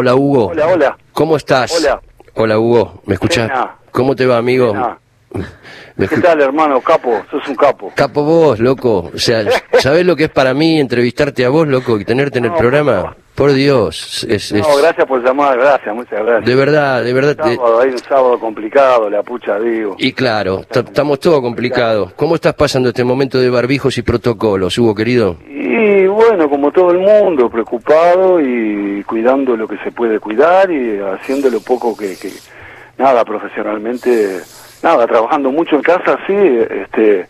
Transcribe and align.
Hola 0.00 0.14
Hugo. 0.14 0.46
Hola, 0.46 0.68
hola. 0.68 0.98
¿Cómo 1.12 1.36
estás? 1.36 1.76
Hola. 1.76 2.00
Hola 2.36 2.56
Hugo, 2.56 3.02
¿me 3.06 3.14
escuchás? 3.14 3.48
Pena. 3.48 3.76
¿Cómo 3.90 4.14
te 4.14 4.26
va, 4.26 4.36
amigo? 4.36 4.70
Pena. 4.70 4.96
¿Qué 5.98 6.16
tal, 6.22 6.40
hermano? 6.40 6.80
Capo, 6.80 7.22
sos 7.30 7.46
un 7.48 7.54
capo. 7.56 7.92
Capo 7.94 8.22
vos, 8.22 8.58
loco. 8.60 9.10
O 9.14 9.18
sea, 9.18 9.44
¿sabés 9.80 10.06
lo 10.06 10.16
que 10.16 10.24
es 10.24 10.30
para 10.30 10.54
mí 10.54 10.80
entrevistarte 10.80 11.44
a 11.44 11.48
vos, 11.50 11.66
loco, 11.68 11.98
y 11.98 12.04
tenerte 12.04 12.38
en 12.38 12.46
el 12.46 12.52
No, 12.52 12.56
programa? 12.56 13.16
Por 13.34 13.52
Dios, 13.52 14.24
es, 14.28 14.50
es- 14.50 14.66
No, 14.66 14.76
gracias 14.78 15.06
por 15.06 15.22
llamar, 15.22 15.56
gracias, 15.58 15.94
muchas 15.94 16.24
gracias. 16.24 16.44
de 16.44 16.54
verdad, 16.56 17.04
de 17.04 17.12
verdad. 17.12 17.36
Sábado, 17.36 17.80
hay 17.80 17.90
un 17.90 17.98
sábado 17.98 18.40
complicado, 18.40 19.08
la 19.10 19.22
pucha, 19.22 19.60
digo. 19.60 19.94
Y 19.98 20.12
claro, 20.12 20.62
ta- 20.68 20.80
estamos 20.80 21.20
todos 21.20 21.40
complicados. 21.40 22.12
¿Cómo 22.14 22.34
estás 22.34 22.54
pasando 22.54 22.88
este 22.88 23.04
momento 23.04 23.38
de 23.38 23.48
barbijos 23.50 23.96
y 23.98 24.02
protocolos, 24.02 24.76
Hugo, 24.78 24.92
querido? 24.94 25.36
Y 25.48 26.06
bueno, 26.08 26.48
como 26.50 26.72
todo 26.72 26.90
el 26.90 26.98
mundo, 26.98 27.48
preocupado 27.48 28.40
y 28.40 29.04
cuidando 29.04 29.56
lo 29.56 29.68
que 29.68 29.76
se 29.84 29.92
puede 29.92 30.18
cuidar 30.18 30.68
y 30.72 30.98
haciendo 30.98 31.48
lo 31.48 31.60
poco 31.60 31.96
que, 31.96 32.16
que 32.16 32.32
nada, 32.98 33.24
profesionalmente, 33.24 34.40
nada, 34.82 35.06
trabajando 35.06 35.50
mucho 35.50 35.76
en 35.76 35.82
casa, 35.82 36.18
sí, 36.26 36.34
este, 36.34 37.26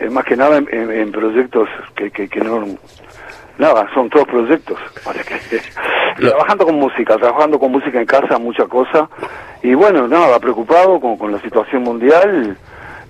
eh, 0.00 0.10
más 0.10 0.24
que 0.24 0.36
nada 0.36 0.56
en, 0.58 0.68
en- 0.72 0.90
en 0.92 1.12
proyectos 1.12 1.68
que, 1.94 2.10
que, 2.10 2.28
que 2.28 2.40
no, 2.40 2.64
nada, 3.58 3.88
son 3.94 4.08
todos 4.10 4.26
proyectos, 4.26 4.78
Lo- 6.18 6.30
trabajando 6.30 6.64
con 6.66 6.74
música, 6.76 7.16
trabajando 7.16 7.58
con 7.58 7.72
música 7.72 7.98
en 8.00 8.06
casa, 8.06 8.38
mucha 8.38 8.64
cosa, 8.66 9.08
y 9.62 9.74
bueno, 9.74 10.06
nada, 10.08 10.38
preocupado 10.40 11.00
con, 11.00 11.16
con 11.16 11.32
la 11.32 11.40
situación 11.40 11.82
mundial, 11.82 12.56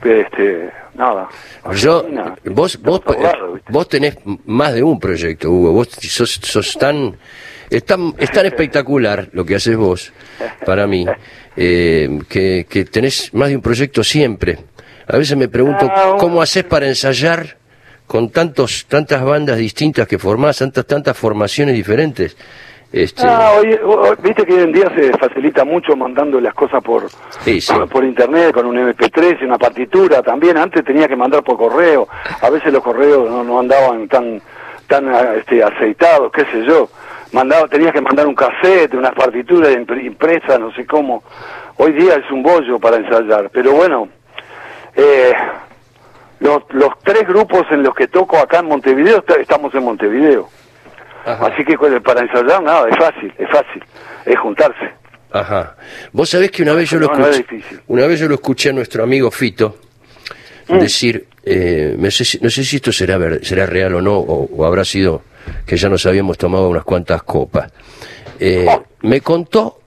este, 0.04 0.70
nada. 0.94 1.28
Yo, 1.74 2.04
vos, 2.46 2.80
vos, 2.82 3.00
¿viste? 3.06 3.72
vos 3.72 3.88
tenés 3.88 4.18
más 4.46 4.74
de 4.74 4.82
un 4.82 4.98
proyecto, 4.98 5.48
Hugo. 5.50 5.72
Vos 5.72 5.88
sos, 6.00 6.30
sos 6.42 6.76
tan, 6.76 7.16
es 7.76 7.84
tan, 7.84 8.14
es 8.18 8.30
tan 8.32 8.46
espectacular 8.46 9.28
lo 9.32 9.44
que 9.44 9.54
haces 9.56 9.76
vos, 9.76 10.12
para 10.64 10.86
mí, 10.86 11.06
eh, 11.56 12.18
que, 12.28 12.66
que 12.68 12.84
tenés 12.84 13.32
más 13.34 13.48
de 13.48 13.56
un 13.56 13.62
proyecto 13.62 14.02
siempre. 14.04 14.58
A 15.08 15.16
veces 15.16 15.36
me 15.36 15.48
pregunto 15.48 15.90
Ah, 15.94 16.16
cómo 16.18 16.40
haces 16.40 16.64
para 16.64 16.86
ensayar 16.86 17.56
con 18.06 18.30
tantos, 18.30 18.86
tantas 18.86 19.22
bandas 19.24 19.56
distintas 19.58 20.06
que 20.06 20.18
formás, 20.18 20.58
tantas, 20.58 20.86
tantas 20.86 21.16
formaciones 21.16 21.74
diferentes. 21.74 22.36
Este, 22.92 23.22
Ah, 23.26 23.52
hoy- 23.58 23.78
hoy- 23.82 24.16
viste 24.22 24.44
que 24.44 24.52
hoy 24.52 24.62
en 24.64 24.72
día 24.72 24.92
se 24.94 25.12
facilita 25.16 25.64
mucho 25.64 25.96
mandando 25.96 26.38
las 26.40 26.52
cosas 26.52 26.82
por 26.84 27.08
Sí, 27.42 27.58
sí. 27.60 27.72
por 27.90 28.04
internet 28.04 28.52
con 28.52 28.66
un 28.66 28.76
MP3 28.76 29.38
y 29.40 29.44
una 29.44 29.56
partitura 29.58 30.22
también. 30.22 30.58
Antes 30.58 30.84
tenía 30.84 31.08
que 31.08 31.16
mandar 31.16 31.42
por 31.42 31.56
correo. 31.56 32.06
A 32.42 32.50
veces 32.50 32.70
los 32.70 32.82
correos 32.82 33.30
no, 33.30 33.42
no 33.42 33.58
andaban 33.60 34.08
tan 34.08 34.40
tan 34.86 35.06
este, 35.38 35.62
aceitados, 35.62 36.30
qué 36.32 36.42
sé 36.52 36.64
yo. 36.66 36.90
Mandaba, 37.32 37.66
tenías 37.68 37.92
que 37.92 38.00
mandar 38.00 38.26
un 38.26 38.34
cassette, 38.34 38.94
unas 38.94 39.14
partituras 39.14 39.70
impre- 39.74 40.04
impresas, 40.04 40.60
no 40.60 40.72
sé 40.74 40.84
cómo. 40.86 41.22
Hoy 41.78 41.92
día 41.92 42.14
es 42.16 42.30
un 42.30 42.42
bollo 42.42 42.78
para 42.78 42.96
ensayar. 42.98 43.48
Pero 43.50 43.72
bueno, 43.72 44.08
eh, 44.94 45.32
los, 46.40 46.62
los 46.70 46.90
tres 47.02 47.26
grupos 47.26 47.62
en 47.70 47.82
los 47.82 47.94
que 47.94 48.08
toco 48.08 48.36
acá 48.38 48.58
en 48.58 48.66
Montevideo, 48.66 49.18
est- 49.26 49.40
estamos 49.40 49.74
en 49.74 49.82
Montevideo. 49.82 50.48
ajá, 51.24 51.46
Así 51.46 51.64
que 51.64 51.76
para 52.00 52.20
ensayar 52.20 52.62
nada, 52.62 52.88
es 52.90 52.96
fácil, 52.98 53.32
es 53.38 53.48
fácil, 53.48 53.82
es 54.26 54.38
juntarse. 54.38 54.90
ajá. 55.30 55.76
Vos 56.12 56.28
sabés 56.28 56.50
que 56.50 56.62
una 56.62 56.74
vez 56.74 56.90
yo 56.90 56.98
lo 56.98 57.06
No, 57.08 57.26
escuché, 57.28 57.62
una 57.86 58.06
vez 58.06 58.20
yo 58.20 58.28
lo 58.28 58.34
escuché 58.34 58.68
a 58.70 58.72
nuestro 58.74 59.02
amigo 59.04 59.30
Fito 59.30 59.78
Mm. 60.68 60.78
decir, 60.78 61.26
eh, 61.44 61.96
no, 61.98 62.10
sé 62.10 62.24
si, 62.24 62.38
no 62.40 62.48
sé 62.50 62.62
si 62.64 62.76
esto 62.76 62.92
será, 62.92 63.18
será 63.42 63.66
real 63.66 63.94
o 63.96 64.00
no, 64.02 64.16
o, 64.18 64.48
o 64.54 64.64
habrá 64.64 64.84
sido 64.84 65.22
que 65.66 65.76
ya 65.76 65.88
nos 65.88 66.04
habíamos 66.06 66.38
tomado 66.38 66.68
unas 66.68 66.84
cuantas 66.84 67.22
copas. 67.22 67.70
Eh, 68.38 68.66
Oh. 68.68 68.84
me 69.02 69.20
contó 69.20 69.80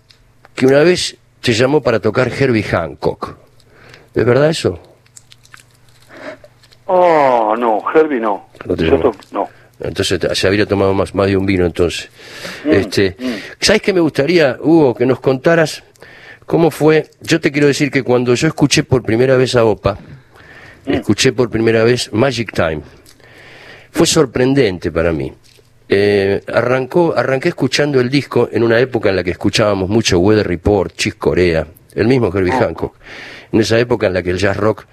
que 0.53 0.65
una 0.65 0.83
vez 0.83 1.17
te 1.41 1.53
llamó 1.53 1.81
para 1.81 1.99
tocar 1.99 2.27
Herbie 2.29 2.63
Hancock. 2.63 3.37
¿Es 4.13 4.25
verdad 4.25 4.49
eso? 4.49 4.79
Oh, 6.85 7.55
no, 7.57 7.83
Herbie 7.93 8.19
no. 8.19 8.47
No 8.65 8.75
te 8.75 8.83
llamó. 8.83 9.11
no. 9.31 9.49
Entonces 9.79 10.19
se 10.39 10.47
habría 10.47 10.65
tomado 10.65 10.93
más, 10.93 11.13
más 11.13 11.27
de 11.27 11.35
un 11.35 11.45
vino 11.45 11.65
entonces. 11.65 12.09
Mm, 12.63 12.71
este, 12.71 13.17
¿Sabes 13.59 13.81
qué 13.81 13.91
me 13.93 13.99
gustaría, 13.99 14.57
Hugo, 14.61 14.95
que 14.95 15.05
nos 15.05 15.19
contaras 15.19 15.83
cómo 16.45 16.71
fue? 16.71 17.09
Yo 17.21 17.41
te 17.41 17.51
quiero 17.51 17.67
decir 17.67 17.91
que 17.91 18.03
cuando 18.03 18.33
yo 18.35 18.47
escuché 18.47 18.83
por 18.83 19.03
primera 19.03 19.35
vez 19.35 19.55
a 19.55 19.65
Opa, 19.65 19.97
Mm. 20.85 20.93
escuché 20.93 21.33
por 21.33 21.49
primera 21.49 21.83
vez 21.83 22.13
Magic 22.13 22.53
Time, 22.53 22.81
fue 23.91 24.05
sorprendente 24.05 24.91
para 24.91 25.11
mí. 25.11 25.33
Eh, 25.87 26.41
arrancó, 26.51 27.13
arranqué 27.15 27.49
escuchando 27.49 27.99
el 28.01 28.09
disco 28.09 28.49
en 28.51 28.63
una 28.63 28.79
época 28.79 29.09
en 29.09 29.17
la 29.17 29.23
que 29.23 29.31
escuchábamos 29.31 29.87
mucho 29.89 30.17
Weather 30.19 30.47
Report, 30.47 30.93
Chick 30.95 31.17
Corea, 31.17 31.67
el 31.93 32.07
mismo 32.07 32.31
Herbie 32.35 32.53
Ah. 32.53 32.59
Hancock. 32.65 32.95
En 33.51 33.59
esa 33.61 33.77
época 33.79 34.07
en 34.07 34.13
la 34.13 34.23
que 34.23 34.31
el 34.31 34.37
jazz 34.39 34.57
rock 34.57 34.85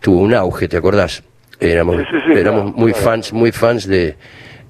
tuvo 0.00 0.20
un 0.20 0.34
auge, 0.34 0.68
¿te 0.68 0.76
acordás? 0.76 1.22
Éramos, 1.58 1.96
Sí, 1.96 2.02
sí, 2.10 2.16
sí, 2.32 2.38
éramos 2.38 2.62
claro, 2.62 2.76
muy 2.78 2.92
claro. 2.92 3.04
fans, 3.06 3.32
muy 3.32 3.50
fans 3.50 3.86
de, 3.88 4.16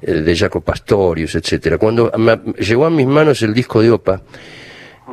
eh, 0.00 0.12
de 0.12 0.36
Jaco 0.36 0.62
Pastorius, 0.62 1.34
etcétera. 1.34 1.76
Cuando 1.76 2.10
me- 2.16 2.40
llegó 2.64 2.86
a 2.86 2.90
mis 2.90 3.06
manos 3.06 3.42
el 3.42 3.52
disco 3.52 3.82
de 3.82 3.90
Opa, 3.90 4.22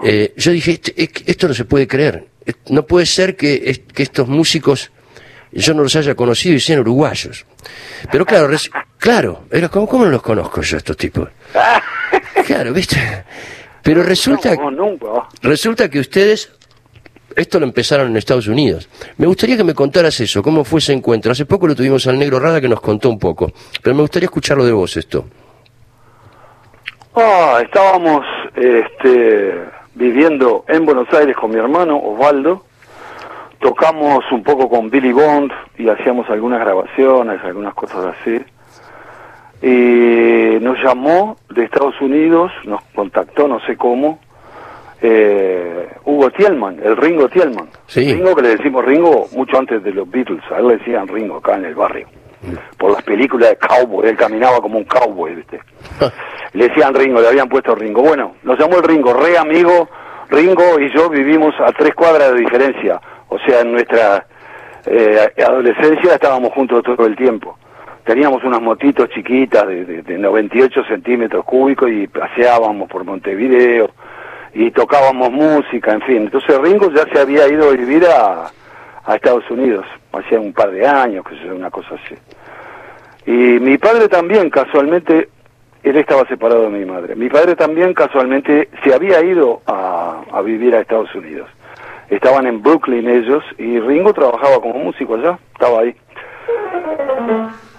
eh, 0.04 0.34
yo 0.38 0.52
dije, 0.54 0.72
"Este- 0.72 0.94
es- 1.04 1.10
esto 1.26 1.50
no 1.50 1.54
se 1.54 1.66
puede 1.66 1.86
creer. 1.86 2.28
No 2.70 2.86
puede 2.86 3.06
ser 3.06 3.36
que, 3.36 3.84
que 3.94 4.04
estos 4.04 4.30
músicos 4.30 4.92
yo 5.62 5.74
no 5.74 5.84
los 5.84 5.96
haya 5.96 6.16
conocido 6.16 6.56
y 6.56 6.60
sean 6.60 6.80
uruguayos. 6.80 7.46
Pero 8.12 8.26
claro, 8.26 8.48
res- 8.48 8.70
claro, 8.98 9.44
era 9.52 9.70
como, 9.70 9.88
¿cómo 9.88 10.06
no 10.06 10.12
los 10.12 10.22
conozco 10.22 10.62
yo 10.62 10.78
a 10.78 10.80
estos 10.80 10.98
tipos? 10.98 11.30
Claro, 12.46 12.74
¿viste? 12.74 12.98
Pero 13.82 14.02
resulta, 14.04 14.56
resulta 15.42 15.90
que 15.90 16.00
ustedes 16.00 16.52
esto 17.36 17.60
lo 17.60 17.66
empezaron 17.66 18.08
en 18.08 18.18
Estados 18.18 18.48
Unidos. 18.48 18.88
Me 19.18 19.28
gustaría 19.28 19.58
que 19.58 19.64
me 19.64 19.74
contaras 19.74 20.20
eso, 20.22 20.42
cómo 20.42 20.64
fue 20.64 20.80
ese 20.80 20.94
encuentro. 20.94 21.32
Hace 21.32 21.46
poco 21.46 21.68
lo 21.68 21.76
tuvimos 21.76 22.08
al 22.08 22.18
Negro 22.18 22.40
Rada 22.40 22.62
que 22.62 22.70
nos 22.70 22.80
contó 22.82 23.10
un 23.10 23.20
poco, 23.20 23.52
pero 23.84 23.94
me 23.96 24.02
gustaría 24.02 24.26
escucharlo 24.26 24.66
de 24.66 24.72
vos 24.72 24.96
esto. 24.98 25.26
Ah, 27.16 27.60
estábamos 27.64 28.26
este, 28.56 29.54
viviendo 29.94 30.66
en 30.68 30.86
Buenos 30.86 31.08
Aires 31.14 31.36
con 31.36 31.52
mi 31.52 31.58
hermano 31.58 31.98
Osvaldo. 31.98 32.66
Tocamos 33.66 34.24
un 34.31 34.44
poco 34.44 34.70
con 34.70 34.92
Billy 34.92 35.12
Bond 35.12 35.52
y 35.80 35.90
hacíamos 35.90 36.30
algunas 36.30 36.59
grabaciones, 36.59 37.44
algunas 37.44 37.74
cosas 37.74 38.14
así. 38.14 38.40
Y 39.59 40.59
nos 40.64 40.78
llamó 40.84 41.38
de 41.50 41.64
Estados 41.64 42.00
Unidos, 42.00 42.52
nos 42.66 42.84
contactó, 42.94 43.48
no 43.48 43.59
sé 43.62 43.75
cómo, 43.75 44.20
eh, 45.02 45.90
Hugo 46.04 46.30
Tielman, 46.30 46.80
el 46.84 46.96
Ringo 46.96 47.28
Tielman. 47.28 47.68
Sí. 47.88 48.14
Ringo 48.14 48.36
que 48.36 48.44
le 48.44 48.50
decimos 48.50 48.86
Ringo 48.86 49.25
mucho 49.36 49.58
antes 49.58 49.84
de 49.84 49.94
los 49.94 50.08
Beatles, 50.12 50.44
a 50.52 50.59
él 50.59 50.68
le 50.68 50.78
decían 50.78 51.08
Ringo 51.08 51.38
acá 51.38 51.56
en 51.56 51.66
el 51.66 51.74
barrio. 51.74 52.08
Por 52.78 52.92
las 52.92 53.02
películas 53.02 53.50
de 53.50 53.58
cowboy, 53.58 54.08
él 54.08 54.16
caminaba 54.16 54.62
como 54.62 54.78
un 54.78 54.84
cowboy, 54.84 55.34
¿viste? 55.34 55.59
le 56.54 56.68
decían 56.68 56.94
Ringo, 56.94 57.20
le 57.20 57.30
habían 57.30 57.50
puesto 57.50 57.74
Ringo. 57.74 58.04
Bueno, 58.04 58.36
nos 58.44 58.59
llamó 58.59 58.78
el 58.78 58.84
Ringo, 58.84 59.12
re 59.12 59.40
amigo. 59.40 59.90
Ringo 60.30 60.80
y 60.80 60.91
yo 60.94 61.09
vivimos 61.09 61.53
a 61.59 61.72
tres 61.72 61.94
cuadras 61.94 62.34
de 62.34 62.40
diferencia. 62.40 63.00
O 63.30 63.38
sea, 63.40 63.62
en 63.62 63.72
nuestra 63.72 64.25
eh, 64.86 65.34
adolescencia 65.46 66.16
estábamos 66.16 66.52
juntos 66.53 66.84
todo 66.84 67.06
el 67.06 67.16
tiempo. 67.16 67.58
Teníamos 68.03 68.44
unas 68.44 68.62
motitos 68.62 69.09
chiquitas 69.09 69.68
de, 69.68 69.86
de, 69.86 70.02
de 70.03 70.18
98 70.18 70.84
centímetros 70.88 71.44
cúbicos 71.44 71.90
y 71.90 72.08
paseábamos 72.08 72.88
por 72.90 73.03
Montevideo 73.03 73.90
y 74.53 74.72
tocábamos 74.72 75.31
música, 75.31 75.91
en 75.94 76.02
fin. 76.02 76.18
Entonces 76.18 76.57
Ringo 76.59 76.92
ya 76.92 77.06
se 77.12 77.19
había 77.19 77.47
ido 77.47 77.69
a 77.69 77.74
vivir 77.74 78.06
a, 78.06 78.52
a 79.06 79.16
Estados 79.16 79.50
Unidos, 79.52 79.86
hacía 80.13 80.40
un 80.40 80.53
par 80.53 80.72
de 80.72 80.88
años, 80.88 81.25
que 81.25 81.36
sé, 81.38 81.52
una 81.52 81.69
cosa 81.69 81.96
así. 81.96 82.16
Y 83.25 83.59
mi 83.59 83.78
padre 83.78 84.07
también, 84.07 84.50
casualmente, 84.50 85.30
él 85.85 85.97
estaba 85.97 86.28
separado 86.28 86.63
de 86.63 86.69
mi 86.69 86.84
madre. 86.84 87.16
Mi 87.16 87.29
padre 87.29 87.56
también, 87.56 87.94
casualmente, 87.94 88.69
se 88.84 88.94
había 88.94 89.23
ido 89.23 89.62
a, 89.68 90.42
vivir 90.44 90.75
a 90.75 90.81
Estados 90.81 91.13
Unidos. 91.13 91.48
Estaban 92.10 92.48
en 92.48 92.62
Brooklyn 92.62 93.07
ellos 93.07 93.44
y 93.60 93.80
Ringo 93.80 94.12
trabajaba 94.13 94.60
como 94.60 94.80
músico 94.80 95.13
allá, 95.13 95.38
estaba 95.54 95.81
ahí. 95.81 95.95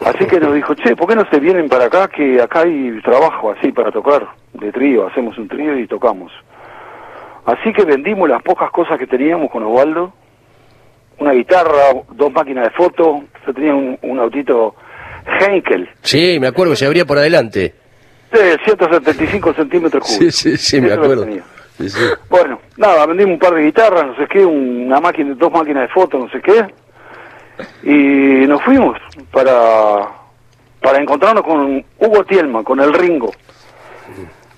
Así 0.05 0.25
que 0.27 0.39
nos 0.39 0.55
dijo, 0.55 0.75
che, 0.75 0.95
¿por 0.95 1.09
qué 1.09 1.17
no 1.17 1.25
se 1.31 1.41
vienen 1.41 1.69
para 1.69 1.87
acá? 1.87 2.09
Que 2.09 2.41
acá 2.41 2.61
hay 2.61 3.01
trabajo 3.03 3.51
así 3.51 3.73
para 3.73 3.91
tocar 3.91 4.27
de 4.53 4.71
trío, 4.71 5.09
hacemos 5.09 5.37
un 5.37 5.49
trío 5.49 5.77
y 5.77 5.87
tocamos. 5.89 6.33
Así 7.45 7.73
que 7.73 7.85
vendimos 7.85 8.29
las 8.29 8.43
pocas 8.43 8.71
cosas 8.71 8.99
que 8.99 9.07
teníamos 9.07 9.51
con 9.51 9.65
Osvaldo, 9.65 10.13
una 11.19 11.33
guitarra, 11.33 11.93
dos 12.13 12.33
máquinas 12.33 12.65
de 12.65 12.71
foto, 12.71 13.25
yo 13.47 13.55
tenía 13.55 13.75
un, 13.75 13.99
un 14.03 14.19
autito 14.21 14.77
Henkel, 15.41 15.89
Sí, 16.03 16.39
me 16.41 16.47
acuerdo 16.47 16.77
se 16.77 16.87
abría 16.87 17.05
por 17.05 17.19
adelante. 17.19 17.86
De 18.39 18.59
175 18.65 19.55
centímetros 19.55 20.05
cúbicos. 20.05 20.35
Sí, 20.35 20.51
sí, 20.51 20.57
sí, 20.57 20.81
me 20.81 20.93
acuerdo. 20.93 21.25
tenía. 21.25 21.43
Sí, 21.79 21.91
sí. 21.91 22.01
Bueno, 22.31 22.61
nada, 22.77 23.05
vendimos 23.07 23.35
un 23.35 23.39
par 23.39 23.55
de 23.55 23.65
guitarras, 23.65 24.07
no 24.07 24.17
sé 24.17 24.27
qué, 24.29 24.45
una 24.45 25.01
máquina, 25.01 25.35
dos 25.35 25.53
máquinas 25.53 25.83
de 25.83 25.89
foto, 25.89 26.19
no 26.19 26.29
sé 26.31 26.41
qué, 26.41 26.67
y 27.83 28.47
nos 28.47 28.63
fuimos 28.63 28.99
para 29.31 30.09
para 30.87 31.01
encontrarnos 31.01 31.43
con 31.43 31.85
Hugo 31.99 32.25
Tielman, 32.25 32.63
con 32.63 32.79
el 32.79 32.93
Ringo. 32.93 33.33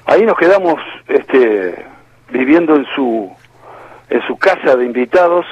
ahí 0.04 0.26
nos 0.26 0.36
quedamos 0.36 0.74
este, 1.06 1.86
viviendo 2.30 2.76
en 2.76 2.84
su, 2.94 3.32
en 4.10 4.20
su 4.26 4.36
casa 4.36 4.76
de 4.76 4.84
invitados 4.84 5.46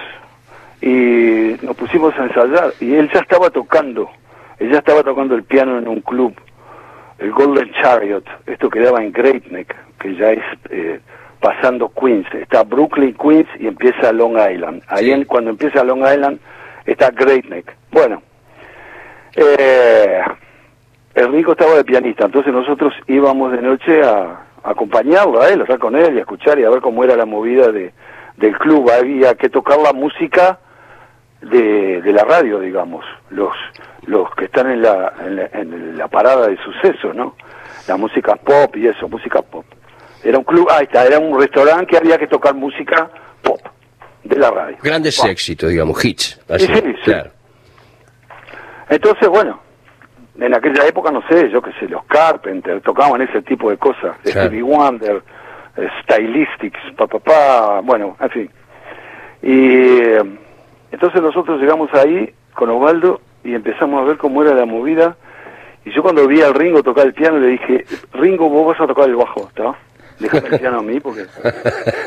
y 0.83 1.57
nos 1.63 1.75
pusimos 1.77 2.15
a 2.19 2.25
ensayar 2.25 2.75
y 2.79 2.95
él 2.95 3.11
ya 3.11 3.21
estaba 3.21 3.49
tocando, 3.49 4.11
él 4.59 4.71
ya 4.71 4.81
estaba 4.81 5.03
tocando 5.03 5.35
el 5.35 5.45
piano 5.45 5.79
en 5.79 5.89
un 5.89 6.03
club, 6.03 6.35
el 7.19 7.33
Golden 7.33 7.73
Chariot, 7.73 8.25
esto 8.47 8.69
quedaba 8.69 9.03
en 9.03 9.13
Great 9.13 9.47
Neck, 9.47 9.75
que 9.99 10.15
ya 10.17 10.33
es 10.33 10.43
eh, 10.71 11.01
pasando 11.41 11.89
Queens, 11.89 12.27
está 12.35 12.63
Brooklyn, 12.63 13.15
Queens 13.15 13.49
y 13.59 13.67
empieza 13.67 14.13
Long 14.13 14.37
Island. 14.39 14.83
Ahí 14.89 15.11
en, 15.11 15.25
cuando 15.25 15.51
empieza 15.51 15.85
Long 15.85 16.01
Island 16.01 16.39
está 16.85 17.11
Great 17.11 17.47
Neck. 17.47 17.75
Bueno, 17.91 18.23
eh, 19.35 20.21
el 21.15 21.33
rico 21.33 21.53
estaba 21.53 21.77
de 21.77 21.85
pianista, 21.85 22.27
entonces 22.27 22.53
nosotros 22.53 22.93
íbamos 23.07 23.53
de 23.53 23.63
noche 23.63 24.03
a, 24.03 24.43
acompañarlo 24.63 25.41
a 25.41 25.49
él, 25.49 25.61
a 25.61 25.63
estar 25.63 25.79
con 25.79 25.95
él 25.97 26.15
y 26.15 26.19
a 26.19 26.23
escuchar 26.23 26.59
y 26.59 26.65
a 26.65 26.71
ver 26.71 26.81
cómo 26.81 27.05
era 27.05 27.17
la 27.17 27.25
movida 27.25 27.71
de, 27.71 27.93
del 28.37 28.59
club. 28.59 28.91
Había 28.91 29.35
que 29.35 29.49
tocar 29.49 29.79
la 29.79 29.93
música 29.93 30.59
de, 31.41 32.03
de 32.03 32.13
la 32.13 32.25
radio, 32.25 32.61
digamos, 32.61 33.05
los 33.31 33.53
los 34.07 34.33
que 34.35 34.45
están 34.47 34.71
en 34.71 34.83
la, 34.83 35.13
en 35.53 35.99
la, 35.99 36.09
parada 36.09 36.47
de 36.47 36.57
sucesos, 36.59 37.15
¿no? 37.15 37.35
La 37.89 37.97
música 37.97 38.37
pop 38.37 38.75
y 38.77 38.87
eso, 38.87 39.09
música 39.09 39.43
pop. 39.43 39.65
Era 40.23 40.39
un 40.39 40.45
club, 40.45 40.69
ahí 40.71 40.85
está, 40.85 41.05
era 41.05 41.19
un 41.19 41.39
restaurante 41.39 41.87
que 41.87 41.97
había 41.97 42.17
que 42.17 42.27
tocar 42.27 42.55
música 42.55 43.11
pop 43.43 43.61
de 44.25 44.37
la 44.37 44.51
radio. 44.51 44.77
Grandes 44.83 45.23
éxitos, 45.25 45.71
digamos, 45.71 46.03
hits. 46.05 46.41
sí, 46.57 46.67
sí, 46.67 46.95
claro. 47.05 47.31
Entonces, 48.89 49.29
bueno, 49.29 49.61
en 50.39 50.55
aquella 50.55 50.87
época, 50.87 51.11
no 51.11 51.23
sé, 51.29 51.51
yo 51.51 51.61
qué 51.61 51.73
sé, 51.81 51.89
los 51.89 52.05
Carpenter 52.05 52.81
tocaban 52.81 53.21
ese 53.23 53.43
tipo 53.43 53.71
de 53.71 53.77
cosas, 53.77 54.17
Stevie 54.25 54.63
Wonder, 54.63 55.23
eh, 55.77 55.89
Stylistics, 56.03 56.79
papá, 56.97 57.19
pa, 57.19 57.81
bueno, 57.81 58.17
en 58.21 58.31
fin. 58.31 58.51
Y 59.43 59.99
eh, 60.01 60.39
entonces 60.91 61.23
nosotros 61.23 61.61
llegamos 61.61 61.93
ahí 61.95 62.33
con 62.55 62.71
Osvaldo 62.71 63.21
y 63.45 63.55
empezamos 63.55 64.03
a 64.03 64.05
ver 64.05 64.19
cómo 64.19 64.43
era 64.43 64.55
la 64.55 64.67
movida. 64.67 65.17
Y 65.85 65.95
yo 65.95 66.03
cuando 66.03 66.27
vi 66.27 66.43
al 66.43 66.55
Ringo 66.55 66.83
tocar 66.83 67.07
el 67.07 67.15
piano 67.15 67.39
le 67.39 67.49
dije, 67.49 67.85
Ringo, 68.13 68.49
vos 68.49 68.69
vas 68.69 68.81
a 68.81 68.87
tocar 68.87 69.09
el 69.09 69.17
bajo, 69.17 69.49
¿está? 69.49 69.77
Déjame 70.19 70.49
el 70.49 70.59
piano 70.61 70.79
a 70.79 70.83
mí 70.83 70.99
porque 71.01 71.27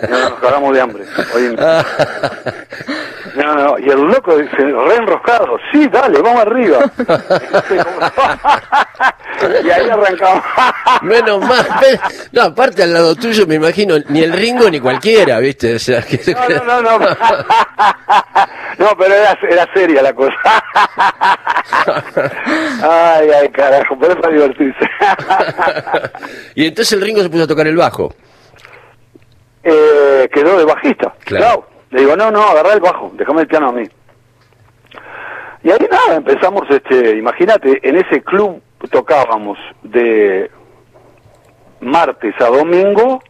no, 0.09 0.29
nos 0.29 0.39
cagamos 0.39 0.73
de 0.73 0.81
hambre. 0.81 1.03
no, 3.35 3.55
no, 3.55 3.79
y 3.79 3.89
el 3.89 4.01
loco 4.01 4.37
dice, 4.37 4.57
re 4.57 4.95
enroscado, 4.95 5.57
sí, 5.71 5.87
dale, 5.87 6.21
vamos 6.21 6.41
arriba. 6.41 6.79
y 9.63 9.69
ahí 9.69 9.89
arrancamos. 9.89 10.43
Menos 11.01 11.39
mal. 11.45 11.65
No, 12.31 12.41
aparte 12.43 12.83
al 12.83 12.93
lado 12.93 13.15
tuyo 13.15 13.45
me 13.47 13.55
imagino 13.55 13.95
ni 14.09 14.21
el 14.21 14.33
Ringo 14.33 14.69
ni 14.69 14.79
cualquiera, 14.79 15.39
¿viste? 15.39 15.75
O 15.75 15.79
sea, 15.79 16.01
que... 16.01 16.19
No, 16.33 16.65
no, 16.65 16.81
no, 16.81 16.99
no. 16.99 17.07
No, 18.77 18.87
pero 18.97 19.13
era, 19.13 19.37
era 19.49 19.67
seria 19.73 20.01
la 20.01 20.13
cosa. 20.13 20.33
Ay, 22.81 23.29
ay, 23.29 23.49
carajo, 23.49 23.97
pero 23.99 24.13
es 24.13 24.19
para 24.19 24.33
divertirse. 24.33 24.89
y 26.55 26.65
entonces 26.67 26.93
el 26.93 27.01
Ringo 27.01 27.21
se 27.21 27.29
puso 27.29 27.43
a 27.43 27.47
tocar 27.47 27.67
el 27.67 27.75
bajo. 27.75 28.13
Eh, 29.63 30.29
quedó 30.33 30.57
de 30.57 30.63
bajista. 30.63 31.13
Claro. 31.25 31.67
Le 31.91 32.01
digo, 32.01 32.15
no, 32.15 32.31
no, 32.31 32.41
agarrá 32.41 32.73
el 32.73 32.79
bajo, 32.79 33.11
déjame 33.15 33.41
el 33.41 33.47
piano 33.47 33.69
a 33.69 33.71
mí. 33.73 33.83
Y 35.63 35.71
ahí 35.71 35.87
nada, 35.91 36.15
empezamos, 36.15 36.63
este, 36.69 37.17
imagínate, 37.17 37.79
en 37.83 37.97
ese 37.97 38.21
club 38.21 38.61
tocábamos 38.89 39.57
de 39.83 40.49
martes 41.81 42.35
a 42.39 42.45
domingo, 42.45 43.21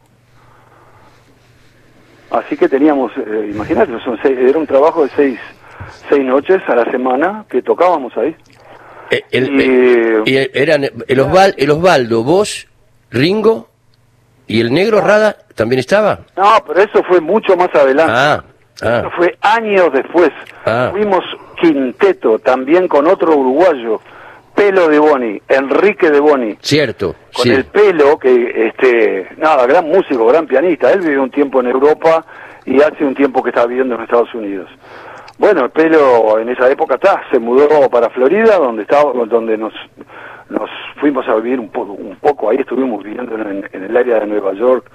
así 2.31 2.57
que 2.57 2.67
teníamos, 2.67 3.11
eh, 3.17 3.49
imagínate, 3.53 3.99
son 4.03 4.19
era 4.23 4.57
un 4.57 4.67
trabajo 4.67 5.03
de 5.03 5.09
seis, 5.15 5.39
seis 6.09 6.25
noches 6.25 6.61
a 6.67 6.75
la 6.75 6.85
semana 6.91 7.45
que 7.49 7.61
tocábamos 7.61 8.15
ahí. 8.17 8.35
Eh, 9.11 10.23
y, 10.25 10.37
eran 10.53 10.83
el, 11.07 11.19
Osval, 11.19 11.55
el 11.57 11.71
Osvaldo, 11.71 12.23
vos, 12.23 12.67
Ringo 13.09 13.69
y 14.47 14.61
el 14.61 14.73
negro 14.73 15.01
Rada 15.01 15.35
también 15.55 15.79
estaba. 15.79 16.19
No, 16.37 16.63
pero 16.65 16.81
eso 16.81 17.03
fue 17.03 17.19
mucho 17.19 17.55
más 17.55 17.73
adelante. 17.73 18.13
Ah, 18.15 18.43
ah. 18.81 18.99
Eso 18.99 19.11
fue 19.17 19.37
años 19.41 19.91
después. 19.93 20.31
Ah. 20.65 20.89
Fuimos 20.91 21.23
quinteto 21.59 22.39
también 22.39 22.87
con 22.87 23.07
otro 23.07 23.35
uruguayo, 23.35 24.01
Pelo 24.59 24.89
de 24.89 24.99
Boni, 24.99 25.41
Enrique 25.47 26.11
de 26.11 26.19
Boni. 26.19 26.57
Cierto. 26.59 27.15
Con 27.33 27.49
el 27.49 27.63
pelo, 27.63 28.19
que, 28.19 28.67
este, 28.67 29.29
nada, 29.37 29.65
gran 29.65 29.87
músico, 29.87 30.27
gran 30.27 30.47
pianista. 30.47 30.91
Él 30.91 30.99
vivió 30.99 31.23
un 31.23 31.31
tiempo 31.31 31.61
en 31.61 31.67
Europa 31.67 32.25
y 32.65 32.81
hace 32.81 33.05
un 33.05 33.15
tiempo 33.15 33.41
que 33.41 33.51
está 33.51 33.65
viviendo 33.65 33.95
en 33.95 34.01
Estados 34.01 34.33
Unidos. 34.33 34.69
Bueno, 35.37 35.63
el 35.63 35.69
pelo 35.69 36.37
en 36.39 36.49
esa 36.49 36.69
época 36.69 36.95
está, 36.95 37.23
se 37.31 37.39
mudó 37.39 37.89
para 37.89 38.09
Florida, 38.09 38.57
donde 38.57 38.81
estaba, 38.81 39.13
donde 39.13 39.57
nos, 39.57 39.71
nos 40.49 40.69
fuimos 40.99 41.25
a 41.29 41.35
vivir 41.35 41.57
un 41.57 41.69
poco, 41.69 41.93
un 41.93 42.17
poco 42.17 42.49
ahí 42.49 42.57
estuvimos 42.57 43.01
viviendo 43.01 43.35
en, 43.35 43.63
el 43.71 43.95
área 43.95 44.19
de 44.19 44.27
Nueva 44.27 44.51
York 44.55 44.91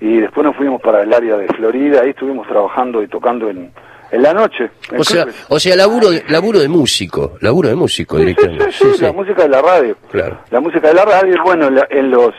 y 0.00 0.20
después 0.20 0.46
nos 0.46 0.56
fuimos 0.56 0.80
para 0.80 1.02
el 1.02 1.12
área 1.12 1.36
de 1.36 1.48
Florida, 1.48 2.00
ahí 2.00 2.10
estuvimos 2.10 2.48
trabajando 2.48 3.02
y 3.02 3.08
tocando 3.08 3.50
en, 3.50 3.72
en 4.12 4.22
la 4.22 4.34
noche. 4.34 4.70
o 4.96 5.02
sea, 5.02 5.26
o 5.48 5.58
sea, 5.58 5.74
laburo 5.74 6.10
de, 6.10 6.22
laburo 6.28 6.60
de 6.60 6.68
músico, 6.68 7.32
laburo 7.40 7.70
de 7.70 7.74
músico 7.74 8.18
directamente. 8.18 8.70
Sí, 8.70 8.84
sí, 8.94 9.02
la 9.02 9.12
música 9.12 9.42
de 9.42 9.48
la 9.48 9.62
radio. 9.62 9.96
Claro. 10.10 10.38
La 10.50 10.60
música 10.60 10.88
de 10.88 10.94
la 10.94 11.04
radio, 11.04 11.42
bueno, 11.42 11.68
en 11.88 12.10
los 12.10 12.34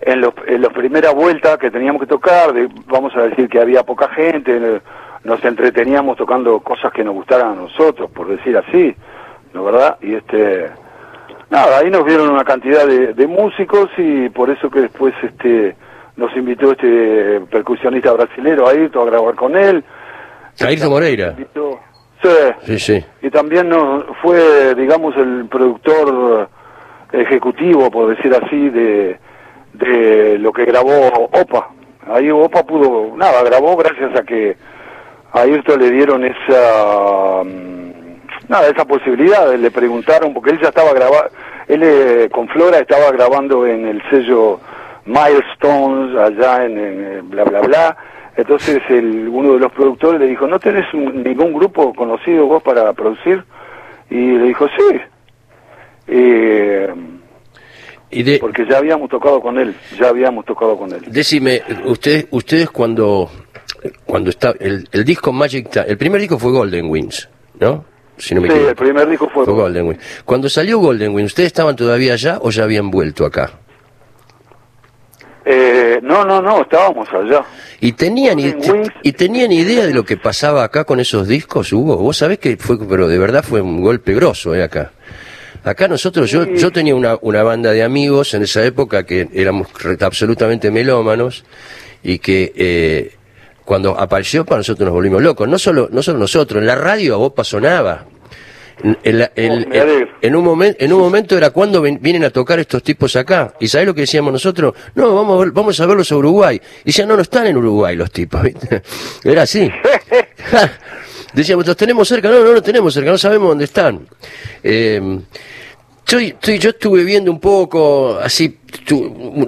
en 0.00 0.20
los 0.20 0.32
en 0.46 0.62
las 0.62 0.72
primeras 0.72 1.12
vueltas 1.12 1.58
que 1.58 1.70
teníamos 1.72 2.00
que 2.00 2.06
tocar, 2.06 2.54
vamos 2.86 3.14
a 3.16 3.22
decir 3.22 3.48
que 3.48 3.60
había 3.60 3.82
poca 3.82 4.08
gente, 4.10 4.80
nos 5.24 5.44
entreteníamos 5.44 6.16
tocando 6.16 6.60
cosas 6.60 6.92
que 6.92 7.02
nos 7.02 7.14
gustaran 7.14 7.52
a 7.52 7.62
nosotros, 7.62 8.08
por 8.12 8.28
decir 8.28 8.56
así, 8.56 8.94
¿no 9.52 9.64
verdad? 9.64 9.98
Y 10.00 10.14
este 10.14 10.70
nada, 11.50 11.78
ahí 11.78 11.90
nos 11.90 12.04
vieron 12.04 12.30
una 12.30 12.44
cantidad 12.44 12.86
de, 12.86 13.26
músicos 13.26 13.90
y 13.98 14.28
por 14.28 14.50
eso 14.50 14.70
que 14.70 14.82
después 14.82 15.14
este 15.22 15.74
nos 16.16 16.34
invitó 16.36 16.72
este 16.72 17.40
percusionista 17.50 18.12
brasilero 18.12 18.68
a 18.68 18.74
ir 18.74 18.90
a 18.94 19.04
grabar 19.04 19.34
con 19.34 19.56
él. 19.56 19.82
Ayrton 20.60 20.90
Moreira. 20.90 21.36
Sí. 22.22 22.28
sí, 22.66 22.78
sí. 22.78 23.04
Y 23.22 23.30
también 23.30 23.68
nos 23.68 24.04
fue, 24.22 24.74
digamos, 24.76 25.16
el 25.16 25.46
productor 25.48 26.48
ejecutivo, 27.12 27.90
por 27.90 28.14
decir 28.14 28.32
así, 28.34 28.68
de, 28.70 29.18
de 29.72 30.38
lo 30.38 30.52
que 30.52 30.64
grabó 30.64 31.08
Opa. 31.32 31.70
Ahí 32.06 32.30
Opa 32.30 32.64
pudo, 32.64 33.16
nada, 33.16 33.42
grabó 33.42 33.76
gracias 33.76 34.18
a 34.18 34.22
que 34.22 34.56
a 35.32 35.40
Ayrton 35.40 35.80
le 35.80 35.90
dieron 35.90 36.24
esa, 36.24 37.42
mm, 37.44 37.92
nada, 38.48 38.68
esa 38.68 38.84
posibilidad, 38.84 39.54
le 39.54 39.70
preguntaron, 39.70 40.34
porque 40.34 40.50
él 40.50 40.60
ya 40.60 40.68
estaba 40.68 40.92
grabando, 40.92 41.30
él 41.68 41.82
eh, 41.82 42.28
con 42.32 42.48
Flora 42.48 42.78
estaba 42.78 43.10
grabando 43.12 43.66
en 43.66 43.86
el 43.86 44.02
sello 44.10 44.60
Milestones, 45.04 46.16
allá 46.16 46.64
en, 46.64 47.28
bla, 47.30 47.44
bla, 47.44 47.60
bla. 47.60 47.96
Entonces 48.36 48.80
el, 48.88 49.28
uno 49.28 49.54
de 49.54 49.58
los 49.60 49.72
productores 49.72 50.20
le 50.20 50.26
dijo, 50.26 50.46
¿no 50.46 50.58
tenés 50.58 50.86
ningún 50.94 51.52
grupo 51.52 51.92
conocido 51.92 52.46
vos 52.46 52.62
para 52.62 52.92
producir? 52.92 53.44
Y 54.10 54.16
le 54.16 54.44
dijo, 54.44 54.66
sí. 54.68 55.00
Eh, 56.08 56.88
porque 58.40 58.66
ya 58.68 58.78
habíamos 58.78 59.08
tocado 59.08 59.40
con 59.40 59.58
él, 59.58 59.74
ya 59.98 60.08
habíamos 60.08 60.44
tocado 60.44 60.76
con 60.76 60.92
él. 60.92 61.02
Decime, 61.06 61.62
ustedes, 61.84 62.26
ustedes 62.30 62.70
cuando, 62.70 63.30
cuando 64.04 64.30
está, 64.30 64.54
el, 64.60 64.86
el 64.92 65.04
disco 65.04 65.32
Magic, 65.32 65.74
el 65.86 65.96
primer 65.96 66.20
disco 66.20 66.38
fue 66.38 66.52
Golden 66.52 66.90
Wings, 66.90 67.28
¿no? 67.58 67.84
sí, 68.22 68.34
el 68.34 68.74
primer 68.76 69.08
disco 69.08 69.28
fue, 69.28 69.44
Golden 69.44 69.88
Wings. 69.88 70.22
Cuando 70.24 70.48
salió 70.48 70.78
Golden 70.78 71.14
Wings, 71.14 71.32
¿ustedes 71.32 71.48
estaban 71.48 71.74
todavía 71.74 72.12
allá 72.12 72.38
o 72.40 72.50
ya 72.50 72.64
habían 72.64 72.90
vuelto 72.90 73.24
acá? 73.24 73.50
Eh, 75.44 75.98
no, 76.02 76.24
no, 76.24 76.40
no, 76.40 76.62
estábamos 76.62 77.08
allá. 77.12 77.44
¿Y 77.80 77.92
tenían, 77.92 78.38
y, 78.38 79.12
tenían 79.12 79.50
idea 79.50 79.86
de 79.86 79.92
lo 79.92 80.04
que 80.04 80.16
pasaba 80.16 80.62
acá 80.62 80.84
con 80.84 81.00
esos 81.00 81.26
discos, 81.26 81.72
Hugo? 81.72 81.96
Vos 81.96 82.16
sabés 82.16 82.38
que 82.38 82.56
fue, 82.56 82.78
pero 82.86 83.08
de 83.08 83.18
verdad 83.18 83.42
fue 83.42 83.60
un 83.60 83.82
golpe 83.82 84.14
grosso 84.14 84.54
eh, 84.54 84.62
acá. 84.62 84.92
Acá 85.64 85.88
nosotros, 85.88 86.30
yo, 86.30 86.44
yo 86.44 86.70
tenía 86.72 86.94
una, 86.94 87.18
una 87.20 87.42
banda 87.42 87.70
de 87.70 87.82
amigos 87.82 88.34
en 88.34 88.42
esa 88.42 88.64
época 88.64 89.04
que 89.04 89.28
éramos 89.32 89.68
absolutamente 90.00 90.70
melómanos 90.70 91.44
y 92.02 92.18
que 92.18 92.52
eh, 92.56 93.14
cuando 93.64 93.98
apareció 93.98 94.44
para 94.44 94.58
nosotros 94.58 94.86
nos 94.86 94.94
volvimos 94.94 95.22
locos. 95.22 95.48
No 95.48 95.58
solo, 95.58 95.88
no 95.90 96.02
solo 96.02 96.18
nosotros, 96.18 96.60
en 96.60 96.66
la 96.66 96.74
radio 96.74 97.14
a 97.14 97.18
Opa 97.18 97.44
sonaba. 97.44 98.06
En, 99.04 100.36
un 100.36 100.44
momento, 100.44 100.84
en 100.84 100.92
un 100.92 101.00
momento 101.00 101.36
era 101.36 101.50
cuando 101.50 101.82
vienen 101.82 102.24
a 102.24 102.30
tocar 102.30 102.58
estos 102.58 102.82
tipos 102.82 103.14
acá. 103.16 103.54
¿Y 103.60 103.68
sabés 103.68 103.86
lo 103.86 103.94
que 103.94 104.02
decíamos 104.02 104.32
nosotros? 104.32 104.74
No, 104.94 105.14
vamos 105.14 105.36
a, 105.36 105.44
ver, 105.44 105.52
vamos 105.52 105.80
a 105.80 105.86
verlos 105.86 106.10
a 106.12 106.16
Uruguay. 106.16 106.60
Y 106.82 106.86
decían, 106.86 107.08
no, 107.08 107.16
no 107.16 107.22
están 107.22 107.46
en 107.46 107.56
Uruguay 107.56 107.96
los 107.96 108.10
tipos. 108.10 108.42
Era 109.24 109.42
así. 109.42 109.70
Decíamos, 111.34 111.66
los 111.66 111.76
tenemos 111.76 112.06
cerca. 112.08 112.28
No, 112.28 112.44
no 112.44 112.52
los 112.52 112.62
tenemos 112.62 112.92
cerca, 112.92 113.10
no 113.10 113.18
sabemos 113.18 113.48
dónde 113.48 113.64
están. 113.64 114.06
Eh, 114.62 115.20
Estoy, 116.12 116.58
yo 116.58 116.70
estuve 116.70 117.04
viendo 117.04 117.30
un 117.30 117.40
poco, 117.40 118.18
así, 118.18 118.58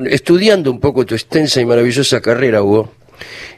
estudiando 0.07 0.71
un 0.71 0.81
poco 0.81 1.05
tu 1.05 1.15
extensa 1.15 1.61
y 1.61 1.67
maravillosa 1.67 2.23
carrera, 2.23 2.63
Hugo. 2.63 2.91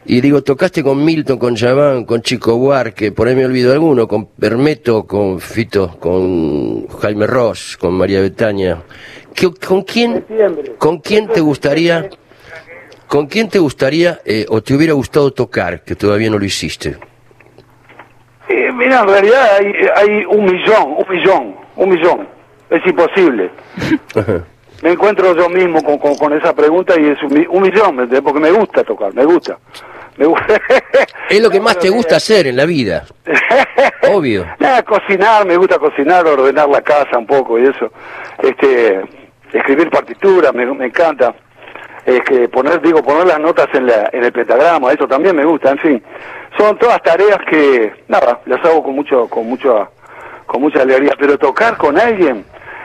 Y 0.08 0.20
digo, 0.20 0.42
tocaste 0.42 0.84
con 0.84 1.04
Milton, 1.04 1.36
con 1.36 1.56
Javán, 1.56 2.04
con 2.04 2.22
Chico 2.22 2.56
Buarque, 2.56 3.10
por 3.10 3.26
ahí 3.26 3.34
me 3.34 3.44
olvido 3.44 3.72
alguno, 3.72 4.06
con 4.06 4.26
Permeto, 4.26 5.04
con 5.04 5.40
Fito, 5.40 5.98
con 5.98 6.86
Jaime 6.86 7.26
Ross, 7.26 7.76
con 7.76 7.94
María 7.94 8.20
Betania. 8.20 8.82
¿Con 9.66 9.82
quién, 9.82 10.24
con 10.78 11.00
quién 11.00 11.26
te 11.26 11.40
gustaría, 11.40 12.08
con 13.08 13.26
quién 13.26 13.48
te 13.48 13.58
gustaría 13.58 14.20
eh, 14.24 14.46
o 14.48 14.62
te 14.62 14.74
hubiera 14.74 14.92
gustado 14.92 15.32
tocar, 15.32 15.82
que 15.82 15.96
todavía 15.96 16.30
no 16.30 16.38
lo 16.38 16.44
hiciste? 16.44 16.96
Eh, 18.48 18.70
mira, 18.72 19.00
en 19.00 19.08
realidad 19.08 19.56
hay, 19.58 19.72
hay 19.96 20.24
un 20.24 20.44
millón, 20.44 20.96
un 20.98 21.08
millón, 21.08 21.56
un 21.74 21.88
millón. 21.88 22.28
Es 22.70 22.84
imposible. 22.86 23.50
me 24.82 24.92
encuentro 24.92 25.36
yo 25.36 25.48
mismo 25.48 25.82
con, 25.82 25.98
con, 25.98 26.32
esa 26.32 26.54
pregunta 26.54 26.94
y 26.98 27.06
es 27.06 27.22
un, 27.22 27.62
millón, 27.62 28.08
porque 28.22 28.40
me 28.40 28.50
gusta 28.52 28.84
tocar, 28.84 29.12
me 29.14 29.24
gusta. 29.24 29.58
Me 30.16 30.26
gusta. 30.26 30.60
es 31.30 31.40
lo 31.40 31.50
que 31.50 31.60
más 31.60 31.78
te 31.78 31.90
gusta 31.90 32.16
hacer 32.16 32.46
en 32.46 32.56
la 32.56 32.64
vida. 32.64 33.04
Obvio. 34.12 34.46
Nada, 34.58 34.82
cocinar, 34.82 35.46
me 35.46 35.56
gusta 35.56 35.78
cocinar, 35.78 36.26
ordenar 36.26 36.68
la 36.68 36.80
casa 36.80 37.18
un 37.18 37.26
poco 37.26 37.58
y 37.58 37.64
eso. 37.64 37.90
Este, 38.42 39.02
escribir 39.52 39.90
partituras, 39.90 40.54
me, 40.54 40.66
me 40.66 40.86
encanta. 40.86 41.34
Es 42.04 42.20
que 42.22 42.48
poner, 42.48 42.80
digo, 42.80 43.02
poner 43.02 43.26
las 43.26 43.40
notas 43.40 43.66
en, 43.74 43.86
la, 43.86 44.08
en 44.12 44.22
el 44.24 44.32
pentagrama, 44.32 44.92
eso 44.92 45.08
también 45.08 45.34
me 45.34 45.44
gusta, 45.44 45.70
en 45.70 45.78
fin. 45.78 46.02
Son 46.56 46.78
todas 46.78 47.02
tareas 47.02 47.38
que, 47.50 47.92
nada, 48.06 48.40
las 48.46 48.64
hago 48.64 48.82
con 48.84 48.94
mucho, 48.94 49.28
con 49.28 49.46
mucho, 49.46 49.90
con 50.46 50.62
mucha 50.62 50.82
alegría, 50.82 51.14
pero 51.18 51.36
tocar 51.36 51.76
con 51.76 51.98
alguien, 51.98 52.44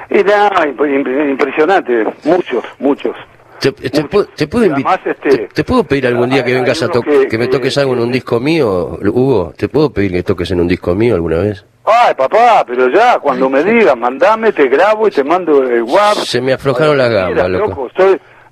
era 0.10 0.50
impresionante, 0.68 2.06
muchos, 2.24 2.66
muchos. 2.80 3.16
¿Te, 3.62 3.72
puedo, 4.06 4.26
te, 4.26 4.46
este, 4.46 5.48
te, 5.54 5.64
puedo 5.64 5.84
pedir 5.84 6.08
algún 6.08 6.32
día 6.32 6.44
que 6.44 6.52
vengas 6.52 6.82
a 6.82 6.88
tocar, 6.88 7.28
que, 7.28 7.38
me 7.38 7.48
toques 7.48 7.78
algo 7.78 7.94
en 7.94 8.00
un 8.00 8.12
disco 8.12 8.40
mío, 8.40 8.98
Hugo? 9.04 9.54
¿Te 9.56 9.70
puedo 9.70 9.92
pedir 9.92 10.12
que 10.14 10.24
toques 10.24 10.50
en 10.50 10.62
un 10.62 10.68
disco 10.68 10.96
mío 10.96 11.14
alguna 11.14 11.38
vez? 11.38 11.64
Ay, 11.86 12.16
papá, 12.16 12.64
pero 12.66 12.90
ya, 12.90 13.20
cuando 13.20 13.50
me 13.50 13.64
digas, 13.64 13.96
mandame, 13.96 14.52
te 14.52 14.68
grabo 14.68 15.08
y 15.08 15.12
te 15.12 15.24
mando 15.24 15.62
el 15.62 15.84
WhatsApp. 15.84 16.24
Se 16.24 16.42
me 16.42 16.54
aflojaron 16.54 16.98
las 16.98 17.12
gambas, 17.12 17.50
loco. 17.50 17.88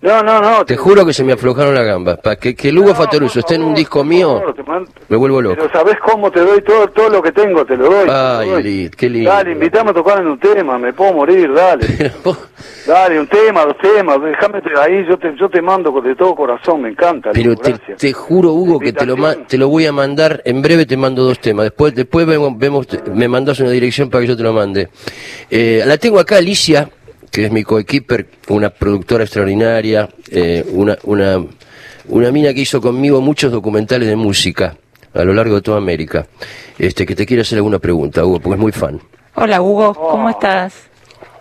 No, 0.01 0.23
no, 0.23 0.39
no. 0.39 0.65
Te, 0.65 0.77
juro 0.77 1.05
que 1.05 1.11
se 1.11 1.25
me 1.25 1.33
aflojaron 1.33 1.75
las 1.75 1.85
gambas. 1.85 2.19
Para 2.19 2.37
que, 2.37 2.55
que 2.55 2.71
Lugo 2.71 2.95
Fatoruso 2.95 3.39
esté 3.39 3.55
en 3.55 3.63
un 3.63 3.73
disco 3.73 4.03
mío, 4.05 4.41
me 5.09 5.17
vuelvo 5.17 5.41
loco. 5.41 5.57
Pero 5.57 5.71
¿sabés 5.73 5.97
cómo 5.99 6.31
te 6.31 6.39
doy 6.39 6.61
todo 6.61 6.87
todo 6.87 7.09
lo 7.09 7.21
que 7.21 7.33
tengo? 7.33 7.65
Te 7.65 7.75
lo 7.75 7.89
doy. 7.89 8.09
Ay, 8.09 8.89
qué 8.95 9.09
lindo. 9.09 9.29
Dale, 9.29 9.51
invítame 9.51 9.91
a 9.91 9.93
tocar 9.93 10.21
en 10.21 10.27
un 10.27 10.39
tema, 10.39 10.77
me 10.77 10.93
puedo 10.93 11.13
morir, 11.13 11.53
dale. 11.53 11.85
dale, 12.87 13.19
un 13.19 13.27
tema, 13.27 13.65
dos 13.65 13.77
temas, 13.77 14.21
déjame 14.21 14.61
ahí, 14.81 15.05
yo 15.05 15.17
te, 15.17 15.35
yo 15.35 15.49
te 15.49 15.61
mando 15.61 15.91
de 15.99 16.15
todo 16.15 16.33
corazón, 16.33 16.83
me 16.83 16.89
encanta. 16.89 17.31
Pero 17.33 17.57
te, 17.57 17.73
te, 17.73 18.13
juro, 18.13 18.53
Hugo, 18.53 18.79
que 18.79 18.93
te 18.93 19.05
lo, 19.05 19.17
te 19.47 19.57
lo 19.57 19.67
voy 19.67 19.85
a 19.85 19.91
mandar, 19.91 20.41
en 20.45 20.61
breve 20.61 20.85
te 20.85 20.95
mando 20.95 21.23
dos 21.23 21.39
temas. 21.39 21.65
Después 21.65 21.93
después 21.93 22.25
vemos, 22.25 22.57
vemos 22.57 22.87
me 23.13 23.27
mandas 23.27 23.59
una 23.59 23.71
dirección 23.71 24.09
para 24.09 24.21
que 24.21 24.29
yo 24.29 24.37
te 24.37 24.43
lo 24.43 24.53
mande. 24.53 24.87
Eh, 25.49 25.83
la 25.85 25.97
tengo 25.97 26.19
acá, 26.19 26.37
Alicia 26.37 26.89
que 27.31 27.45
es 27.45 27.51
mi 27.51 27.63
coequiper, 27.63 28.27
una 28.49 28.69
productora 28.69 29.23
extraordinaria, 29.23 30.09
eh, 30.31 30.65
una, 30.71 30.97
una, 31.03 31.43
una 32.07 32.31
mina 32.31 32.53
que 32.53 32.61
hizo 32.61 32.81
conmigo 32.81 33.21
muchos 33.21 33.51
documentales 33.51 34.07
de 34.07 34.15
música 34.15 34.75
a 35.13 35.23
lo 35.23 35.33
largo 35.33 35.55
de 35.55 35.61
toda 35.61 35.77
América, 35.77 36.27
este, 36.77 37.05
que 37.05 37.15
te 37.15 37.25
quiere 37.25 37.41
hacer 37.41 37.57
alguna 37.57 37.79
pregunta, 37.79 38.23
Hugo, 38.23 38.39
porque 38.39 38.55
es 38.55 38.59
muy 38.59 38.71
fan. 38.71 38.99
Hola, 39.35 39.61
Hugo, 39.61 39.93
¿cómo 39.93 40.27
oh. 40.27 40.29
estás? 40.29 40.89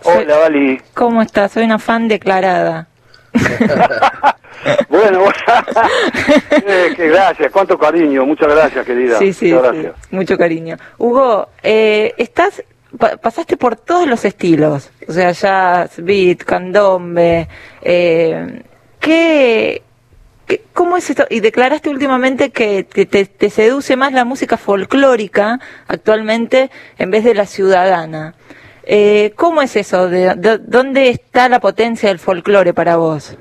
Hola, 0.03 0.37
Vali. 0.37 0.79
¿Cómo 0.93 1.21
estás? 1.21 1.51
Soy 1.51 1.65
una 1.65 1.79
fan 1.79 2.07
declarada. 2.07 2.87
bueno, 4.89 5.25
eh, 6.67 6.93
qué 6.95 7.07
gracias, 7.07 7.51
cuánto 7.51 7.77
cariño, 7.77 8.25
muchas 8.25 8.47
gracias, 8.49 8.85
querida. 8.85 9.19
Sí, 9.19 9.33
sí, 9.33 9.51
gracias. 9.51 9.93
mucho 10.11 10.37
cariño. 10.37 10.77
Hugo, 10.97 11.49
eh, 11.61 12.13
estás 12.17 12.63
pasaste 12.97 13.57
por 13.57 13.75
todos 13.75 14.07
los 14.07 14.25
estilos, 14.25 14.91
o 15.07 15.13
sea, 15.13 15.31
jazz, 15.31 16.03
beat, 16.03 16.39
candombe, 16.39 17.47
eh, 17.81 18.63
¿qué, 18.99 19.83
¿Cómo 20.73 20.97
es 20.97 21.09
esto? 21.09 21.25
Y 21.29 21.41
declaraste 21.41 21.89
últimamente 21.89 22.49
que 22.49 22.83
te, 22.83 23.49
seduce 23.49 23.95
más 23.95 24.13
la 24.13 24.25
música 24.25 24.57
folclórica 24.57 25.59
actualmente 25.87 26.71
en 26.97 27.11
vez 27.11 27.23
de 27.23 27.35
la 27.35 27.45
ciudadana. 27.45 28.33
Eh, 28.83 29.33
¿Cómo 29.35 29.61
es 29.61 29.75
eso? 29.75 30.09
De, 30.09 30.33
¿Dónde 30.61 31.09
está 31.09 31.49
la 31.49 31.59
potencia 31.59 32.09
del 32.09 32.17
folclore 32.17 32.73
para 32.73 32.95
vos? 32.95 33.37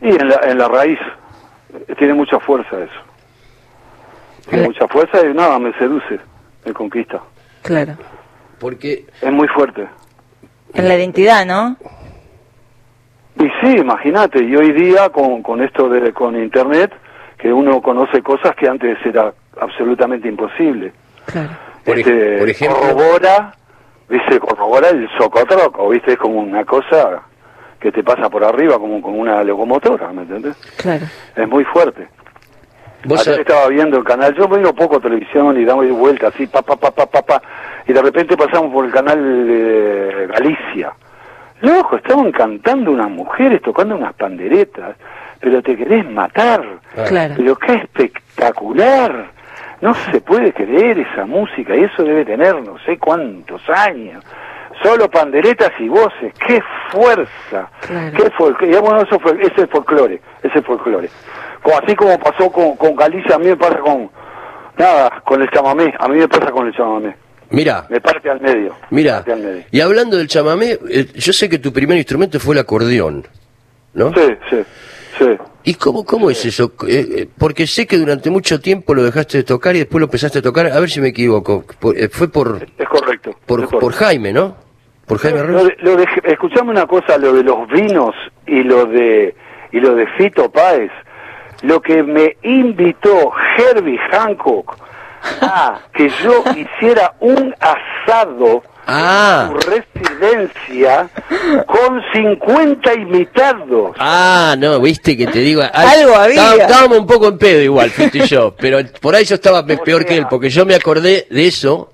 Y 0.00 0.08
en 0.08 0.28
la, 0.28 0.40
en 0.44 0.58
la 0.58 0.68
raíz. 0.68 0.98
Tiene 1.98 2.14
mucha 2.14 2.38
fuerza 2.40 2.82
eso. 2.82 3.00
Tiene 4.48 4.68
mucha 4.68 4.86
fuerza 4.88 5.26
y 5.26 5.34
nada, 5.34 5.58
me 5.58 5.72
seduce, 5.74 6.20
me 6.64 6.72
conquista. 6.72 7.20
Claro. 7.62 7.96
Porque... 8.58 9.06
Es 9.20 9.32
muy 9.32 9.48
fuerte. 9.48 9.88
En 10.74 10.88
la 10.88 10.96
identidad, 10.96 11.46
¿no? 11.46 11.76
Y 13.36 13.48
sí, 13.60 13.76
imagínate, 13.78 14.42
y 14.42 14.54
hoy 14.54 14.72
día 14.72 15.08
con, 15.10 15.42
con 15.42 15.62
esto 15.62 15.88
de 15.88 16.12
con 16.12 16.36
Internet, 16.36 16.92
que 17.36 17.52
uno 17.52 17.82
conoce 17.82 18.22
cosas 18.22 18.54
que 18.56 18.68
antes 18.68 18.96
era 19.04 19.32
absolutamente 19.60 20.28
imposible. 20.28 20.92
Claro. 21.26 21.50
Por, 21.84 21.98
este, 21.98 22.50
ejemplo... 22.50 22.78
Corrobora, 22.80 23.54
¿viste? 24.08 24.38
Corrobora 24.38 24.88
el 24.90 25.08
socotroco, 25.18 25.88
¿viste? 25.88 26.12
Es 26.12 26.18
como 26.18 26.40
una 26.40 26.64
cosa 26.64 27.22
que 27.80 27.92
te 27.92 28.02
pasa 28.02 28.30
por 28.30 28.44
arriba 28.44 28.78
como 28.78 29.02
con 29.02 29.18
una 29.18 29.42
locomotora, 29.44 30.12
¿me 30.12 30.22
entiendes? 30.22 30.56
Claro. 30.76 31.04
Es 31.36 31.48
muy 31.48 31.64
fuerte. 31.64 32.08
Ayer 33.10 33.40
estaba 33.40 33.68
viendo 33.68 33.98
el 33.98 34.04
canal, 34.04 34.34
yo 34.34 34.48
veo 34.48 34.74
poco 34.74 35.00
televisión 35.00 35.60
y 35.60 35.64
damos 35.64 35.88
vueltas 35.90 36.34
así, 36.34 36.46
pa, 36.46 36.62
pa, 36.62 36.76
pa, 36.76 36.90
pa, 36.90 37.06
pa, 37.06 37.22
pa, 37.22 37.42
y 37.86 37.92
de 37.92 38.00
repente 38.00 38.36
pasamos 38.36 38.72
por 38.72 38.84
el 38.84 38.92
canal 38.92 39.46
de 39.46 40.26
Galicia. 40.28 40.92
Loco, 41.60 41.96
estaban 41.96 42.32
cantando 42.32 42.90
unas 42.90 43.10
mujeres 43.10 43.62
tocando 43.62 43.96
unas 43.96 44.14
panderetas, 44.14 44.96
pero 45.40 45.62
te 45.62 45.76
querés 45.76 46.08
matar. 46.10 46.62
Claro. 47.06 47.34
Pero 47.36 47.56
qué 47.56 47.74
espectacular. 47.74 49.32
No 49.80 49.94
se 49.94 50.20
puede 50.20 50.52
creer 50.52 50.98
esa 50.98 51.26
música, 51.26 51.76
y 51.76 51.84
eso 51.84 52.02
debe 52.02 52.24
tener 52.24 52.54
no 52.62 52.78
sé 52.86 52.98
cuántos 52.98 53.60
años. 53.68 54.24
Solo 54.82 55.08
panderetas 55.08 55.70
y 55.78 55.88
voces, 55.88 56.32
qué 56.46 56.60
fuerza. 56.90 57.70
Qué 58.16 58.30
folclore. 58.36 58.80
bueno, 58.80 59.02
eso 59.02 59.18
fue, 59.20 59.32
ese 59.40 59.62
es 59.62 59.70
folclore, 59.70 60.20
ese 60.42 60.58
es 60.58 60.64
folclore 60.66 61.08
así 61.72 61.94
como 61.94 62.18
pasó 62.18 62.50
con, 62.50 62.76
con 62.76 62.94
Galicia, 62.94 63.36
a 63.36 63.38
mí 63.38 63.46
me 63.46 63.56
pasa 63.56 63.78
con, 63.78 64.10
nada, 64.76 65.22
con 65.24 65.40
el 65.40 65.50
chamamé, 65.50 65.94
a 65.98 66.08
mí 66.08 66.18
me 66.18 66.28
pasa 66.28 66.50
con 66.50 66.66
el 66.66 66.74
chamamé. 66.74 67.16
Mira. 67.50 67.86
Me 67.88 68.00
parte 68.00 68.28
al 68.30 68.40
medio. 68.40 68.74
Mira. 68.90 69.24
Y 69.70 69.80
hablando 69.80 70.16
del 70.16 70.28
chamamé, 70.28 70.78
eh, 70.90 71.06
yo 71.14 71.32
sé 71.32 71.48
que 71.48 71.58
tu 71.58 71.72
primer 71.72 71.96
instrumento 71.96 72.40
fue 72.40 72.54
el 72.54 72.60
acordeón, 72.60 73.26
¿no? 73.94 74.12
Sí, 74.12 74.36
sí, 74.50 74.64
sí. 75.18 75.26
¿Y 75.62 75.74
cómo, 75.74 76.04
cómo 76.04 76.30
es 76.30 76.44
eso? 76.44 76.72
Eh, 76.86 77.06
eh, 77.16 77.28
porque 77.38 77.66
sé 77.66 77.86
que 77.86 77.96
durante 77.96 78.28
mucho 78.28 78.60
tiempo 78.60 78.94
lo 78.94 79.04
dejaste 79.04 79.38
de 79.38 79.44
tocar 79.44 79.76
y 79.76 79.80
después 79.80 80.00
lo 80.00 80.06
empezaste 80.06 80.40
a 80.40 80.42
tocar. 80.42 80.66
A 80.66 80.80
ver 80.80 80.90
si 80.90 81.00
me 81.00 81.08
equivoco. 81.08 81.64
fue 82.10 82.28
por... 82.28 82.66
Es 82.76 82.88
correcto. 82.88 83.34
Por, 83.46 83.68
por 83.68 83.92
Jaime, 83.92 84.32
¿no? 84.32 84.56
Por 85.06 85.18
Jaime 85.18 85.42
lo, 85.44 85.64
lo 85.78 86.04
Escuchame 86.24 86.70
una 86.70 86.86
cosa, 86.86 87.18
lo 87.18 87.32
de 87.32 87.42
los 87.42 87.68
vinos 87.68 88.14
y 88.46 88.62
lo 88.62 88.86
de, 88.86 89.34
y 89.72 89.80
lo 89.80 89.94
de 89.94 90.06
Fito 90.18 90.50
Páez 90.50 90.90
lo 91.64 91.80
que 91.80 92.02
me 92.02 92.36
invitó 92.42 93.32
Herbie 93.56 93.98
Hancock 94.10 94.76
a 95.40 95.80
que 95.94 96.10
yo 96.22 96.44
hiciera 96.56 97.14
un 97.20 97.54
asado 97.58 98.62
ah. 98.86 99.48
en 99.48 99.60
su 99.60 99.70
residencia 99.70 101.08
con 101.66 102.02
50 102.12 102.94
invitados. 102.94 103.96
Ah, 103.98 104.54
no, 104.58 104.78
viste 104.80 105.16
que 105.16 105.26
te 105.26 105.38
digo. 105.38 105.62
Algo 105.72 106.14
había. 106.14 106.54
Estábamos 106.56 106.98
un 106.98 107.06
poco 107.06 107.28
en 107.28 107.38
pedo 107.38 107.62
igual, 107.62 107.88
Fito 107.90 108.18
y 108.18 108.26
yo, 108.26 108.54
pero 108.58 108.78
por 109.00 109.14
ahí 109.14 109.24
yo 109.24 109.36
estaba 109.36 109.64
peor 109.84 110.04
que 110.04 110.18
él, 110.18 110.26
porque 110.28 110.50
yo 110.50 110.66
me 110.66 110.74
acordé 110.74 111.26
de 111.30 111.46
eso, 111.46 111.93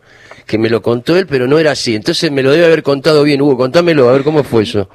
que 0.50 0.59
me 0.59 0.69
lo 0.69 0.83
contó 0.83 1.16
él, 1.16 1.28
pero 1.28 1.47
no 1.47 1.61
era 1.61 1.71
así. 1.71 1.95
Entonces 1.95 2.28
me 2.33 2.42
lo 2.42 2.50
debe 2.50 2.66
haber 2.66 2.83
contado 2.83 3.23
bien, 3.23 3.40
Hugo, 3.40 3.57
contámelo, 3.57 4.09
a 4.09 4.12
ver 4.12 4.25
cómo 4.25 4.42
fue 4.42 4.64
eso. 4.64 4.90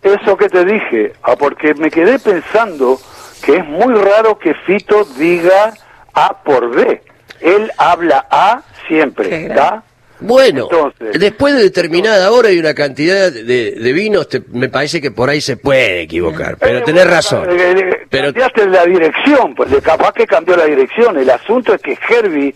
Eso 0.00 0.36
que 0.36 0.48
te 0.48 0.64
dije, 0.64 1.12
ah, 1.24 1.34
porque 1.36 1.74
me 1.74 1.90
quedé 1.90 2.20
pensando 2.20 2.96
que 3.44 3.56
es 3.56 3.66
muy 3.66 3.92
raro 3.94 4.38
que 4.38 4.54
Fito 4.54 5.04
diga 5.18 5.74
A 6.14 6.40
por 6.44 6.72
B. 6.72 7.02
Él 7.40 7.72
habla 7.76 8.28
A 8.30 8.62
siempre, 8.86 9.46
¿está? 9.46 9.82
Bueno, 10.20 10.68
después 11.14 11.56
de 11.56 11.64
determinada 11.64 12.30
hora 12.30 12.52
y 12.52 12.58
una 12.58 12.72
cantidad 12.72 13.30
de, 13.30 13.92
vinos, 13.92 14.28
me 14.52 14.68
parece 14.68 15.00
que 15.00 15.10
por 15.10 15.28
ahí 15.28 15.40
se 15.40 15.56
puede 15.56 16.02
equivocar, 16.02 16.56
pero 16.58 16.84
tenés 16.84 17.10
razón. 17.10 17.50
Eh, 17.50 17.74
eh, 17.76 18.06
pero 18.08 18.32
la 18.70 18.86
dirección, 18.86 19.52
pues 19.56 19.68
de 19.72 19.82
capaz 19.82 20.12
que 20.12 20.26
cambió 20.26 20.56
la 20.56 20.64
dirección. 20.64 21.18
El 21.18 21.28
asunto 21.28 21.74
es 21.74 21.82
que 21.82 21.98
Herbie 22.08 22.54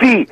sí 0.00 0.26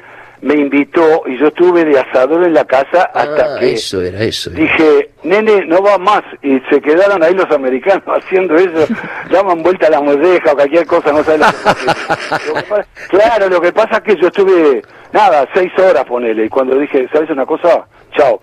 me 0.45 0.55
invitó 0.57 1.23
y 1.27 1.39
yo 1.39 1.47
estuve 1.47 1.87
de 1.87 1.99
asador 1.99 2.45
en 2.45 2.53
la 2.53 2.65
casa 2.67 3.05
hasta 3.15 3.55
Ah, 3.57 3.59
que 3.59 3.73
eso 3.73 4.03
era 4.03 4.21
eso. 4.23 4.51
era. 4.51 4.61
dije, 4.61 5.11
nene, 5.23 5.65
no 5.67 5.83
va 5.83 5.97
más. 5.97 6.21
Y 6.43 6.61
se 6.71 6.83
quedaron 6.83 7.23
ahí 7.23 7.33
los 7.35 7.51
americanos 7.51 8.03
haciendo 8.23 8.55
eso, 8.57 8.87
daban 9.31 9.63
vuelta 9.63 9.87
a 9.87 9.91
la 9.91 10.01
molleja 10.03 10.53
o 10.53 10.55
cualquier 10.55 10.87
cosa, 10.87 11.13
no 11.13 11.25
sabes 11.25 11.41
lo 11.41 11.47
que 11.47 11.53
pasa. 11.65 12.87
Que 13.11 13.17
Claro, 13.17 13.49
lo 13.49 13.61
que 13.61 13.73
pasa 13.73 13.97
es 13.97 14.01
que 14.03 14.17
yo 14.21 14.29
estuve, 14.29 14.83
nada, 15.13 15.49
seis 15.55 15.73
horas, 15.79 16.05
ponele, 16.05 16.45
y 16.45 16.49
cuando 16.51 16.77
dije, 16.79 17.09
¿sabes 17.13 17.31
una 17.31 17.47
cosa? 17.47 17.87
Chao. 18.15 18.39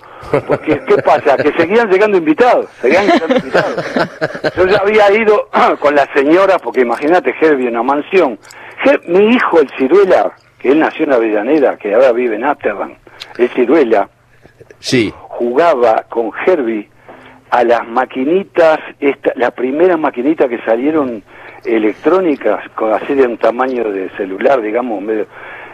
Porque, 0.48 0.82
¿qué 0.88 0.98
pasa? 1.04 1.38
Que 1.38 1.54
seguían 1.54 1.88
llegando 1.90 2.18
invitados, 2.18 2.66
seguían 2.82 3.06
llegando 3.06 3.36
invitados. 3.38 3.86
Yo 4.58 4.66
ya 4.66 4.78
había 4.80 5.12
ido 5.14 5.48
con 5.80 5.94
la 5.96 6.08
señora, 6.16 6.58
porque 6.58 6.82
imagínate, 6.82 7.34
Herbie, 7.40 7.68
en 7.68 7.76
una 7.78 7.84
mansión. 7.84 8.40
Her- 8.84 9.02
mi 9.08 9.36
hijo, 9.36 9.60
el 9.62 9.70
Ciruela, 9.78 10.32
que 10.62 10.70
él 10.70 10.80
nació 10.80 11.06
en 11.06 11.14
Avellaneda, 11.14 11.78
que 11.78 11.94
ahora 11.94 12.12
vive 12.12 12.36
en 12.36 12.44
Amsterdam, 12.46 12.94
el 13.38 13.50
Ciruela, 13.50 14.10
Sí, 14.80 15.14
jugaba 15.18 16.06
con 16.10 16.32
Herbie 16.46 16.90
a 17.52 17.64
las 17.64 17.88
maquinitas, 17.88 18.80
esta, 19.00 19.32
las 19.36 19.52
primeras 19.52 20.00
maquinitas 20.00 20.48
que 20.50 20.60
salieron 20.64 21.22
electrónicas, 21.66 22.68
con 22.76 22.92
así 22.94 23.14
de 23.14 23.28
un 23.28 23.38
tamaño 23.38 23.92
de 23.92 24.10
celular, 24.12 24.62
digamos, 24.62 25.02
medio, 25.02 25.28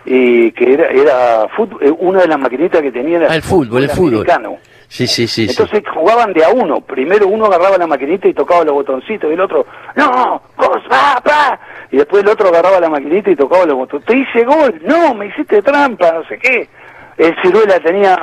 y 0.06 0.52
que 0.52 0.74
era, 0.74 0.88
era 0.88 1.48
fútbol, 1.56 1.80
eh, 1.84 1.92
una 2.00 2.22
de 2.22 2.28
las 2.28 2.40
maquinitas 2.40 2.82
que 2.82 2.92
tenía 2.92 3.18
era 3.18 3.32
Ah, 3.32 3.36
el 3.36 3.42
fútbol, 3.42 3.84
el 3.84 3.90
fútbol. 3.90 4.14
americano. 4.30 4.58
Sí, 4.88 5.08
sí, 5.08 5.28
sí. 5.28 5.48
sí. 5.48 5.50
Entonces 5.50 5.84
jugaban 5.94 6.34
de 6.34 6.44
a 6.44 6.50
uno. 6.50 6.82
Primero 6.82 7.28
uno 7.28 7.46
agarraba 7.46 7.78
la 7.78 7.88
maquinita 7.88 8.28
y 8.28 8.34
tocaba 8.34 8.64
los 8.64 8.74
botoncitos, 8.74 9.30
y 9.30 9.34
el 9.34 9.42
otro, 9.42 9.66
no, 9.96 10.42
cos, 10.56 10.82
pa, 10.90 11.22
pa. 11.24 11.60
Y 11.92 11.98
después 11.98 12.24
el 12.24 12.30
otro 12.30 12.50
agarraba 12.50 12.80
la 12.80 12.90
maquinita 12.90 13.30
y 13.32 13.36
tocaba 13.36 13.66
los 13.66 13.76
botones. 13.76 14.06
Te 14.06 14.18
hice 14.18 14.44
gol, 14.46 14.80
no, 14.84 15.14
me 15.16 15.28
hiciste 15.28 15.62
trampa, 15.62 16.12
no 16.12 16.26
sé 16.28 16.38
qué. 16.40 16.68
El 17.18 17.36
Ciruela 17.42 17.80
tenía 17.80 18.18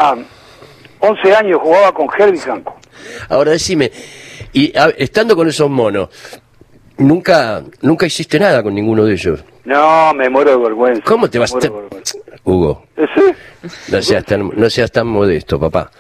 11 1.01 1.37
años, 1.37 1.59
jugaba 1.63 1.93
con 1.93 2.07
Herbie 2.17 2.41
Hancock. 2.41 2.77
Ahora 3.29 3.51
decime, 3.53 3.91
y 4.53 4.77
a- 4.77 4.91
estando 4.97 5.35
con 5.37 5.49
esos 5.49 5.69
monos, 5.69 6.09
nunca 6.99 7.63
nunca 7.83 8.07
hiciste 8.07 8.39
nada 8.39 8.63
con 8.63 8.75
ninguno 8.75 9.05
de 9.05 9.13
ellos. 9.15 9.45
No, 9.65 10.13
me 10.15 10.29
muero 10.29 10.53
de 10.53 10.57
vergüenza. 10.59 11.03
¿Cómo 11.05 11.29
te 11.29 11.39
vas 11.39 11.55
a. 11.55 11.59
Hugo, 12.45 12.85
¿Eh, 12.97 13.07
sí? 13.15 13.23
no 13.91 14.03
seas 14.03 14.25
tan 14.25 14.51
no 14.55 14.71
seas 14.71 14.93
tan 14.93 15.07
modesto, 15.07 15.59
papá. 15.59 15.91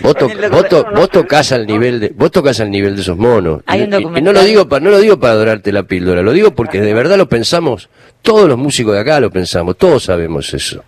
Vos, 0.00 0.14
to- 0.16 0.28
vos, 0.50 0.68
to- 0.68 0.86
vos 0.94 1.08
tocas 1.10 1.52
al 1.52 1.66
nivel 1.66 2.00
de 2.00 2.08
vos 2.14 2.30
tocas 2.30 2.60
al 2.60 2.70
nivel 2.70 2.96
de 2.96 3.02
esos 3.02 3.16
monos. 3.16 3.62
Hay 3.66 3.80
Y- 3.80 3.84
un 3.84 3.92
y- 4.16 4.18
y, 4.18 4.22
no 4.22 4.32
lo 4.32 4.42
digo 4.42 4.68
para 4.68 4.80
no 4.84 4.90
lo 4.90 4.98
digo 4.98 5.18
para 5.20 5.32
adorarte 5.34 5.72
la 5.72 5.82
píldora, 5.84 6.22
lo 6.22 6.32
digo 6.32 6.52
porque 6.54 6.80
de 6.80 6.94
verdad 6.94 7.16
lo 7.16 7.28
pensamos, 7.28 7.88
todos 8.22 8.48
los 8.48 8.58
músicos 8.58 8.94
de 8.94 9.00
acá 9.00 9.20
lo 9.20 9.30
pensamos, 9.30 9.76
todos 9.76 10.04
sabemos 10.04 10.52
eso. 10.54 10.84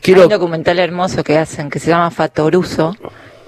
Quiero 0.00 0.22
Hay 0.22 0.26
un 0.26 0.30
documental 0.32 0.78
hermoso 0.78 1.22
que 1.22 1.36
hacen 1.38 1.68
que 1.70 1.78
se 1.78 1.88
llama 1.90 2.10
Fatoruso, 2.10 2.96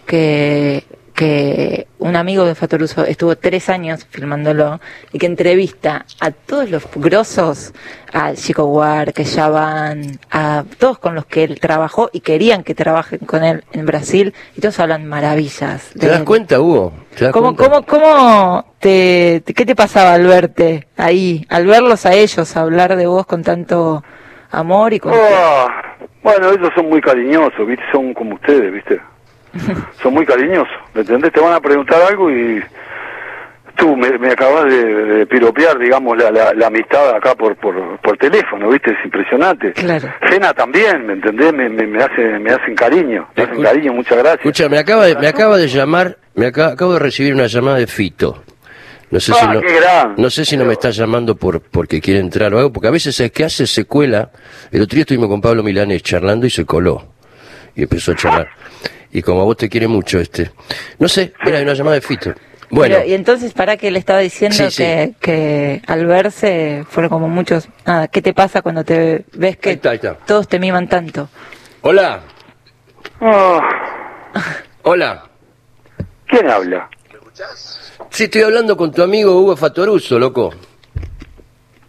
que, 0.06 0.84
que 1.14 1.86
un 2.00 2.16
amigo 2.16 2.44
de 2.44 2.54
Fatoruso 2.56 3.04
estuvo 3.04 3.36
tres 3.36 3.68
años 3.70 4.04
filmándolo 4.10 4.80
y 5.12 5.18
que 5.18 5.26
entrevista 5.26 6.04
a 6.20 6.32
todos 6.32 6.68
los 6.70 6.82
grosos, 6.96 7.72
a 8.12 8.34
Chico 8.34 8.64
War, 8.64 9.12
que 9.12 9.24
ya 9.24 9.48
van, 9.48 10.18
a 10.30 10.64
todos 10.78 10.98
con 10.98 11.14
los 11.14 11.24
que 11.26 11.44
él 11.44 11.60
trabajó 11.60 12.10
y 12.12 12.20
querían 12.20 12.64
que 12.64 12.74
trabajen 12.74 13.20
con 13.20 13.44
él 13.44 13.64
en 13.72 13.86
Brasil 13.86 14.34
y 14.56 14.60
todos 14.60 14.80
hablan 14.80 15.06
maravillas. 15.08 15.90
¿Te 15.94 16.00
de 16.00 16.08
das 16.08 16.18
él. 16.20 16.24
cuenta, 16.24 16.60
Hugo? 16.60 16.92
¿Te 17.16 17.24
das 17.26 17.32
¿Cómo, 17.32 17.54
cuenta? 17.56 17.82
cómo, 17.86 17.86
cómo 17.86 18.74
te, 18.80 19.40
te- 19.44 19.54
qué 19.54 19.64
te 19.64 19.76
pasaba 19.76 20.14
al 20.14 20.26
verte 20.26 20.88
ahí, 20.96 21.46
al 21.48 21.66
verlos 21.66 22.06
a 22.06 22.12
ellos, 22.14 22.56
hablar 22.56 22.96
de 22.96 23.06
vos 23.06 23.24
con 23.24 23.42
tanto 23.42 24.02
amor 24.50 24.92
y 24.92 24.98
con... 25.00 25.12
Ah, 25.14 25.96
bueno, 26.22 26.50
ellos 26.50 26.70
son 26.74 26.88
muy 26.88 27.00
cariñosos, 27.00 27.66
¿viste? 27.66 27.84
Son 27.92 28.12
como 28.14 28.34
ustedes, 28.34 28.72
¿viste? 28.72 29.00
Son 30.02 30.14
muy 30.14 30.24
cariñosos, 30.26 30.68
¿me 30.94 31.00
entendés? 31.02 31.32
Te 31.32 31.40
van 31.40 31.52
a 31.54 31.60
preguntar 31.60 32.00
algo 32.02 32.30
y 32.30 32.62
tú 33.76 33.96
me, 33.96 34.18
me 34.18 34.30
acabas 34.30 34.64
de, 34.66 34.84
de 34.84 35.26
piropear, 35.26 35.78
digamos, 35.78 36.16
la, 36.16 36.30
la, 36.30 36.54
la 36.54 36.66
amistad 36.68 37.10
acá 37.16 37.34
por, 37.34 37.56
por, 37.56 37.98
por 38.00 38.16
teléfono, 38.18 38.68
¿viste? 38.70 38.92
Es 38.92 39.04
impresionante. 39.04 39.72
Claro. 39.72 40.08
Cena 40.30 40.52
también, 40.52 41.06
¿me 41.06 41.14
entendés? 41.14 41.52
Me, 41.52 41.68
me, 41.68 41.86
me, 41.86 42.02
hace, 42.02 42.38
me 42.38 42.50
hacen 42.52 42.74
cariño, 42.74 43.28
me 43.36 43.42
hacen 43.42 43.62
cariño, 43.62 43.92
muchas 43.92 44.18
gracias. 44.18 44.40
Escucha, 44.40 44.68
me 44.68 44.78
acaba 44.78 45.06
de, 45.06 45.16
me 45.16 45.26
acaba 45.26 45.56
de 45.56 45.66
llamar, 45.68 46.18
me 46.34 46.46
acaba, 46.46 46.72
acabo 46.72 46.92
de 46.94 46.98
recibir 47.00 47.34
una 47.34 47.46
llamada 47.46 47.78
de 47.78 47.86
Fito. 47.86 48.42
No 49.10 49.20
sé 49.20 49.32
si 49.32 49.38
Ah, 49.44 49.54
no, 49.54 50.14
no 50.16 50.30
sé 50.30 50.44
si 50.44 50.56
no 50.56 50.64
me 50.64 50.72
está 50.72 50.90
llamando 50.90 51.36
por 51.36 51.60
porque 51.60 52.00
quiere 52.00 52.18
entrar 52.18 52.52
o 52.54 52.58
algo, 52.58 52.72
porque 52.72 52.88
a 52.88 52.90
veces 52.90 53.18
es 53.20 53.30
que 53.30 53.44
hace 53.44 53.66
se 53.66 53.84
cuela. 53.84 54.30
El 54.72 54.82
otro 54.82 54.94
día 54.96 55.02
estuvimos 55.02 55.28
con 55.28 55.40
Pablo 55.40 55.62
Milanés 55.62 56.02
charlando 56.02 56.46
y 56.46 56.50
se 56.50 56.64
coló. 56.64 57.13
Y 57.76 57.82
empezó 57.82 58.12
a 58.12 58.16
charlar. 58.16 58.48
Y 59.12 59.22
como 59.22 59.42
a 59.42 59.44
vos 59.44 59.56
te 59.56 59.68
quiere 59.68 59.86
mucho 59.88 60.18
este. 60.18 60.50
No 60.98 61.08
sé, 61.08 61.32
mira, 61.44 61.58
hay 61.58 61.64
una 61.64 61.74
llamada 61.74 61.94
de 61.94 62.00
Fito. 62.00 62.32
Bueno, 62.70 62.96
Pero, 62.96 63.08
y 63.08 63.14
entonces, 63.14 63.52
¿para 63.52 63.76
qué 63.76 63.90
le 63.90 63.98
estaba 64.00 64.18
diciendo 64.20 64.56
Sí, 64.56 64.70
sí. 64.70 64.76
que, 64.82 65.14
que 65.20 65.82
al 65.86 66.06
verse 66.06 66.84
fueron 66.88 67.10
como 67.10 67.28
muchos... 67.28 67.68
Nada, 67.86 68.08
¿qué 68.08 68.20
te 68.22 68.32
pasa 68.34 68.62
cuando 68.62 68.82
te 68.84 69.24
ves 69.34 69.56
que 69.58 69.68
Ahí 69.70 69.74
está, 69.76 69.90
ahí 69.90 69.96
está. 69.96 70.14
todos 70.14 70.48
te 70.48 70.58
miman 70.58 70.88
tanto? 70.88 71.28
hola, 71.82 72.20
Ah, 73.20 73.60
hola. 74.82 75.24
¿Quién 76.26 76.50
habla? 76.50 76.88
Sí, 78.10 78.24
estoy 78.24 78.42
hablando 78.42 78.76
con 78.76 78.90
tu 78.92 79.02
amigo 79.02 79.38
Hugo 79.40 79.56
Fatoruso, 79.56 80.18
loco. 80.18 80.52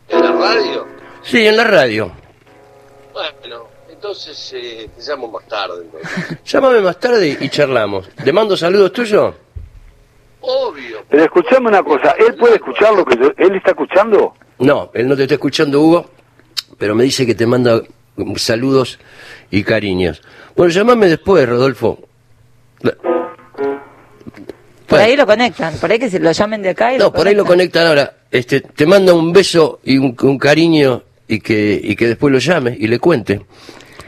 ¿En 0.09 0.21
la 0.21 0.31
radio? 0.33 0.87
Sí, 1.23 1.47
en 1.47 1.57
la 1.57 1.63
radio. 1.63 2.11
Bueno, 3.13 3.64
entonces 4.05 4.53
eh, 4.53 4.87
te 4.95 5.03
llamo 5.03 5.27
más 5.29 5.47
tarde. 5.47 5.83
entonces. 5.83 6.37
Llámame 6.45 6.81
más 6.81 6.99
tarde 6.99 7.37
y 7.41 7.49
charlamos. 7.49 8.07
¿Le 8.23 8.31
mando 8.31 8.55
saludos 8.55 8.93
tuyos? 8.93 9.33
Obvio. 10.41 11.03
Pero 11.09 11.23
escuchame 11.23 11.69
una 11.69 11.81
cosa, 11.81 12.11
¿él 12.11 12.35
puede 12.35 12.55
escuchar 12.55 12.93
lo 12.93 13.03
que 13.03 13.17
yo, 13.17 13.31
él 13.35 13.55
está 13.55 13.71
escuchando? 13.71 14.35
No, 14.59 14.91
él 14.93 15.07
no 15.07 15.15
te 15.15 15.23
está 15.23 15.33
escuchando, 15.33 15.81
Hugo, 15.81 16.05
pero 16.77 16.93
me 16.93 17.03
dice 17.03 17.25
que 17.25 17.33
te 17.33 17.47
manda 17.47 17.81
saludos 18.35 18.99
y 19.49 19.63
cariños. 19.63 20.21
Bueno, 20.55 20.71
llámame 20.71 21.07
después, 21.07 21.49
Rodolfo. 21.49 21.97
Por 24.85 24.99
ahí 24.99 25.15
lo 25.15 25.25
conectan, 25.25 25.75
por 25.77 25.91
ahí 25.91 25.97
que 25.97 26.11
se 26.11 26.19
lo 26.19 26.31
llamen 26.31 26.61
de 26.61 26.69
acá 26.69 26.93
y 26.93 26.99
no, 26.99 27.11
por 27.11 27.27
ahí 27.27 27.33
lo 27.33 27.43
conectan 27.43 27.87
ahora. 27.87 28.17
Este, 28.29 28.61
te 28.61 28.85
manda 28.85 29.15
un 29.15 29.33
beso 29.33 29.79
y 29.83 29.97
un, 29.97 30.15
un 30.21 30.37
cariño 30.37 31.01
y 31.27 31.39
que, 31.39 31.79
y 31.83 31.95
que 31.95 32.07
después 32.07 32.31
lo 32.31 32.37
llame 32.37 32.77
y 32.79 32.87
le 32.87 32.99
cuente. 32.99 33.41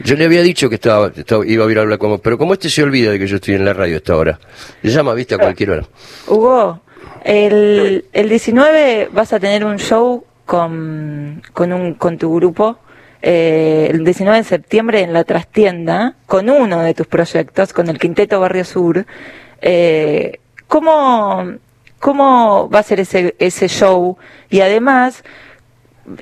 Yo 0.04 0.16
le 0.16 0.24
había 0.26 0.42
dicho 0.42 0.68
que 0.68 0.76
estaba, 0.76 1.10
iba 1.46 1.64
a 1.66 1.70
ir 1.70 1.78
a 1.78 1.82
hablar 1.82 1.98
con 1.98 2.10
vos, 2.10 2.20
pero 2.22 2.38
como 2.38 2.54
este 2.54 2.70
se 2.70 2.82
olvida 2.82 3.10
de 3.10 3.18
que 3.18 3.26
yo 3.26 3.36
estoy 3.36 3.54
en 3.54 3.64
la 3.64 3.72
radio 3.72 3.94
a 3.94 3.98
esta 3.98 4.16
hora, 4.16 4.38
le 4.82 4.90
llama, 4.90 5.14
viste, 5.14 5.34
a 5.34 5.38
cualquier 5.38 5.70
hora. 5.70 5.86
Hugo, 6.28 6.80
el, 7.24 8.04
el 8.12 8.28
19 8.28 9.08
vas 9.12 9.32
a 9.32 9.40
tener 9.40 9.64
un 9.64 9.78
show 9.78 10.24
con, 10.46 11.42
con, 11.52 11.72
un, 11.72 11.94
con 11.94 12.16
tu 12.18 12.34
grupo. 12.34 12.78
eh, 13.22 13.88
el 13.90 14.04
19 14.04 14.38
de 14.38 14.44
septiembre 14.44 15.00
en 15.02 15.12
la 15.12 15.24
trastienda 15.24 16.14
con 16.26 16.48
uno 16.48 16.80
de 16.82 16.94
tus 16.94 17.06
proyectos, 17.08 17.72
con 17.72 17.88
el 17.88 17.98
Quinteto 17.98 18.38
Barrio 18.40 18.64
Sur. 18.64 19.04
Eh, 19.60 20.38
¿cómo, 20.68 21.54
¿Cómo 21.98 22.70
va 22.70 22.78
a 22.78 22.82
ser 22.84 23.00
ese, 23.00 23.34
ese 23.40 23.66
show? 23.68 24.16
Y 24.48 24.60
además, 24.60 25.24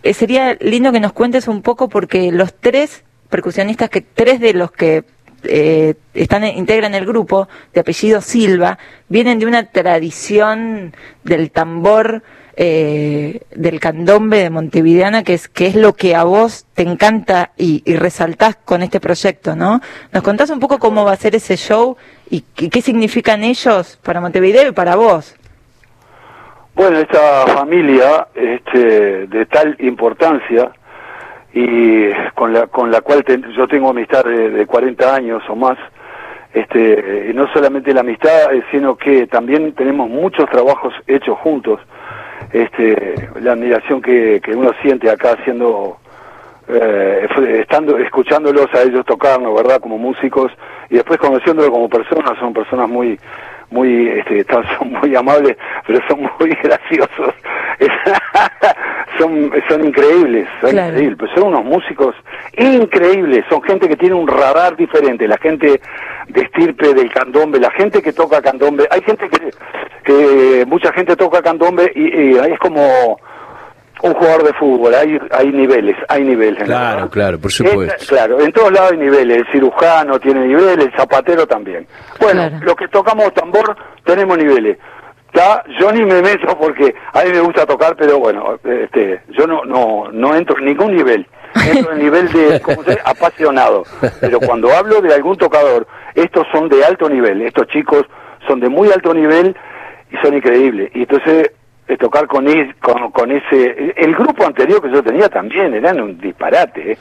eh, 0.02 0.14
sería 0.14 0.56
lindo 0.60 0.90
que 0.92 1.00
nos 1.00 1.12
cuentes 1.12 1.46
un 1.48 1.60
poco 1.60 1.88
porque 1.90 2.32
los 2.32 2.54
tres 2.54 3.04
percusionistas, 3.28 3.90
que 3.90 4.00
tres 4.00 4.40
de 4.40 4.54
los 4.54 4.70
que 4.70 5.04
eh, 5.44 5.94
están 6.14 6.44
integran 6.44 6.94
el 6.94 7.06
grupo 7.06 7.48
de 7.72 7.80
apellido 7.80 8.20
Silva 8.20 8.78
vienen 9.08 9.38
de 9.38 9.46
una 9.46 9.64
tradición 9.70 10.94
del 11.24 11.50
tambor 11.50 12.22
eh, 12.56 13.42
del 13.54 13.78
candombe 13.80 14.38
de 14.38 14.50
Montevideana 14.50 15.22
que 15.24 15.34
es 15.34 15.46
que 15.46 15.66
es 15.66 15.76
lo 15.76 15.92
que 15.92 16.16
a 16.16 16.24
vos 16.24 16.66
te 16.74 16.82
encanta 16.82 17.52
y, 17.56 17.82
y 17.84 17.96
resaltás 17.96 18.56
con 18.56 18.82
este 18.82 18.98
proyecto, 18.98 19.54
¿no? 19.54 19.82
¿Nos 20.10 20.22
contás 20.22 20.48
un 20.50 20.58
poco 20.58 20.78
cómo 20.78 21.04
va 21.04 21.12
a 21.12 21.16
ser 21.16 21.34
ese 21.34 21.56
show 21.56 21.96
y 22.30 22.40
qué, 22.54 22.70
qué 22.70 22.80
significan 22.80 23.44
ellos 23.44 23.98
para 24.02 24.22
Montevideo 24.22 24.70
y 24.70 24.72
para 24.72 24.96
vos? 24.96 25.36
Bueno, 26.74 26.98
esta 26.98 27.46
familia 27.46 28.28
este, 28.34 29.26
de 29.26 29.46
tal 29.46 29.76
importancia 29.80 30.72
y 31.58 32.10
con 32.34 32.52
la, 32.52 32.66
con 32.66 32.90
la 32.90 33.00
cual 33.00 33.24
ten- 33.24 33.50
yo 33.56 33.66
tengo 33.66 33.88
amistad 33.88 34.24
de, 34.24 34.50
de 34.50 34.66
40 34.66 35.14
años 35.14 35.42
o 35.48 35.56
más, 35.56 35.78
este, 36.52 37.28
y 37.30 37.34
no 37.34 37.48
solamente 37.52 37.94
la 37.94 38.00
amistad, 38.00 38.52
eh, 38.54 38.62
sino 38.70 38.96
que 38.96 39.26
también 39.26 39.72
tenemos 39.72 40.08
muchos 40.10 40.48
trabajos 40.50 40.92
hechos 41.06 41.38
juntos. 41.38 41.80
Este, 42.52 43.14
la 43.40 43.52
admiración 43.52 44.00
que, 44.02 44.40
que 44.44 44.52
uno 44.54 44.70
siente 44.82 45.10
acá 45.10 45.32
haciendo, 45.32 45.96
eh, 46.68 47.26
estando, 47.60 47.98
escuchándolos 47.98 48.66
a 48.74 48.82
ellos 48.82 49.04
tocarnos, 49.06 49.54
¿verdad? 49.54 49.80
Como 49.80 49.96
músicos 49.98 50.52
y 50.90 50.94
después 50.96 51.18
conociéndolos 51.18 51.70
como 51.70 51.88
personas, 51.88 52.38
son 52.38 52.52
personas 52.52 52.88
muy, 52.88 53.18
muy, 53.70 54.08
este, 54.08 54.44
son 54.78 54.92
muy 54.92 55.14
amables, 55.16 55.56
pero 55.86 56.00
son 56.08 56.20
muy 56.38 56.50
graciosos. 56.62 57.34
son, 59.18 59.50
son 59.68 59.84
increíbles, 59.86 60.48
son 60.60 60.70
Claro. 60.70 60.88
increíbles, 60.92 61.18
pero 61.20 61.34
son 61.34 61.48
unos 61.54 61.64
músicos 61.64 62.14
increíbles, 62.56 63.44
son 63.48 63.62
gente 63.62 63.88
que 63.88 63.96
tiene 63.96 64.14
un 64.14 64.26
radar 64.26 64.76
diferente, 64.76 65.26
la 65.28 65.38
gente 65.38 65.80
de 66.28 66.40
estirpe 66.40 66.94
del 66.94 67.12
candombe, 67.12 67.58
la 67.60 67.70
gente 67.72 68.02
que 68.02 68.12
toca 68.12 68.40
candombe, 68.42 68.86
hay 68.90 69.00
gente 69.02 69.28
que, 69.28 69.50
que 70.04 70.64
mucha 70.66 70.92
gente 70.92 71.16
toca 71.16 71.42
candombe 71.42 71.90
y, 71.94 72.32
y 72.32 72.36
es 72.36 72.58
como 72.58 73.18
un 74.02 74.12
jugador 74.14 74.44
de 74.44 74.52
fútbol, 74.54 74.94
hay, 74.94 75.18
hay 75.30 75.48
niveles, 75.52 75.96
hay 76.08 76.22
niveles. 76.22 76.62
Claro, 76.64 77.00
¿no? 77.02 77.10
claro, 77.10 77.38
por 77.38 77.50
Es- 77.50 77.56
supuesto. 77.56 78.04
claro, 78.08 78.40
en 78.40 78.52
todos 78.52 78.70
lados 78.72 78.92
hay 78.92 78.98
niveles, 78.98 79.38
el 79.38 79.46
cirujano 79.52 80.18
tiene 80.20 80.46
niveles, 80.46 80.86
el 80.86 80.92
zapatero 80.96 81.46
también. 81.46 81.86
Bueno, 82.20 82.48
Claro. 82.48 82.64
los 82.66 82.76
que 82.76 82.88
tocamos 82.88 83.32
tambor 83.34 83.74
tenemos 84.04 84.36
niveles. 84.38 84.78
Ya, 85.34 85.62
yo 85.78 85.92
ni 85.92 86.02
me 86.04 86.22
meto 86.22 86.56
porque 86.58 86.94
a 87.12 87.22
mí 87.24 87.30
me 87.30 87.40
gusta 87.40 87.66
tocar, 87.66 87.94
pero 87.96 88.18
bueno, 88.18 88.58
este, 88.64 89.20
yo 89.30 89.46
no, 89.46 89.64
no, 89.64 90.08
no 90.12 90.34
entro 90.34 90.58
en 90.58 90.64
ningún 90.66 90.94
nivel. 90.96 91.26
Entro 91.74 91.92
en 91.92 91.98
nivel 91.98 92.30
de, 92.32 92.60
¿cómo 92.60 92.82
se 92.84 92.90
dice? 92.90 93.02
Apasionado. 93.04 93.82
Pero 94.20 94.40
cuando 94.40 94.70
hablo 94.74 95.00
de 95.00 95.12
algún 95.14 95.36
tocador, 95.36 95.86
estos 96.14 96.46
son 96.52 96.68
de 96.68 96.84
alto 96.84 97.08
nivel. 97.08 97.42
Estos 97.42 97.66
chicos 97.68 98.02
son 98.46 98.60
de 98.60 98.68
muy 98.68 98.90
alto 98.90 99.12
nivel 99.12 99.54
y 100.10 100.16
son 100.24 100.34
increíbles. 100.34 100.90
Y 100.94 101.00
entonces, 101.00 101.50
eh, 101.88 101.96
tocar 101.96 102.26
con, 102.26 102.46
con, 102.80 103.10
con 103.12 103.30
ese... 103.30 103.94
El 103.96 104.14
grupo 104.14 104.44
anterior 104.46 104.82
que 104.82 104.90
yo 104.90 105.02
tenía 105.02 105.28
también 105.28 105.72
eran 105.74 106.00
un 106.00 106.18
disparate, 106.18 106.92
¿eh? 106.92 106.98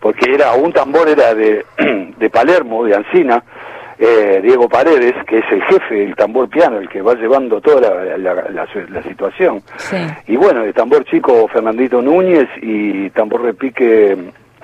porque 0.00 0.32
era 0.32 0.52
un 0.54 0.72
tambor 0.72 1.08
era 1.08 1.34
de, 1.34 1.64
de 2.18 2.30
Palermo, 2.30 2.84
de 2.84 2.96
Ancina, 2.96 3.42
eh, 3.98 4.40
Diego 4.42 4.68
Paredes, 4.68 5.14
que 5.26 5.38
es 5.38 5.44
el 5.52 5.62
jefe 5.62 5.94
del 5.94 6.16
tambor 6.16 6.48
piano, 6.48 6.78
el 6.78 6.88
que 6.88 7.00
va 7.00 7.14
llevando 7.14 7.60
toda 7.60 7.80
la, 7.80 8.18
la, 8.18 8.34
la- 8.50 8.66
la 8.90 9.02
situación. 9.04 9.62
Sí. 9.76 9.96
Y 10.26 10.36
bueno, 10.36 10.62
de 10.64 10.72
tambor 10.72 11.04
chico 11.04 11.46
Fernandito 11.48 12.02
Núñez 12.02 12.48
y 12.60 13.08
tambor 13.10 13.42
repique 13.42 14.16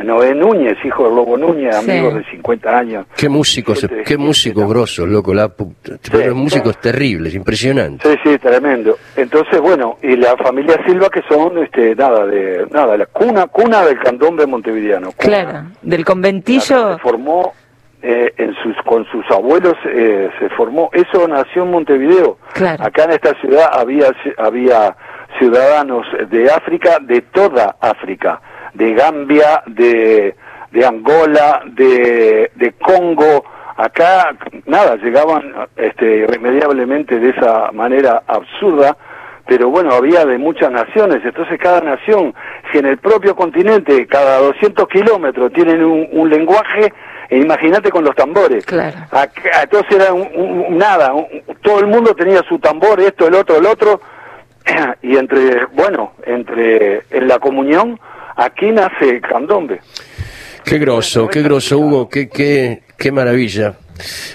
Noé 0.04 0.34
Núñez, 0.34 0.76
hijo 0.84 1.08
de 1.08 1.14
Lobo 1.14 1.36
Núñez, 1.36 1.74
Sí. 1.76 1.90
amigos 1.90 2.14
de 2.16 2.24
50 2.30 2.78
años. 2.78 3.06
Qué 3.16 3.28
músicos, 3.28 3.82
Este, 3.84 4.02
qué 4.02 4.16
músicos 4.16 4.62
este, 4.62 4.72
grosos, 4.74 5.08
loco, 5.08 5.32
la 5.34 5.48
puta. 5.48 5.92
Pero 6.10 6.34
músicos 6.34 6.78
terribles, 6.80 7.34
impresionantes. 7.34 8.10
Sí, 8.10 8.18
sí, 8.24 8.38
tremendo. 8.38 8.96
Entonces, 9.16 9.60
bueno, 9.60 9.98
y 10.02 10.16
la 10.16 10.36
familia 10.36 10.76
Silva 10.86 11.08
que 11.10 11.22
son, 11.28 11.58
este, 11.58 11.94
nada, 11.94 12.26
de, 12.26 12.66
nada, 12.70 12.96
la 12.96 13.06
cuna, 13.06 13.46
cuna 13.46 13.84
del 13.84 13.98
candombe 13.98 14.46
montevideano. 14.46 15.12
cuna. 15.12 15.42
Claro, 15.42 15.62
del 15.82 16.04
conventillo. 16.04 16.94
Se 16.94 16.98
formó 17.00 17.52
eh, 18.02 18.32
en 18.38 18.54
sus, 18.62 18.74
con 18.86 19.04
sus 19.12 19.24
abuelos, 19.30 19.74
eh, 19.84 20.30
se 20.38 20.48
formó, 20.50 20.88
eso 20.92 21.28
nació 21.28 21.64
en 21.64 21.70
Montevideo. 21.70 22.38
Claro. 22.54 22.82
Acá 22.82 23.04
en 23.04 23.10
esta 23.10 23.34
ciudad 23.40 23.68
había, 23.72 24.06
había 24.38 24.96
ciudadanos 25.38 26.06
de 26.30 26.50
África, 26.50 26.98
de 27.00 27.20
toda 27.20 27.76
África, 27.80 28.40
de 28.74 28.94
Gambia, 28.94 29.62
de, 29.66 30.34
de 30.72 30.86
Angola, 30.86 31.62
de, 31.66 32.50
de 32.54 32.72
Congo. 32.72 33.44
Acá, 33.76 34.36
nada, 34.66 34.96
llegaban 34.96 35.54
este, 35.76 36.04
irremediablemente 36.18 37.18
de 37.18 37.30
esa 37.30 37.72
manera 37.72 38.22
absurda, 38.26 38.94
pero 39.46 39.70
bueno, 39.70 39.92
había 39.94 40.24
de 40.26 40.36
muchas 40.38 40.70
naciones, 40.70 41.22
entonces 41.24 41.58
cada 41.58 41.80
nación, 41.80 42.34
si 42.70 42.78
en 42.78 42.86
el 42.86 42.98
propio 42.98 43.34
continente, 43.34 44.06
cada 44.06 44.38
200 44.38 44.86
kilómetros 44.86 45.50
tienen 45.54 45.82
un, 45.82 46.06
un 46.12 46.28
lenguaje, 46.28 46.92
e 47.30 47.38
imagínate 47.38 47.90
con 47.90 48.04
los 48.04 48.14
tambores. 48.14 48.66
Claro. 48.66 48.98
Acá, 49.10 49.62
entonces 49.62 49.92
era 49.96 50.12
un, 50.12 50.28
un- 50.34 50.76
nada, 50.76 51.14
un- 51.14 51.26
todo 51.62 51.80
el 51.80 51.86
mundo 51.86 52.14
tenía 52.14 52.42
su 52.48 52.58
tambor, 52.58 53.00
esto, 53.00 53.26
el 53.28 53.34
otro, 53.34 53.56
el 53.56 53.66
otro, 53.66 54.00
y 55.02 55.16
entre, 55.16 55.64
bueno, 55.72 56.12
entre, 56.26 57.02
en 57.10 57.26
la 57.28 57.38
comunión, 57.38 57.98
aquí 58.44 58.70
nace 58.72 59.08
el 59.10 59.20
candombe. 59.20 59.80
Qué 60.64 60.78
groso, 60.78 61.28
qué 61.28 61.42
groso, 61.42 61.78
Hugo, 61.78 62.08
qué, 62.08 62.28
qué, 62.28 62.82
qué 62.96 63.10
maravilla. 63.12 63.74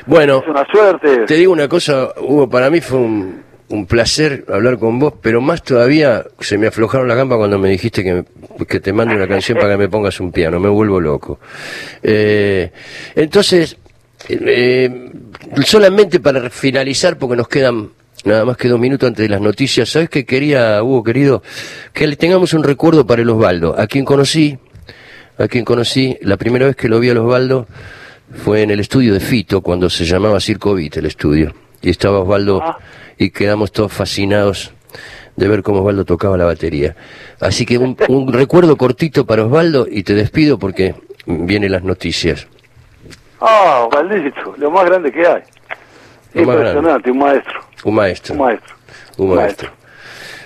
Bueno, 0.05 0.41
Es 0.43 0.49
una 0.49 0.65
suerte. 0.71 1.25
te 1.25 1.35
digo 1.35 1.51
una 1.53 1.67
cosa, 1.67 2.09
Hugo, 2.19 2.49
para 2.49 2.69
mí 2.69 2.81
fue 2.81 2.99
un, 2.99 3.43
un 3.69 3.85
placer 3.85 4.45
hablar 4.51 4.77
con 4.77 4.99
vos, 4.99 5.13
pero 5.21 5.41
más 5.41 5.63
todavía 5.63 6.23
se 6.39 6.57
me 6.57 6.67
aflojaron 6.67 7.07
las 7.07 7.17
gambas 7.17 7.37
cuando 7.37 7.57
me 7.59 7.69
dijiste 7.69 8.03
que, 8.03 8.13
me- 8.13 8.65
que 8.65 8.79
te 8.79 8.91
mande 8.93 9.15
una 9.15 9.27
canción 9.27 9.57
para 9.57 9.71
que 9.73 9.77
me 9.77 9.89
pongas 9.89 10.19
un 10.19 10.31
piano, 10.31 10.59
me 10.59 10.69
vuelvo 10.69 10.99
loco. 10.99 11.39
Eh, 12.03 12.71
entonces, 13.15 13.77
eh, 14.29 15.11
solamente 15.63 16.19
para 16.19 16.49
finalizar, 16.49 17.17
porque 17.17 17.35
nos 17.35 17.47
quedan 17.47 17.89
nada 18.25 18.45
más 18.45 18.57
que 18.57 18.67
dos 18.67 18.79
minutos 18.79 19.07
antes 19.07 19.23
de 19.23 19.29
las 19.29 19.41
noticias, 19.41 19.89
¿sabes 19.89 20.09
qué 20.09 20.25
quería, 20.25 20.81
Hugo, 20.83 21.03
querido? 21.03 21.41
Que 21.93 22.07
le 22.07 22.15
tengamos 22.15 22.53
un 22.53 22.63
recuerdo 22.63 23.05
para 23.07 23.21
el 23.21 23.29
Osvaldo, 23.29 23.75
a 23.79 23.87
quien 23.87 24.03
conocí, 24.05 24.57
a 25.37 25.47
quien 25.47 25.63
conocí, 25.65 26.17
la 26.21 26.37
primera 26.37 26.65
vez 26.65 26.75
que 26.75 26.89
lo 26.89 26.99
vi 26.99 27.09
al 27.09 27.17
Osvaldo 27.17 27.67
fue 28.43 28.63
en 28.63 28.71
el 28.71 28.79
estudio 28.79 29.13
de 29.13 29.19
Fito, 29.19 29.61
cuando 29.61 29.89
se 29.89 30.05
llamaba 30.05 30.39
Circo 30.39 30.73
Beat, 30.75 30.97
el 30.97 31.05
estudio. 31.05 31.53
Y 31.81 31.89
estaba 31.89 32.19
Osvaldo 32.19 32.61
Ah. 32.63 32.77
y 33.17 33.29
quedamos 33.29 33.71
todos 33.71 33.93
fascinados 33.93 34.73
de 35.35 35.47
ver 35.47 35.61
cómo 35.61 35.79
Osvaldo 35.81 36.05
tocaba 36.05 36.37
la 36.37 36.45
batería. 36.45 36.95
Así 37.39 37.65
que 37.65 37.77
un, 37.77 37.95
un 38.07 38.33
recuerdo 38.33 38.75
cortito 38.77 39.25
para 39.25 39.45
Osvaldo 39.45 39.85
y 39.89 40.03
te 40.03 40.13
despido 40.15 40.57
porque 40.57 40.95
vienen 41.27 41.71
las 41.71 41.83
noticias. 41.83 42.47
Ah, 43.41 43.87
maldito, 43.91 44.55
lo 44.57 44.71
más 44.71 44.85
grande 44.85 45.11
que 45.11 45.27
hay. 45.27 45.41
Lo 46.33 46.45
más 46.45 46.55
Impresionante, 46.55 47.11
un 47.11 47.17
maestro, 47.19 47.61
Un 47.85 47.95
maestro. 47.95 48.33
un 48.35 48.41
maestro. 48.41 48.75
Un 49.17 49.35
maestro. 49.35 49.69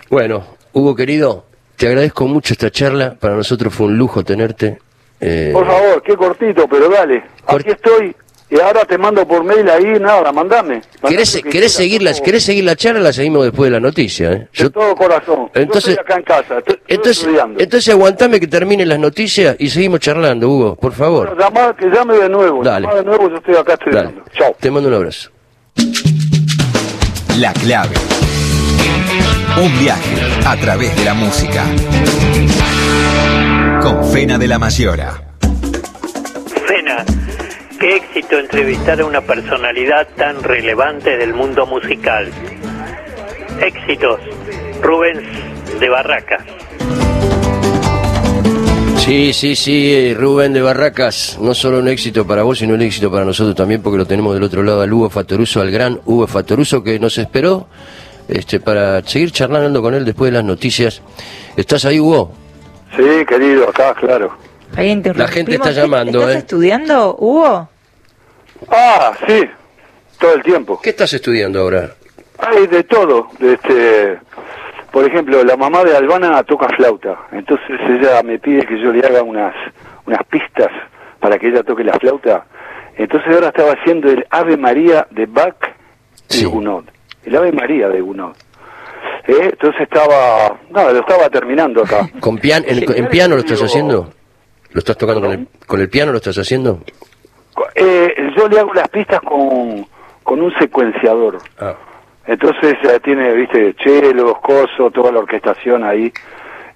Bueno, 0.09 0.43
Hugo 0.73 0.95
querido, 0.95 1.45
te 1.75 1.87
agradezco 1.87 2.27
mucho 2.27 2.53
esta 2.53 2.69
charla. 2.69 3.15
Para 3.19 3.35
nosotros 3.35 3.73
fue 3.73 3.87
un 3.87 3.97
lujo 3.97 4.23
tenerte. 4.23 4.77
Eh, 5.19 5.49
Por 5.53 5.65
favor, 5.65 6.01
qué 6.03 6.15
cortito, 6.15 6.67
pero 6.67 6.89
dale. 6.89 7.23
Cort- 7.45 7.61
Aquí 7.61 7.71
estoy. 7.71 8.15
Y 8.51 8.59
ahora 8.59 8.83
te 8.83 8.97
mando 8.97 9.27
por 9.27 9.43
mail 9.43 9.69
ahí, 9.69 9.99
nada, 9.99 10.31
mandame. 10.31 10.75
Mandame 10.75 10.81
¿Querés, 11.07 11.35
que 11.43 11.49
querés 11.49 11.71
seguir 11.71 12.01
la. 12.01 12.13
¿Querés 12.13 12.43
seguir 12.43 12.63
la 12.63 12.75
charla? 12.75 12.99
La 12.99 13.13
seguimos 13.13 13.43
después 13.43 13.67
de 13.69 13.71
la 13.75 13.79
noticia. 13.79 14.31
¿eh? 14.31 14.37
De 14.39 14.47
Yo- 14.53 14.71
todo 14.71 14.95
corazón. 14.95 15.51
Entonces- 15.53 15.95
Yo 15.95 16.01
estoy 16.01 16.03
acá 16.03 16.15
en 16.15 16.23
casa, 16.23 16.57
estoy, 16.57 16.73
estoy 16.75 16.95
entonces, 16.95 17.17
estudiando. 17.23 17.59
entonces 17.61 17.93
aguantame 17.93 18.39
que 18.39 18.47
terminen 18.47 18.89
las 18.89 18.97
noticias 18.99 19.55
y 19.59 19.69
seguimos 19.69 19.99
charlando, 19.99 20.49
Hugo, 20.49 20.75
por 20.75 20.93
favor. 20.93 21.27
Bueno, 21.27 21.41
llama- 21.41 21.75
que 21.75 21.85
llame 21.89 22.17
de 22.17 22.27
nuevo. 22.29 22.63
Dale. 22.63 22.87
Llama 22.87 22.97
de 22.99 23.05
nuevo, 23.05 23.29
yo 23.29 23.35
estoy 23.37 23.55
acá 23.55 23.77
Dale. 23.77 23.91
estudiando. 23.99 24.23
Chao. 24.33 24.55
Te 24.59 24.71
mando 24.71 24.89
un 24.89 24.95
abrazo. 24.95 25.29
La 27.39 27.53
clave. 27.53 27.95
Un 29.63 29.79
viaje 29.79 30.15
a 30.45 30.57
través 30.57 30.93
de 30.97 31.05
la 31.05 31.13
música. 31.13 31.63
Con 33.81 34.11
Fena 34.11 34.37
de 34.37 34.45
la 34.45 34.59
Mayora. 34.59 35.13
Fena, 36.67 37.05
qué 37.79 37.95
éxito 37.95 38.37
entrevistar 38.37 38.99
a 38.99 39.05
una 39.05 39.21
personalidad 39.21 40.05
tan 40.17 40.43
relevante 40.43 41.17
del 41.17 41.33
mundo 41.33 41.65
musical. 41.65 42.29
Éxitos, 43.61 44.19
Rubens 44.81 45.23
de 45.79 45.87
Barracas. 45.87 46.43
Sí, 49.09 49.33
sí, 49.33 49.55
sí, 49.55 49.91
eh, 49.91 50.13
Rubén 50.15 50.53
de 50.53 50.61
Barracas, 50.61 51.39
no 51.41 51.55
solo 51.55 51.79
un 51.79 51.87
éxito 51.87 52.27
para 52.27 52.43
vos, 52.43 52.59
sino 52.59 52.75
un 52.75 52.81
éxito 52.83 53.09
para 53.09 53.25
nosotros 53.25 53.55
también, 53.55 53.81
porque 53.81 53.97
lo 53.97 54.05
tenemos 54.05 54.35
del 54.35 54.43
otro 54.43 54.61
lado 54.61 54.81
al 54.81 54.93
Hugo 54.93 55.09
Fatoruso, 55.09 55.61
al 55.61 55.71
gran 55.71 55.99
Hugo 56.05 56.27
Fatoruso, 56.27 56.83
que 56.83 56.99
nos 56.99 57.17
esperó 57.17 57.65
este, 58.27 58.59
para 58.59 59.01
seguir 59.01 59.31
charlando 59.31 59.81
con 59.81 59.95
él 59.95 60.05
después 60.05 60.31
de 60.31 60.37
las 60.37 60.45
noticias. 60.45 61.01
¿Estás 61.57 61.85
ahí, 61.85 61.99
Hugo? 61.99 62.31
Sí, 62.95 63.25
querido, 63.27 63.67
acá, 63.67 63.95
claro. 63.95 64.37
Ahí. 64.75 65.01
La 65.15 65.27
gente 65.27 65.55
está 65.55 65.71
llamando, 65.71 66.19
¿Estás 66.19 66.35
¿eh? 66.35 66.37
estudiando, 66.37 67.15
Hugo? 67.17 67.67
Ah, 68.69 69.13
sí, 69.25 69.41
todo 70.19 70.35
el 70.35 70.43
tiempo. 70.43 70.79
¿Qué 70.83 70.91
estás 70.91 71.11
estudiando 71.13 71.61
ahora? 71.61 71.95
Hay 72.37 72.67
de 72.67 72.83
todo. 72.83 73.27
de 73.39 73.53
Este, 73.53 74.19
por 74.91 75.05
ejemplo, 75.05 75.43
la 75.43 75.55
mamá 75.57 75.83
de 75.83 75.95
Albana 75.95 76.43
toca 76.43 76.67
flauta. 76.75 77.17
Entonces 77.31 77.67
ella 77.87 78.21
me 78.23 78.39
pide 78.39 78.65
que 78.65 78.79
yo 78.81 78.91
le 78.91 79.05
haga 79.05 79.23
unas, 79.23 79.53
unas 80.05 80.23
pistas 80.25 80.69
para 81.19 81.37
que 81.37 81.47
ella 81.47 81.63
toque 81.63 81.83
la 81.83 81.93
flauta. 81.93 82.45
Entonces 82.97 83.33
ahora 83.33 83.47
estaba 83.47 83.73
haciendo 83.73 84.09
el 84.11 84.25
Ave 84.29 84.57
María 84.57 85.07
de 85.11 85.25
Bach 85.25 85.55
Sí. 86.27 86.43
de 86.43 86.49
Gounod. 86.51 86.85
El 87.23 87.35
Ave 87.35 87.51
María 87.51 87.89
de 87.89 88.01
Gounod. 88.01 88.35
Eh, 89.27 89.49
Entonces 89.51 89.81
estaba, 89.81 90.57
no, 90.69 90.91
lo 90.91 90.99
estaba 90.99 91.29
terminando 91.29 91.83
acá. 91.83 92.09
¿Con 92.19 92.37
pian 92.37 92.63
en, 92.67 92.83
en 92.95 93.07
piano 93.07 93.35
lo 93.35 93.41
estás 93.41 93.61
haciendo? 93.61 94.09
¿Lo 94.71 94.79
estás 94.79 94.97
tocando 94.97 95.21
con 95.21 95.31
el, 95.31 95.47
con 95.65 95.79
el 95.81 95.89
piano? 95.89 96.11
¿Lo 96.11 96.17
estás 96.17 96.37
haciendo? 96.37 96.79
Eh, 97.75 98.13
yo 98.37 98.47
le 98.47 98.59
hago 98.59 98.73
las 98.73 98.87
pistas 98.89 99.19
con, 99.21 99.85
con 100.23 100.41
un 100.41 100.53
secuenciador. 100.59 101.39
Ah, 101.59 101.75
Entonces 102.25 102.75
ya 102.83 102.99
tiene, 102.99 103.33
viste, 103.33 103.73
chelos, 103.75 104.39
coso, 104.41 104.91
toda 104.91 105.11
la 105.11 105.19
orquestación 105.19 105.83
ahí. 105.83 106.11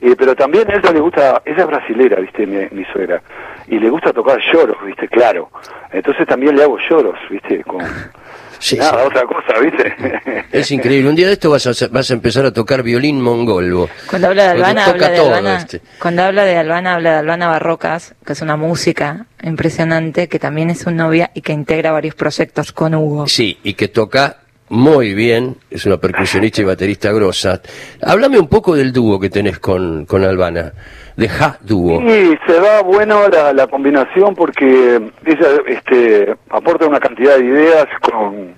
Eh, 0.02 0.16
pero 0.18 0.36
también 0.36 0.70
a 0.70 0.76
ella 0.78 0.92
le 0.92 1.00
gusta, 1.00 1.42
ella 1.46 1.58
es 1.62 1.68
brasilera, 1.68 2.20
viste, 2.20 2.46
mi, 2.46 2.58
mi 2.72 2.84
suegra, 2.92 3.22
y 3.68 3.80
le 3.80 3.90
gusta 3.90 4.12
tocar 4.12 4.38
lloros, 4.52 4.76
viste, 4.86 5.08
claro. 5.08 5.50
Entonces 5.94 6.28
también 6.28 6.58
le 6.58 6.64
hago 6.64 6.78
lloros, 6.90 7.16
viste, 7.30 7.64
con... 7.64 7.80
Sí, 8.60 8.78
Nada, 8.78 9.02
sí. 9.02 9.08
otra 9.08 9.24
cosa, 9.24 9.60
¿viste? 9.60 10.46
Es 10.54 10.72
increíble. 10.72 11.10
Un 11.10 11.16
día 11.18 11.28
de 11.28 11.34
esto 11.34 11.50
vas 11.50 11.68
a, 11.68 11.88
vas 11.90 12.10
a 12.10 12.14
empezar 12.14 12.46
a 12.46 12.54
tocar 12.54 12.82
violín 12.82 13.20
mongol. 13.20 13.74
vos. 13.74 13.90
Cuando 14.10 14.30
habla 14.30 14.44
de 14.44 14.50
Albana, 14.52 14.86
toca 14.86 14.94
habla 14.96 15.10
de 15.10 15.18
todo, 15.18 15.28
Albana. 15.36 15.58
este. 15.58 15.82
Cuando 16.00 16.24
habla 16.24 16.46
de 16.46 16.56
Albana, 16.58 16.94
habla 16.94 17.12
de 17.12 17.18
Albana 17.18 17.48
Barrocas, 17.50 18.16
que 18.26 18.32
es 18.32 18.42
una 18.42 18.56
música 18.56 19.26
impresionante, 19.42 20.30
que 20.30 20.40
también 20.40 20.70
es 20.70 20.80
su 20.80 20.92
novia 20.92 21.32
y 21.34 21.42
que 21.42 21.52
integra 21.52 21.92
varios 21.92 22.16
proyectos 22.16 22.72
con 22.72 22.96
Hugo. 22.96 23.28
Sí, 23.28 23.58
y 23.64 23.74
que 23.74 23.90
toca 23.90 24.38
muy 24.74 25.14
bien, 25.14 25.58
es 25.70 25.86
una 25.86 25.98
percusionista 25.98 26.62
y 26.62 26.64
baterista 26.64 27.12
grosa. 27.12 27.62
Háblame 28.02 28.40
un 28.40 28.48
poco 28.48 28.76
del 28.76 28.92
dúo 28.92 29.20
que 29.20 29.30
tenés 29.30 29.60
con, 29.60 30.08
con 30.08 30.24
Albana, 30.24 30.74
de 31.16 31.30
Ja 31.30 31.60
Dúo. 31.62 32.02
Y 32.02 32.36
se 32.48 32.60
da 32.60 32.82
bueno 32.82 33.28
la, 33.30 33.54
la 33.54 33.68
combinación 33.68 34.34
porque 34.34 35.00
ella 35.26 35.48
este, 35.68 36.36
aporta 36.50 36.88
una 36.88 37.00
cantidad 37.00 37.38
de 37.38 37.46
ideas 37.46 37.86
con... 38.02 38.56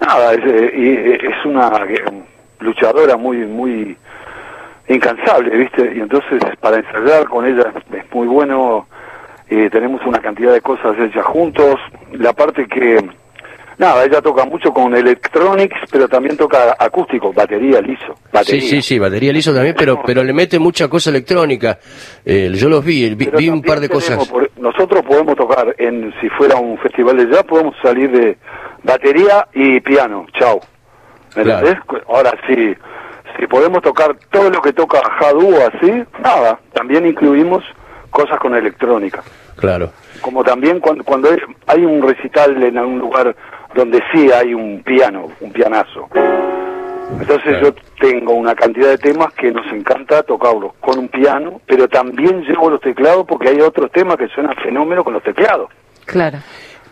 Nada, 0.00 0.34
es, 0.34 0.40
eh, 0.44 0.72
y 0.76 1.26
es 1.26 1.44
una 1.44 1.70
eh, 1.88 2.04
luchadora 2.58 3.16
muy, 3.16 3.46
muy 3.46 3.96
incansable, 4.88 5.56
¿viste? 5.56 5.92
Y 5.96 6.00
entonces 6.00 6.42
para 6.60 6.78
ensayar 6.78 7.28
con 7.28 7.46
ella 7.46 7.72
es 7.92 8.12
muy 8.12 8.26
bueno, 8.26 8.88
eh, 9.48 9.70
tenemos 9.70 10.04
una 10.06 10.18
cantidad 10.18 10.52
de 10.52 10.60
cosas 10.60 10.98
hechas 10.98 11.24
juntos, 11.24 11.76
la 12.10 12.32
parte 12.32 12.66
que... 12.66 13.25
Nada, 13.78 14.04
ella 14.04 14.22
toca 14.22 14.44
mucho 14.46 14.72
con 14.72 14.96
electronics, 14.96 15.76
pero 15.90 16.08
también 16.08 16.36
toca 16.36 16.74
acústico, 16.78 17.32
batería, 17.34 17.80
liso. 17.82 18.14
Sí, 18.14 18.22
Batería. 18.32 18.60
sí, 18.70 18.82
sí, 18.82 18.98
batería 18.98 19.32
liso 19.34 19.52
también, 19.52 19.74
pero, 19.78 20.00
pero 20.04 20.24
le 20.24 20.32
mete 20.32 20.58
mucha 20.58 20.88
cosa 20.88 21.10
electrónica. 21.10 21.78
Eh, 22.24 22.50
yo 22.54 22.70
los 22.70 22.82
vi, 22.82 23.14
vi, 23.14 23.28
vi 23.36 23.48
un 23.50 23.60
par 23.60 23.80
de 23.80 23.90
cosas. 23.90 24.26
por- 24.28 24.50
nosotros 24.56 25.02
podemos 25.06 25.36
tocar, 25.36 25.74
en 25.78 26.12
si 26.22 26.28
fuera 26.30 26.56
un 26.56 26.78
festival 26.78 27.18
de 27.18 27.26
jazz, 27.30 27.44
podemos 27.44 27.74
salir 27.82 28.10
de 28.10 28.38
batería 28.82 29.46
y 29.52 29.80
piano. 29.80 30.26
Chao. 30.38 30.60
¿Me 31.36 31.42
Claro. 31.42 31.66
entendés? 31.68 32.02
Ahora 32.08 32.32
sí, 32.46 32.74
si 33.38 33.46
podemos 33.46 33.82
tocar 33.82 34.16
todo 34.30 34.48
lo 34.48 34.62
que 34.62 34.72
toca 34.72 35.00
Jadú 35.18 35.54
así, 35.60 36.02
nada. 36.22 36.58
También 36.72 37.06
incluimos 37.06 37.62
cosas 38.08 38.38
con 38.38 38.54
electrónica. 38.54 39.22
Claro. 39.56 39.90
Como 40.22 40.42
también 40.42 40.80
cuando, 40.80 41.04
cuando 41.04 41.28
hay 41.66 41.84
un 41.84 42.00
recital 42.02 42.62
en 42.62 42.78
algún 42.78 42.98
lugar 42.98 43.36
donde 43.76 44.00
sí 44.12 44.30
hay 44.32 44.54
un 44.54 44.82
piano, 44.82 45.28
un 45.40 45.52
pianazo. 45.52 46.08
Entonces 47.20 47.44
Claro. 47.58 47.68
yo 47.68 47.74
tengo 48.00 48.32
una 48.32 48.54
cantidad 48.54 48.88
de 48.88 48.98
temas 48.98 49.32
que 49.34 49.52
nos 49.52 49.66
encanta 49.72 50.22
tocarlos 50.24 50.72
con 50.80 50.98
un 50.98 51.08
piano, 51.08 51.60
pero 51.66 51.86
también 51.88 52.42
llevo 52.42 52.70
los 52.70 52.80
teclados 52.80 53.24
porque 53.28 53.48
hay 53.50 53.60
otros 53.60 53.92
temas 53.92 54.16
que 54.16 54.26
suenan 54.28 54.56
fenómeno 54.56 55.04
con 55.04 55.12
los 55.12 55.22
teclados. 55.22 55.70
Claro. 56.04 56.38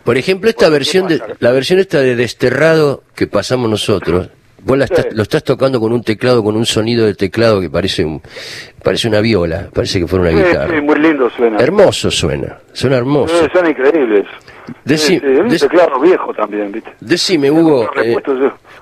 Por 0.05 0.16
ejemplo, 0.16 0.49
esta 0.51 0.66
Bueno, 0.68 0.73
¿qué 0.73 0.79
versión 0.79 1.09
de, 1.09 1.20
la 1.40 1.51
versión 1.51 1.79
esta 1.81 1.99
de 1.99 2.14
Desterrado 2.14 3.03
que 3.16 3.27
pasamos 3.27 3.68
nosotros, 3.70 4.29
vos 4.62 4.79
la 4.79 4.85
estás- 4.85 5.07
Sí. 5.11 5.16
lo 5.16 5.23
estás 5.23 5.42
tocando 5.42 5.81
con 5.81 5.92
un 5.92 6.03
teclado, 6.05 6.44
con 6.44 6.57
un 6.57 6.66
sonido 6.66 7.07
de 7.07 7.14
teclado 7.14 7.61
que 7.61 7.68
parece 7.70 8.05
un, 8.05 8.20
parece 8.83 9.09
una 9.09 9.20
viola, 9.20 9.68
parece 9.75 9.99
que 10.01 10.07
fuera 10.07 10.29
una 10.31 10.31
Sí, 10.42 10.47
guitarra. 10.49 10.75
sí, 10.77 10.81
muy 10.81 10.99
lindo 11.01 11.29
suena. 11.31 11.59
Hermoso 11.59 12.11
suena, 12.11 12.59
suena 12.73 12.97
hermoso. 12.99 13.35
Sí, 13.37 13.47
son 13.53 13.68
increíbles. 13.68 14.27
Deci- 14.85 14.96
Sí, 14.96 15.20
sí, 15.20 15.27
dec- 15.27 15.61
teclado 15.61 16.00
viejo 16.00 16.33
también, 16.33 16.72
¿viste? 16.72 16.90
Decime, 17.00 17.50
Hugo, 17.50 17.90
eh. 18.03 18.16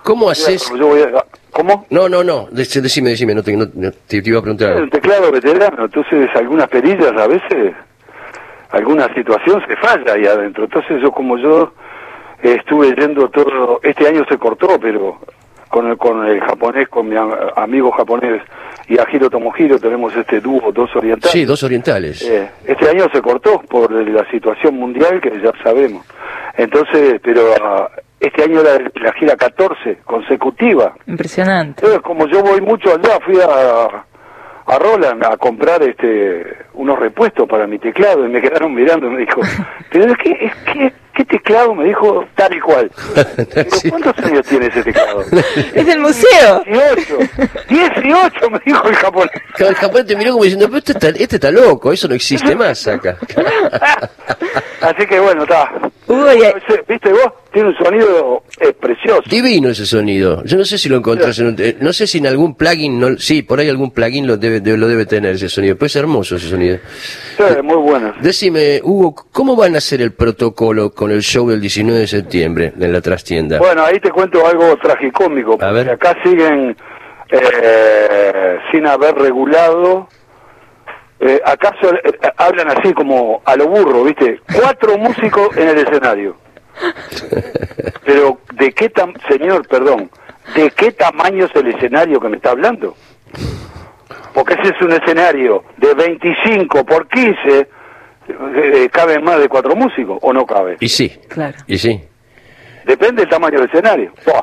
¿cómo 0.02 0.30
haces? 0.30 0.70
yo 0.78 0.86
voy 0.88 1.02
a- 1.02 1.24
¿Cómo? 1.50 1.86
No, 1.90 2.08
no, 2.08 2.22
no, 2.24 2.48
dec- 2.48 2.80
decime, 2.80 3.10
decime, 3.10 3.34
no 3.34 3.42
te, 3.42 3.56
no- 3.56 3.66
no- 3.74 3.90
te, 3.90 4.22
te 4.22 4.28
iba 4.30 4.38
a 4.38 4.42
preguntar. 4.42 4.68
Algo. 4.72 4.84
un 4.84 4.90
teclado 4.90 5.30
veterano, 5.32 5.84
entonces 5.84 6.30
algunas 6.34 6.68
perillas 6.68 7.12
a 7.12 7.26
veces, 7.26 7.74
alguna 8.70 9.12
situación 9.14 9.62
se 9.66 9.76
falla 9.76 10.14
ahí 10.14 10.24
adentro. 10.26 10.64
Entonces 10.64 11.00
yo 11.02 11.10
como 11.12 11.36
yo 11.36 11.72
estuve 12.42 12.94
yendo 12.98 13.28
todo, 13.28 13.80
este 13.82 14.06
año 14.08 14.24
se 14.28 14.38
cortó, 14.38 14.78
pero 14.80 15.18
con 15.68 15.88
el, 15.90 15.96
con 15.98 16.26
el 16.26 16.40
japonés, 16.40 16.88
con 16.88 17.08
mi 17.08 17.16
am- 17.16 17.32
amigo 17.56 17.90
japonés 17.92 18.40
y 18.92 18.98
Ajiro 18.98 19.30
Tomohiro 19.30 19.78
tenemos 19.78 20.14
este 20.14 20.38
dúo, 20.38 20.70
dos 20.70 20.94
orientales. 20.94 21.32
Sí, 21.32 21.46
dos 21.46 21.62
orientales. 21.62 22.20
Eh, 22.20 22.50
este 22.66 22.90
año 22.90 23.06
se 23.10 23.22
cortó 23.22 23.58
por 23.62 23.90
la 23.90 24.30
situación 24.30 24.76
mundial 24.76 25.18
que 25.18 25.30
ya 25.40 25.50
sabemos. 25.62 26.04
Entonces, 26.58 27.18
pero 27.22 27.54
ah, 27.62 27.90
este 28.20 28.42
año 28.42 28.60
era 28.60 28.84
la 28.96 29.12
gira 29.14 29.34
14 29.34 30.00
consecutiva. 30.04 30.94
Impresionante. 31.06 31.80
Entonces, 31.80 32.02
como 32.02 32.26
yo 32.26 32.42
voy 32.42 32.60
mucho 32.60 32.90
allá, 32.90 33.18
fui 33.24 33.38
a, 33.40 34.04
a 34.66 34.78
Roland 34.78 35.24
a 35.24 35.38
comprar 35.38 35.82
este 35.82 36.54
unos 36.74 36.98
repuestos 36.98 37.48
para 37.48 37.66
mi 37.66 37.78
teclado 37.78 38.26
y 38.26 38.28
me 38.28 38.40
quedaron 38.40 38.74
mirando 38.74 39.06
y 39.06 39.10
me 39.10 39.18
dijo, 39.20 39.40
pero 39.90 40.12
es 40.12 40.18
que, 40.18 40.30
es 40.30 40.54
que, 40.72 40.92
¿qué 41.14 41.24
teclado? 41.24 41.74
Me 41.74 41.84
dijo 41.84 42.26
tal 42.34 42.54
y 42.54 42.60
cual. 42.60 42.90
Pero. 43.54 43.70
¿Cuántos 43.90 44.18
años 44.18 44.46
tiene 44.46 44.66
ese 44.66 44.82
teclado? 44.82 45.24
Es 45.74 45.86
del 45.86 46.00
museo. 46.00 46.62
18. 46.64 47.18
18 47.68 48.50
me 48.50 48.60
dijo 48.64 48.88
el 48.88 48.94
japonés. 48.94 49.30
El 49.58 49.74
japonés 49.74 50.06
te 50.06 50.16
miró 50.16 50.32
como 50.32 50.44
diciendo, 50.44 50.66
pero 50.66 50.78
este 50.78 50.92
está, 50.92 51.08
este 51.08 51.36
está 51.36 51.50
loco, 51.50 51.92
eso 51.92 52.08
no 52.08 52.14
existe 52.14 52.54
más 52.54 52.86
acá. 52.86 53.16
Así 54.80 55.06
que 55.06 55.20
bueno, 55.20 55.42
está. 55.42 55.70
¿Viste 56.88 57.10
vos? 57.10 57.32
Tiene 57.52 57.68
un 57.68 57.76
sonido 57.76 58.42
eh, 58.60 58.72
precioso. 58.72 59.22
Divino 59.28 59.68
ese 59.68 59.86
sonido. 59.86 60.42
Yo 60.44 60.56
no 60.56 60.64
sé 60.64 60.78
si 60.78 60.88
lo 60.88 60.96
encontrás 60.96 61.38
en 61.38 61.48
un, 61.48 61.56
eh, 61.58 61.76
no 61.80 61.92
sé 61.92 62.06
si 62.06 62.18
en 62.18 62.26
algún 62.26 62.54
plugin, 62.54 62.98
no, 62.98 63.18
sí, 63.18 63.42
por 63.42 63.60
ahí 63.60 63.68
algún 63.68 63.90
plugin 63.92 64.26
lo 64.26 64.36
debe, 64.36 64.60
lo 64.76 64.88
debe 64.88 65.06
tener 65.06 65.34
ese 65.34 65.48
sonido. 65.48 65.76
Pues 65.76 65.92
es 65.92 65.96
hermoso 65.96 66.36
ese 66.36 66.48
sonido. 66.48 66.61
Sí, 67.36 67.62
muy 67.62 67.76
bueno. 67.76 68.14
Decime, 68.20 68.80
Hugo, 68.82 69.14
¿cómo 69.32 69.56
van 69.56 69.74
a 69.74 69.78
hacer 69.78 70.00
el 70.00 70.12
protocolo 70.12 70.90
con 70.90 71.10
el 71.10 71.22
show 71.22 71.48
del 71.48 71.60
19 71.60 72.00
de 72.00 72.06
septiembre 72.06 72.72
en 72.78 72.92
la 72.92 73.00
trastienda? 73.00 73.58
Bueno, 73.58 73.84
ahí 73.84 73.98
te 74.00 74.10
cuento 74.10 74.46
algo 74.46 74.76
tragicómico. 74.76 75.58
A 75.60 75.72
ver. 75.72 75.90
Acá 75.90 76.16
siguen 76.22 76.76
eh, 77.30 78.58
sin 78.70 78.86
haber 78.86 79.14
regulado. 79.14 80.08
Eh, 81.20 81.40
¿Acaso 81.44 81.94
eh, 81.94 82.18
hablan 82.36 82.70
así 82.70 82.92
como 82.92 83.42
a 83.44 83.56
lo 83.56 83.68
burro, 83.68 84.04
viste? 84.04 84.40
Cuatro 84.60 84.98
músicos 84.98 85.56
en 85.56 85.68
el 85.68 85.78
escenario. 85.78 86.36
Pero, 88.04 88.38
¿de 88.54 88.72
qué 88.72 88.88
tam 88.88 89.14
señor, 89.28 89.66
perdón, 89.68 90.10
de 90.54 90.70
qué 90.70 90.92
tamaño 90.92 91.46
es 91.46 91.54
el 91.54 91.68
escenario 91.68 92.20
que 92.20 92.28
me 92.28 92.36
está 92.36 92.50
hablando? 92.50 92.96
Porque 94.34 94.54
ese 94.54 94.74
es 94.74 94.82
un 94.82 94.92
escenario 94.92 95.64
de 95.76 95.94
25 95.94 96.84
por 96.84 97.06
15, 97.08 97.68
eh, 98.28 98.88
¿caben 98.90 99.24
más 99.24 99.38
de 99.38 99.48
cuatro 99.48 99.74
músicos 99.76 100.18
o 100.22 100.32
no 100.32 100.46
cabe? 100.46 100.76
Y 100.80 100.88
sí, 100.88 101.10
Claro. 101.28 101.56
y 101.66 101.76
sí. 101.78 102.02
Depende 102.84 103.22
del 103.22 103.28
tamaño 103.30 103.58
del 103.60 103.68
escenario. 103.68 104.12
Buah. 104.24 104.42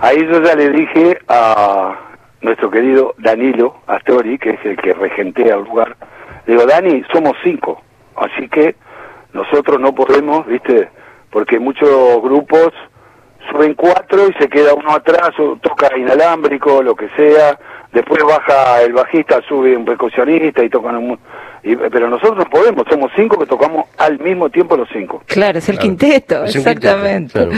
Ahí 0.00 0.26
yo 0.30 0.42
ya 0.42 0.54
le 0.54 0.70
dije 0.70 1.18
a 1.28 1.98
nuestro 2.40 2.70
querido 2.70 3.14
Danilo 3.18 3.82
Astori, 3.86 4.38
que 4.38 4.50
es 4.50 4.64
el 4.64 4.76
que 4.76 4.92
regentea 4.94 5.56
el 5.56 5.64
lugar, 5.64 5.96
le 6.46 6.54
digo, 6.54 6.66
Dani, 6.66 7.02
somos 7.12 7.32
cinco, 7.42 7.82
así 8.16 8.48
que 8.48 8.76
nosotros 9.32 9.80
no 9.80 9.92
podemos, 9.94 10.46
viste, 10.46 10.88
porque 11.30 11.58
muchos 11.58 12.22
grupos 12.22 12.68
suben 13.50 13.74
cuatro 13.74 14.28
y 14.28 14.32
se 14.40 14.48
queda 14.48 14.72
uno 14.74 14.92
atrás, 14.92 15.30
o 15.38 15.56
toca 15.56 15.88
inalámbrico, 15.96 16.82
lo 16.82 16.94
que 16.94 17.08
sea, 17.16 17.58
después 17.92 18.22
baja 18.24 18.82
el 18.82 18.92
bajista, 18.92 19.40
sube 19.48 19.76
un 19.76 19.84
percusionista 19.84 20.62
y 20.62 20.68
tocan 20.70 20.96
un... 20.96 21.18
y- 21.62 21.76
pero 21.76 22.08
nosotros 22.08 22.36
no 22.38 22.44
podemos, 22.46 22.84
somos 22.90 23.10
cinco 23.16 23.38
que 23.38 23.46
tocamos 23.46 23.86
al 23.98 24.18
mismo 24.18 24.48
tiempo 24.50 24.76
los 24.76 24.88
cinco. 24.92 25.22
Claro, 25.26 25.58
es 25.58 25.68
el 25.68 25.76
Claro. 25.76 25.88
quinteto, 25.88 26.44
Es 26.44 26.56
un 26.56 26.64
quinteto, 26.64 26.88
exactamente. 26.88 27.32
claro. 27.32 27.50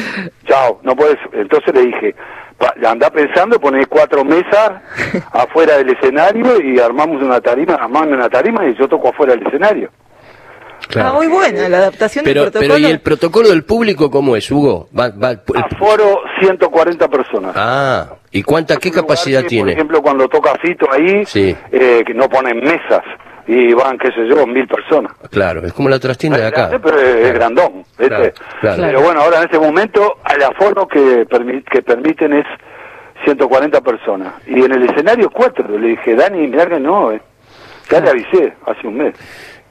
Chao, 0.46 0.80
no 0.82 0.94
puedes. 0.96 1.18
Entonces 1.32 1.74
le 1.74 1.82
dije, 1.86 2.14
pa- 2.58 2.74
anda 2.88 3.10
pensando, 3.10 3.58
poner 3.60 3.88
cuatro 3.88 4.24
mesas 4.24 4.72
afuera 5.32 5.76
del 5.78 5.90
escenario 5.90 6.60
y 6.62 6.78
armamos 6.78 7.22
una 7.22 7.40
tarima, 7.40 7.74
armamos 7.74 8.08
una 8.12 8.28
tarima 8.28 8.66
y 8.66 8.74
yo 8.74 8.88
toco 8.88 9.08
afuera 9.08 9.34
del 9.34 9.46
escenario. 9.46 9.90
Ah, 10.96 11.12
muy 11.12 11.26
buena 11.28 11.68
la 11.68 11.78
adaptación 11.78 12.24
Pero, 12.24 12.42
del 12.44 12.52
pero 12.52 12.60
protocolo. 12.64 12.88
¿y 12.88 12.90
el 12.90 13.00
protocolo 13.00 13.48
del 13.50 13.64
público 13.64 14.10
cómo 14.10 14.36
es, 14.36 14.50
Hugo? 14.50 14.88
Va- 14.98 15.10
va- 15.10 15.30
el- 15.32 15.40
Aforo 15.56 16.20
140 16.40 17.08
personas. 17.08 17.52
ah, 17.56 18.14
¿y 18.32 18.42
cuánta, 18.42 18.76
qué 18.76 18.90
capacidad 18.90 19.42
que, 19.42 19.48
tiene? 19.48 19.64
Por 19.72 19.72
ejemplo, 19.72 20.02
cuando 20.02 20.28
toca 20.28 20.54
Fito 20.60 20.86
ahí, 20.92 21.24
Sí. 21.26 21.54
eh, 21.70 22.02
que 22.06 22.14
no 22.14 22.28
ponen 22.28 22.58
mesas 22.60 23.02
y 23.46 23.72
van, 23.72 23.98
qué 23.98 24.08
sé 24.12 24.26
yo, 24.28 24.46
mil 24.46 24.66
personas. 24.66 25.12
Claro, 25.30 25.64
es 25.66 25.72
como 25.72 25.88
la 25.88 25.98
trastienda 25.98 26.38
de 26.38 26.46
Es 26.46 26.52
grande, 26.52 26.76
acá. 26.76 26.82
pero 26.84 27.00
es, 27.00 27.16
es 27.26 27.34
grandón. 27.34 27.84
Claro, 27.96 28.32
claro. 28.60 28.82
Pero 28.82 29.00
bueno, 29.02 29.20
ahora 29.22 29.38
en 29.38 29.44
este 29.44 29.58
momento 29.58 30.16
el 30.34 30.42
aforo 30.42 30.86
que, 30.88 31.26
permi- 31.28 31.64
que 31.64 31.82
permiten 31.82 32.32
es 32.34 32.46
140 33.24 33.80
personas. 33.80 34.32
Y 34.46 34.62
en 34.64 34.72
el 34.72 34.84
escenario 34.88 35.30
cuatro. 35.30 35.66
Le 35.78 35.88
dije, 35.88 36.14
Dani, 36.14 36.46
mirá 36.48 36.66
que 36.66 36.80
no, 36.80 37.12
eh. 37.12 37.20
Ya 37.90 38.00
le 38.00 38.10
avisé 38.10 38.54
hace 38.66 38.86
un 38.86 38.96
mes. 38.98 39.14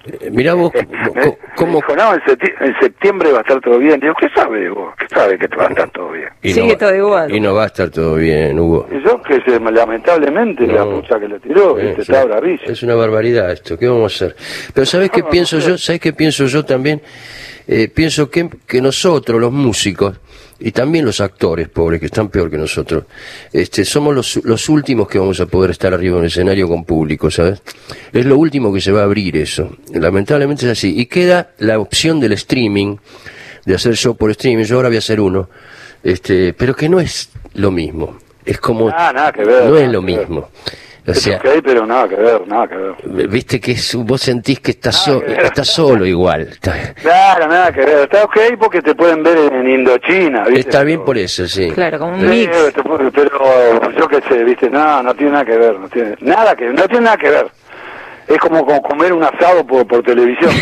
Eh, 0.06 0.30
Mirá 0.32 0.54
vos, 0.54 0.72
co- 0.72 0.80
me 0.80 1.36
cómo... 1.56 1.76
dijo, 1.78 1.96
no, 1.96 2.14
en, 2.14 2.22
septi- 2.22 2.54
en 2.62 2.74
septiembre 2.80 3.32
va 3.32 3.40
a 3.40 3.42
estar 3.42 3.60
todo 3.60 3.78
bien. 3.80 4.00
Digo, 4.00 4.14
¿qué 4.20 4.28
sabe 4.34 4.70
vos? 4.70 4.94
¿Qué 4.98 5.08
sabe 5.14 5.38
que 5.38 5.48
va 5.56 5.66
a 5.66 5.70
estar 5.70 5.90
todo 5.90 6.12
bien? 6.12 6.30
y 6.42 6.54
Sigue 6.54 6.72
va- 6.74 6.78
todo 6.78 6.96
igual. 6.96 7.36
Y 7.36 7.40
no 7.40 7.54
va 7.54 7.64
a 7.64 7.66
estar 7.68 7.90
todo 7.90 8.16
bien, 8.16 8.58
Hugo. 8.58 8.88
Y 8.92 9.04
yo, 9.04 9.22
que 9.22 9.42
se, 9.42 9.60
lamentablemente, 9.60 10.66
la 10.68 10.86
No. 10.86 10.92
pucha 11.02 11.20
que 11.20 11.28
le 11.28 11.40
tiró, 11.40 11.78
Eh, 11.78 11.88
¿viste? 11.88 12.02
es, 12.04 12.10
una, 12.10 12.18
está 12.20 12.26
bravísimo. 12.30 12.72
es 12.72 12.84
una 12.84 12.96
barbaridad 12.96 13.52
esto, 13.52 13.78
¿qué 13.78 13.88
vamos 13.88 14.14
a 14.14 14.26
hacer? 14.26 14.36
Pero 14.74 14.86
¿sabés 14.86 15.10
qué 15.12 15.20
No, 15.20 15.26
no 15.26 15.32
pienso 15.32 15.60
yo? 15.60 15.78
¿Sabés 15.78 16.00
qué 16.02 16.14
pienso 16.14 16.46
yo 16.46 16.64
también? 16.66 17.02
eh, 17.68 17.88
pienso 17.94 18.32
que, 18.32 18.50
que 18.66 18.82
nosotros, 18.82 19.40
los 19.40 19.52
músicos, 19.52 20.20
y 20.60 20.72
también 20.72 21.06
los 21.06 21.22
actores 21.22 21.70
pobres, 21.70 22.00
que 22.00 22.08
están 22.08 22.30
peor 22.30 22.50
que 22.50 22.58
nosotros, 22.58 23.06
este, 23.54 23.86
somos 23.86 24.14
los, 24.14 24.40
los 24.44 24.68
últimos 24.70 25.08
que 25.08 25.20
vamos 25.20 25.40
a 25.40 25.46
poder 25.46 25.72
estar 25.72 25.94
arriba 25.94 26.18
en 26.18 26.24
el 26.24 26.28
escenario 26.28 26.68
con 26.68 26.84
público, 26.84 27.32
¿sabes? 27.32 27.62
Es 28.12 28.26
lo 28.26 28.38
último 28.38 28.74
que 28.74 28.82
se 28.82 28.92
va 28.92 29.02
a 29.02 29.04
abrir 29.04 29.38
eso. 29.38 29.76
Lamentablemente 29.94 30.66
es 30.66 30.72
así. 30.72 31.00
Y 31.00 31.06
queda 31.06 31.52
la 31.60 31.80
opción 31.80 32.20
del 32.20 32.34
streaming, 32.34 32.98
de 33.66 33.76
hacer 33.76 33.96
show 33.96 34.16
por 34.16 34.32
streaming. 34.32 34.66
Yo 34.66 34.76
ahora 34.76 34.90
voy 34.90 34.98
a 34.98 35.00
hacer 35.00 35.20
uno, 35.20 35.50
este, 36.04 36.54
pero 36.54 36.76
que 36.76 36.90
no 36.90 37.00
es 37.00 37.30
lo 37.54 37.72
mismo. 37.72 38.18
Es 38.46 38.60
como... 38.60 38.90
Ah, 38.90 39.12
nada 39.14 39.32
que 39.32 39.44
ver, 39.44 39.66
no 39.66 39.78
es 39.78 39.90
lo 39.90 40.02
ver. 40.02 40.28
Es 41.12 41.62
pero 41.64 41.86
nada 41.86 42.08
que 42.08 42.16
ver, 42.16 42.48
nada 42.48 42.68
que 42.68 42.76
ver. 42.76 43.28
viste 43.28 43.60
que 43.60 43.72
es- 43.74 43.96
vos 43.96 44.22
sentís 44.22 44.60
que 44.60 44.72
estás, 44.72 44.96
so- 44.96 45.20
que 45.22 45.28
ver. 45.28 45.46
estás 45.46 45.68
solo 45.68 46.06
igual. 46.06 46.50
Claro, 47.02 47.48
nada 47.48 47.72
que 47.72 47.82
ver. 47.82 48.00
Está 48.04 48.24
ok 48.24 48.38
porque 48.60 48.82
te 48.82 48.96
pueden 48.96 49.24
ver 49.24 49.38
en 49.54 49.70
Indochina, 49.70 50.44
¿viste? 50.46 50.60
está 50.62 50.84
bien 50.84 51.04
por 51.04 51.18
eso, 51.18 51.48
sí. 51.48 51.70
Claro, 51.72 52.00
como 52.00 52.14
un 52.14 52.22
Sí, 52.22 52.26
mix. 52.28 52.52
pero 53.14 53.92
yo 53.92 54.08
qué 54.08 54.22
sé, 54.28 54.44
¿viste? 54.44 54.70
No, 54.70 55.02
no 55.04 55.14
tiene 55.16 55.32
nada 55.34 55.46
que 55.46 55.58
ver, 55.58 55.80
no 55.80 55.88
tiene 55.90 56.16
nada 56.22 56.56
que 56.56 56.66
no 56.66 56.84
tiene 56.88 57.02
nada 57.06 57.18
que 57.18 57.30
ver. 57.30 57.48
Es 58.28 58.38
como, 58.38 58.64
como 58.64 58.80
comer 58.84 59.12
un 59.12 59.24
asado 59.24 59.66
por, 59.66 59.88
por 59.88 60.04
televisión. 60.04 60.52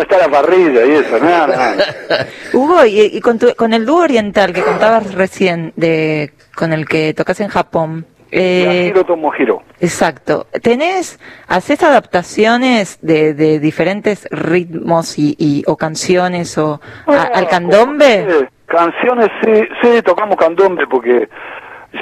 Está 0.00 0.18
la 0.18 0.28
parrilla 0.28 0.84
y 0.84 0.90
eso, 0.92 1.18
nada, 1.20 1.46
nada. 1.46 2.26
Hugo, 2.52 2.84
y, 2.84 3.00
y 3.02 3.20
con, 3.20 3.38
tu- 3.38 3.54
con 3.54 3.72
el 3.72 3.86
dúo 3.86 4.02
oriental 4.02 4.52
que 4.52 4.62
contabas 4.62 5.14
recién, 5.14 5.72
de 5.76 6.32
con 6.58 6.72
el 6.72 6.86
que 6.86 7.14
tocas 7.14 7.38
en 7.40 7.48
Japón, 7.48 8.04
eh, 8.32 8.86
Giro 8.88 9.04
tomo 9.04 9.30
giro. 9.30 9.62
exacto, 9.80 10.46
¿tenés, 10.62 11.18
haces 11.46 11.82
adaptaciones 11.82 12.98
de, 13.00 13.32
de 13.32 13.58
diferentes 13.60 14.26
ritmos 14.30 15.18
y, 15.18 15.36
y- 15.38 15.62
o 15.66 15.76
canciones 15.76 16.58
o 16.58 16.80
a- 17.06 17.22
al 17.38 17.46
candombe? 17.48 18.26
Canciones, 18.66 19.28
sí, 19.42 19.52
sí, 19.80 20.02
tocamos 20.02 20.36
candombe 20.36 20.86
porque 20.88 21.28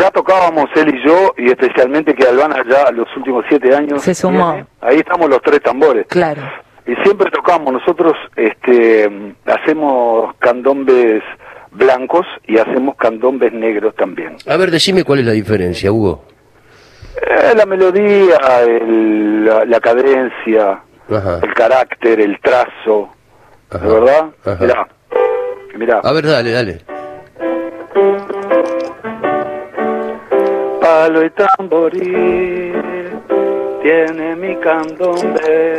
ya 0.01 0.11
tocábamos 0.11 0.65
él 0.75 0.97
y 0.97 1.07
yo, 1.07 1.33
y 1.37 1.49
especialmente 1.51 2.13
que 2.15 2.27
Albana 2.27 2.65
ya 2.69 2.91
los 2.91 3.07
últimos 3.17 3.45
siete 3.49 3.73
años. 3.77 4.03
Se 4.03 4.15
sumó. 4.15 4.53
viene. 4.53 4.67
Ahí 4.81 4.97
estamos 4.97 5.31
los 5.31 5.41
tres 5.43 5.61
tambores. 5.63 6.07
Claro. 6.09 6.43
Y 6.89 6.95
siempre 7.05 7.31
tocamos, 7.31 7.73
nosotros 7.73 8.15
este, 8.35 9.09
hacemos 9.47 10.35
candombes 10.41 11.23
blancos 11.73 12.27
y 12.47 12.59
hacemos 12.59 12.97
candombes 12.97 13.53
negros 13.53 13.95
también. 13.97 14.37
A 14.47 14.57
ver, 14.57 14.71
decime 14.71 15.05
cuál 15.05 15.21
es 15.21 15.27
la 15.27 15.33
diferencia, 15.33 15.91
Hugo. 15.93 16.25
Eh, 17.23 17.53
la 17.57 17.65
melodía, 17.67 18.37
el- 18.67 19.45
la, 19.45 19.65
la 19.65 19.81
cadencia, 19.81 20.81
Ajá. 21.11 21.41
el 21.43 21.55
carácter, 21.55 22.21
el 22.21 22.39
trazo, 22.41 23.09
Ajá. 23.71 23.87
¿de 23.87 23.93
verdad? 23.95 24.27
Ajá. 24.45 24.59
Mirá, 24.61 24.89
mirá. 25.79 26.01
A 26.03 26.13
ver, 26.13 26.27
dale, 26.27 26.51
dale. 26.53 26.81
Palo 30.81 31.25
y 31.25 31.31
tamboril 31.31 32.75
tiene 33.83 34.37
mi 34.37 34.57
candombe 34.57 35.77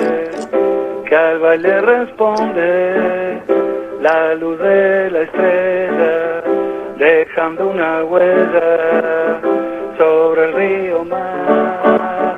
que 1.07 1.15
al 1.15 1.39
baile 1.39 1.81
responde 1.81 3.41
la 4.01 4.35
luz 4.35 4.59
de 4.59 5.09
la 5.11 5.21
estrella 5.21 6.43
dejando 6.97 7.69
una 7.69 8.03
huella 8.03 9.39
sobre 9.97 10.45
el 10.45 10.53
río 10.53 11.03
mar 11.05 12.37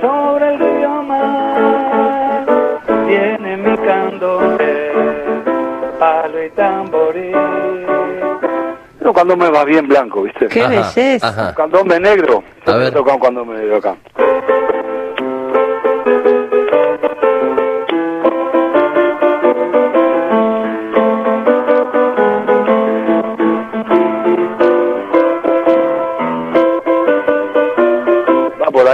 sobre 0.00 0.54
el 0.54 0.58
río 0.58 1.02
mar 1.02 2.46
tiene 3.06 3.56
mi 3.56 3.76
candombe 3.78 4.92
palo 5.98 6.44
y 6.44 6.50
tamboril 6.50 7.36
no, 9.00 9.12
cuando 9.12 9.36
me 9.36 9.50
va 9.50 9.64
bien 9.66 9.86
blanco, 9.86 10.22
¿viste? 10.22 10.46
¡Qué 10.48 10.62
Ajá, 10.62 10.70
belleza! 10.70 11.54
Candombe 11.54 12.00
negro. 12.00 12.42
A 12.64 12.70
Yo 12.70 12.78
ver. 12.78 12.90
toco 12.94 13.12
un 13.12 13.20
candombe 13.20 13.54
negro 13.58 13.76
acá. 13.76 13.96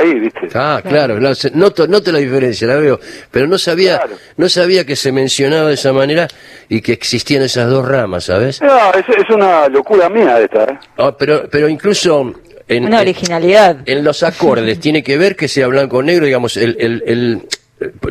Ahí, 0.00 0.14
¿viste? 0.20 0.48
Ah, 0.54 0.80
claro, 0.82 1.16
claro, 1.18 1.34
noto, 1.54 1.86
noto 1.86 2.12
la 2.12 2.18
diferencia, 2.18 2.66
la 2.66 2.76
veo, 2.76 2.98
pero 3.30 3.46
no 3.46 3.58
sabía, 3.58 3.98
Claro. 3.98 4.16
no 4.36 4.48
sabía 4.48 4.84
que 4.84 4.96
se 4.96 5.12
mencionaba 5.12 5.68
de 5.68 5.74
esa 5.74 5.92
manera 5.92 6.28
y 6.68 6.80
que 6.80 6.92
existían 6.92 7.42
esas 7.42 7.68
dos 7.70 7.86
ramas, 7.86 8.24
¿sabes? 8.24 8.60
No, 8.62 8.76
es, 8.92 9.04
es 9.08 9.30
una 9.30 9.68
locura 9.68 10.08
mía 10.08 10.38
esta, 10.40 10.64
¿eh? 10.64 10.78
Ah, 10.98 11.14
pero, 11.18 11.48
pero 11.50 11.68
incluso 11.68 12.32
en, 12.68 12.84
Una 12.86 13.00
originalidad. 13.00 13.78
en 13.86 14.04
los 14.04 14.22
acordes 14.22 14.78
tiene 14.80 15.02
que 15.02 15.16
ver 15.18 15.36
que 15.36 15.48
sea 15.48 15.66
blanco 15.66 15.98
o 15.98 16.02
negro, 16.02 16.26
digamos, 16.26 16.56
el, 16.56 16.76
el, 16.80 17.02
el- 17.06 17.42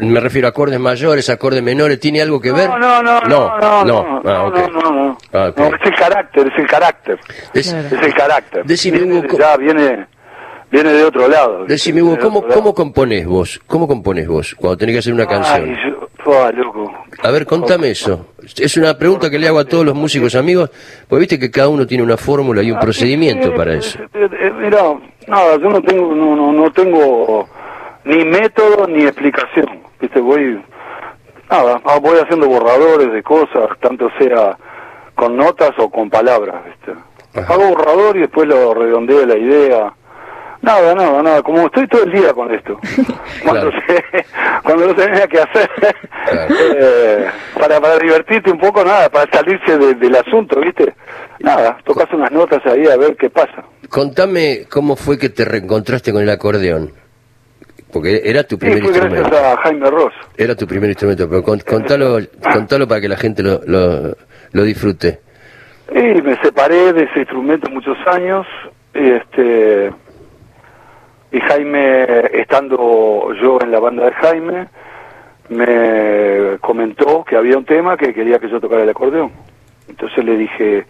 me 0.01 0.19
refiero 0.19 0.47
a 0.47 0.49
acordes 0.49 0.79
mayores, 0.79 1.29
acordes 1.29 1.61
menores, 1.61 1.99
¿tiene 1.99 2.21
algo 2.23 2.41
que 2.41 2.51
ver? 2.51 2.67
No, 2.67 2.79
no, 2.79 3.03
no, 3.03 3.21
no, 3.21 3.57
no, 3.59 3.83
no, 3.85 4.21
Ah, 4.25 4.45
ok. 4.47 4.55
no, 4.57 4.67
no, 4.81 4.91
no. 4.91 5.17
Ah, 5.31 5.47
ok. 5.49 5.57
No, 5.59 5.65
es 5.75 5.81
el 5.85 5.95
carácter, 5.95 6.47
es 6.47 6.59
el 6.59 6.67
carácter. 6.67 7.19
Es- 7.53 7.69
Claro. 7.69 7.87
Es 7.95 8.01
el 8.07 8.13
carácter. 8.15 8.65
Decime, 8.65 8.97
Viene 8.97 9.13
Hugo, 9.13 9.21
de- 9.21 9.27
¿cómo- 9.27 9.39
ya 9.43 9.57
viene, 9.57 10.07
viene 10.71 10.91
de 10.93 11.03
otro 11.05 11.27
lado. 11.27 11.65
Decime, 11.65 12.01
de 12.01 12.17
¿cómo. 12.19 12.45
¿cómo 12.47 12.73
componés 12.73 13.25
vos? 13.27 13.59
¿Cómo 13.67 13.87
componés 13.87 14.27
vos 14.27 14.55
cuando 14.59 14.77
tenés 14.77 14.95
que 14.95 14.99
hacer 14.99 15.13
una 15.13 15.25
canción? 15.27 15.69
Ay, 15.69 15.75
yo, 15.91 16.07
fua, 16.23 16.51
loco. 16.51 16.91
A 17.23 17.31
ver, 17.31 17.45
contame 17.45 17.91
eso. 17.91 18.27
Es 18.57 18.77
una 18.77 18.97
pregunta 18.97 19.29
que 19.29 19.37
le 19.39 19.47
hago 19.47 19.59
a 19.59 19.65
todos 19.65 19.85
los 19.85 19.95
músicos 19.95 20.35
amigos, 20.35 20.69
porque 21.07 21.19
viste 21.21 21.39
que 21.39 21.51
cada 21.51 21.67
uno 21.69 21.85
tiene 21.85 22.03
una 22.03 22.17
fórmula 22.17 22.61
y 22.63 22.71
un 22.71 22.77
Ah, 22.77 22.81
procedimiento 22.81 23.53
para 23.53 23.73
eso. 23.75 23.99
eh, 24.13 24.51
Mira, 24.59 24.83
nada, 25.27 25.57
yo 25.57 25.69
no 25.69 25.81
tengo, 25.81 26.13
no, 26.15 26.35
no, 26.35 26.51
no 26.53 26.71
tengo 26.71 27.47
ni 28.05 28.23
método 28.25 28.87
ni 28.87 29.03
explicación. 29.03 29.67
Viste, 29.99 30.19
voy, 30.21 30.61
nada, 31.49 31.81
ah, 31.83 31.99
voy 32.01 32.17
haciendo 32.19 32.47
borradores 32.47 33.11
de 33.11 33.21
cosas, 33.21 33.69
tanto 33.81 34.09
sea 34.17 34.57
con 35.15 35.35
notas 35.35 35.71
o 35.77 35.89
con 35.89 36.09
palabras, 36.09 36.63
viste. 36.65 36.93
Hago 37.47 37.69
borrador 37.75 38.15
y 38.17 38.21
después 38.21 38.47
lo 38.47 38.73
redondeo 38.73 39.25
la 39.25 39.37
idea. 39.37 39.93
Nada, 40.61 40.93
nada, 40.93 41.23
nada, 41.23 41.41
como 41.41 41.65
estoy 41.67 41.87
todo 41.87 42.03
el 42.03 42.11
día 42.11 42.33
con 42.33 42.53
esto. 42.53 42.77
Cuando, 43.43 43.69
Claro. 43.71 43.71
se- 43.87 44.25
cuando 44.63 44.87
no 44.87 44.95
tenía 44.95 45.25
que 45.27 45.39
hacer, 45.39 45.69
Claro. 46.29 46.55
eh, 46.77 47.25
para, 47.57 47.79
para 47.79 47.97
divertirte 47.97 48.51
un 48.51 48.59
poco, 48.59 48.83
nada, 48.83 49.09
para 49.09 49.31
salirse 49.31 49.77
de- 49.77 49.93
del 49.95 50.15
asunto, 50.15 50.59
¿viste? 50.59 50.93
Nada, 51.39 51.77
tocas 51.85 52.07
unas 52.13 52.31
notas 52.31 52.59
ahí 52.65 52.85
a 52.87 52.97
ver 52.97 53.15
qué 53.15 53.29
pasa. 53.29 53.63
Contame 53.89 54.65
cómo 54.69 54.95
fue 54.97 55.17
que 55.17 55.29
te 55.29 55.45
reencontraste 55.45 56.11
con 56.11 56.21
el 56.21 56.29
acordeón. 56.29 56.91
Porque 57.91 58.21
era 58.25 58.43
tu 58.43 58.55
Sí, 58.55 58.59
primer 58.59 58.83
fue 58.83 58.91
gracias 58.91 59.13
instrumento. 59.21 59.47
a 59.47 59.57
Jaime 59.63 59.89
Ross. 59.89 60.13
Era 60.37 60.55
tu 60.55 60.67
primer 60.67 60.89
instrumento, 60.89 61.27
pero 61.29 61.41
con- 61.41 61.59
contalo, 61.61 62.19
contalo 62.53 62.87
para 62.87 63.01
que 63.01 63.07
la 63.07 63.17
gente 63.17 63.41
lo, 63.41 63.61
lo, 63.65 64.15
lo 64.51 64.63
disfrute. 64.63 65.21
Y 65.95 66.21
me 66.21 66.37
separé 66.43 66.93
de 66.93 67.05
ese 67.05 67.19
instrumento 67.21 67.67
muchos 67.71 67.97
años, 68.05 68.45
este 68.93 69.91
y 71.31 71.39
Jaime, 71.39 72.03
estando 72.33 73.33
yo 73.41 73.59
en 73.61 73.71
la 73.71 73.79
banda 73.79 74.05
de 74.05 74.11
Jaime, 74.13 74.67
me 75.49 76.57
comentó 76.59 77.23
que 77.23 77.35
había 77.35 77.57
un 77.57 77.65
tema 77.65 77.97
que 77.97 78.13
quería 78.13 78.39
que 78.39 78.49
yo 78.49 78.59
tocara 78.59 78.83
el 78.83 78.89
acordeón. 78.89 79.31
Entonces 79.87 80.23
le 80.23 80.37
dije, 80.37 80.85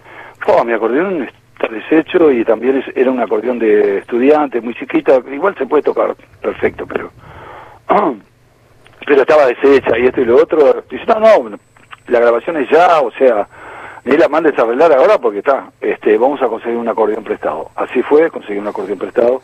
oh, 0.47 0.63
mi 0.65 0.73
acordeón 0.73 1.23
está 1.54 1.67
deshecho 1.69 2.32
y 2.32 2.43
también 2.43 2.78
es- 2.78 2.95
era 2.97 3.12
un 3.12 3.19
acordeón 3.19 3.60
de 3.60 3.99
estudiante, 3.99 4.62
muy 4.62 4.73
chiquita, 4.75 5.21
igual 5.32 5.56
se 5.58 5.65
puede 5.65 5.84
tocar 5.84 6.15
perfecto, 6.41 6.86
pero 6.88 7.10
pero 9.06 9.21
estaba 9.21 9.45
deshecha 9.47 9.97
y 9.97 10.06
esto 10.08 10.21
y 10.21 10.25
lo 10.25 10.36
otro. 10.38 10.84
Dice, 10.89 11.06
no, 11.08 11.49
no, 11.49 11.58
la 12.08 12.19
grabación 12.19 12.58
es 12.58 12.69
ya, 12.69 12.99
o 13.02 13.12
sea, 13.12 13.47
ni 14.06 14.17
la 14.17 14.28
mandes 14.28 14.58
a 14.60 14.63
arreglar 14.63 14.91
ahora 14.93 15.17
porque 15.17 15.39
está, 15.39 15.69
este, 15.82 16.17
vamos 16.17 16.41
a 16.41 16.47
conseguir 16.47 16.78
un 16.78 16.88
acordeón 16.88 17.23
prestado. 17.23 17.71
Así 17.75 18.02
fue, 18.04 18.30
conseguí 18.30 18.60
un 18.60 18.67
acordeón 18.67 18.99
prestado. 18.99 19.41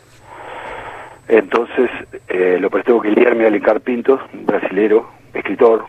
Entonces 1.28 1.90
eh, 2.28 2.58
lo 2.60 2.70
prestó 2.70 3.00
Guillermo 3.00 3.48
Alencar 3.48 3.82
Pintos, 3.82 4.20
un 4.34 4.46
brasilero, 4.46 5.10
escritor, 5.34 5.86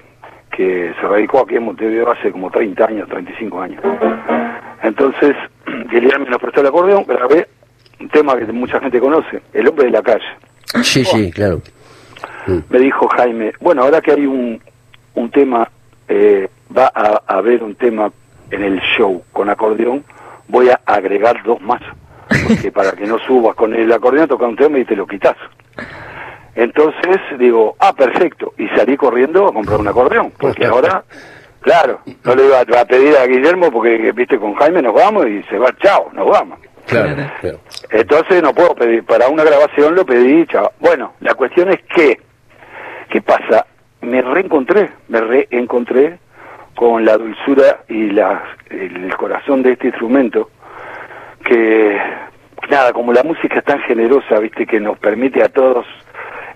que 0.50 0.94
se 0.98 1.06
radicó 1.06 1.40
aquí 1.40 1.56
en 1.56 1.64
Montevideo 1.64 2.10
hace 2.10 2.32
como 2.32 2.50
30 2.50 2.84
años, 2.84 3.08
35 3.08 3.60
años. 3.60 3.82
Entonces, 4.82 5.36
Guillermo 5.90 6.26
nos 6.26 6.40
prestó 6.40 6.60
el 6.62 6.68
acordeón, 6.68 7.04
grabé 7.06 7.46
un 8.00 8.08
tema 8.08 8.36
que 8.36 8.44
mucha 8.46 8.80
gente 8.80 9.00
conoce, 9.00 9.42
El 9.52 9.68
hombre 9.68 9.86
de 9.86 9.90
la 9.92 10.02
calle 10.02 10.24
Sí, 10.82 11.04
sí, 11.04 11.30
claro. 11.32 11.60
me 12.68 12.78
dijo 12.78 13.08
Jaime, 13.08 13.52
bueno, 13.60 13.82
ahora 13.82 14.00
que 14.00 14.12
hay 14.12 14.26
un, 14.26 14.60
un 15.14 15.30
tema, 15.30 15.68
eh, 16.08 16.48
va 16.76 16.90
a, 16.94 17.22
a 17.26 17.38
haber 17.38 17.62
un 17.62 17.74
tema 17.74 18.10
en 18.50 18.62
el 18.62 18.80
show 18.96 19.22
con 19.32 19.48
acordeón, 19.48 20.04
voy 20.48 20.68
a 20.68 20.80
agregar 20.84 21.42
dos 21.44 21.60
más, 21.62 21.80
porque 22.28 22.72
para 22.72 22.92
que 22.92 23.06
no 23.06 23.18
subas 23.18 23.54
con 23.54 23.74
el 23.74 23.92
acordeón 23.92 24.28
toca 24.28 24.46
un 24.46 24.56
tema 24.56 24.78
y 24.78 24.84
te 24.84 24.96
lo 24.96 25.06
quitas. 25.06 25.36
Entonces 26.54 27.20
digo, 27.38 27.76
ah, 27.78 27.92
perfecto. 27.92 28.54
Y 28.56 28.66
salí 28.68 28.96
corriendo 28.96 29.46
a 29.46 29.52
comprar 29.52 29.78
un 29.78 29.88
acordeón. 29.88 30.32
Porque 30.38 30.64
ahora, 30.66 31.04
claro, 31.60 32.00
no 32.24 32.34
le 32.34 32.46
iba 32.46 32.60
a 32.60 32.84
pedir 32.84 33.16
a 33.16 33.26
Guillermo 33.26 33.70
porque, 33.70 34.12
viste, 34.12 34.38
con 34.38 34.54
Jaime 34.54 34.82
nos 34.82 34.94
vamos 34.94 35.26
y 35.26 35.42
se 35.44 35.58
va, 35.58 35.70
chao, 35.76 36.10
nos 36.12 36.28
vamos. 36.28 36.58
Claro, 36.86 37.16
claro. 37.40 37.58
Entonces 37.90 38.42
no 38.42 38.54
puedo 38.54 38.74
pedir, 38.74 39.04
para 39.04 39.28
una 39.28 39.44
grabación 39.44 39.94
lo 39.94 40.06
pedí, 40.06 40.46
chao. 40.46 40.72
Bueno, 40.80 41.12
la 41.20 41.34
cuestión 41.34 41.68
es 41.70 41.82
que, 41.94 42.20
¿qué 43.10 43.20
pasa? 43.20 43.66
Me 44.00 44.22
reencontré, 44.22 44.90
me 45.08 45.20
reencontré 45.20 46.18
con 46.76 47.04
la 47.04 47.16
dulzura 47.18 47.80
y 47.88 48.10
la, 48.10 48.44
el 48.70 49.14
corazón 49.16 49.62
de 49.62 49.72
este 49.72 49.88
instrumento 49.88 50.50
que, 51.48 51.98
nada, 52.70 52.92
como 52.92 53.12
la 53.12 53.22
música 53.22 53.58
es 53.58 53.64
tan 53.64 53.80
generosa, 53.80 54.38
viste, 54.38 54.66
que 54.66 54.80
nos 54.80 54.98
permite 54.98 55.42
a 55.42 55.48
todos 55.48 55.86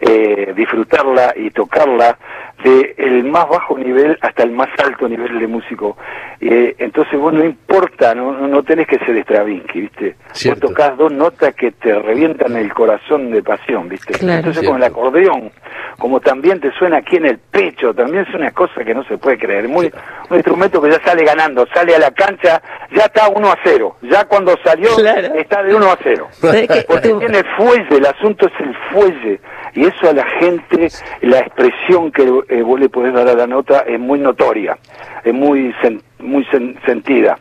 eh, 0.00 0.52
disfrutarla 0.56 1.34
y 1.36 1.50
tocarla 1.50 2.18
de 2.64 2.94
el 2.98 3.24
más 3.24 3.48
bajo 3.48 3.78
nivel 3.78 4.18
hasta 4.20 4.42
el 4.42 4.50
más 4.50 4.68
alto 4.82 5.08
nivel 5.08 5.38
de 5.38 5.46
músico. 5.46 5.96
Eh, 6.40 6.74
entonces 6.78 7.18
vos 7.18 7.32
no 7.32 7.44
importa, 7.44 8.14
no, 8.14 8.32
no, 8.32 8.48
no 8.48 8.62
tenés 8.62 8.86
que 8.86 8.98
ser 8.98 9.16
Stravinsky, 9.22 9.80
¿viste? 9.82 10.16
Cierto. 10.32 10.68
Vos 10.68 10.70
tocás 10.76 10.96
dos 10.96 11.12
notas 11.12 11.54
que 11.54 11.72
te 11.72 11.98
revientan 11.98 12.56
el 12.56 12.72
corazón 12.72 13.30
de 13.30 13.42
pasión, 13.42 13.88
¿viste? 13.88 14.12
Claro. 14.14 14.38
Entonces 14.38 14.60
Cierto. 14.60 14.72
con 14.72 14.82
el 14.82 14.88
acordeón, 14.88 15.52
como 15.98 16.20
también 16.20 16.60
te 16.60 16.70
suena 16.72 16.98
aquí 16.98 17.16
en 17.16 17.26
el 17.26 17.38
pecho, 17.38 17.94
también 17.94 18.26
es 18.28 18.34
una 18.34 18.50
cosa 18.52 18.84
que 18.84 18.94
no 18.94 19.04
se 19.04 19.16
puede 19.18 19.38
creer. 19.38 19.68
Muy, 19.68 19.90
un 20.28 20.36
instrumento 20.36 20.80
que 20.82 20.90
ya 20.90 21.00
sale 21.02 21.24
ganando, 21.24 21.66
sale 21.74 21.94
a 21.94 21.98
la 21.98 22.10
cancha, 22.10 22.60
ya 22.92 23.04
está 23.04 23.28
1 23.28 23.50
a 23.50 23.58
0. 23.64 23.96
Ya 24.02 24.24
cuando 24.26 24.54
salió, 24.64 24.94
Claro. 24.96 25.34
está 25.34 25.62
de 25.62 25.74
1 25.74 25.90
a 25.92 25.98
0. 26.02 26.28
¿Sabés 26.30 26.68
qué? 26.68 26.84
Porque 26.86 27.08
tiene 27.14 27.42
fuelle, 27.56 27.96
el 27.96 28.06
asunto 28.06 28.46
es 28.46 28.52
el 28.60 28.74
fuelle. 28.92 29.40
Y 29.74 29.84
eso 29.86 30.08
a 30.08 30.12
la 30.12 30.24
gente, 30.24 30.88
la 31.22 31.38
expresión 31.40 32.10
que 32.12 32.22
eh, 32.48 32.62
vos 32.62 32.78
le 32.80 32.88
podés 32.88 33.14
dar 33.14 33.28
a 33.28 33.34
la 33.34 33.46
nota 33.46 33.80
es 33.86 33.98
muy 34.00 34.18
notoria, 34.18 34.76
es 35.24 35.32
muy 35.34 35.72
sen- 35.82 36.02
muy 36.18 36.44
sen- 36.46 36.76
sentida. 36.84 37.38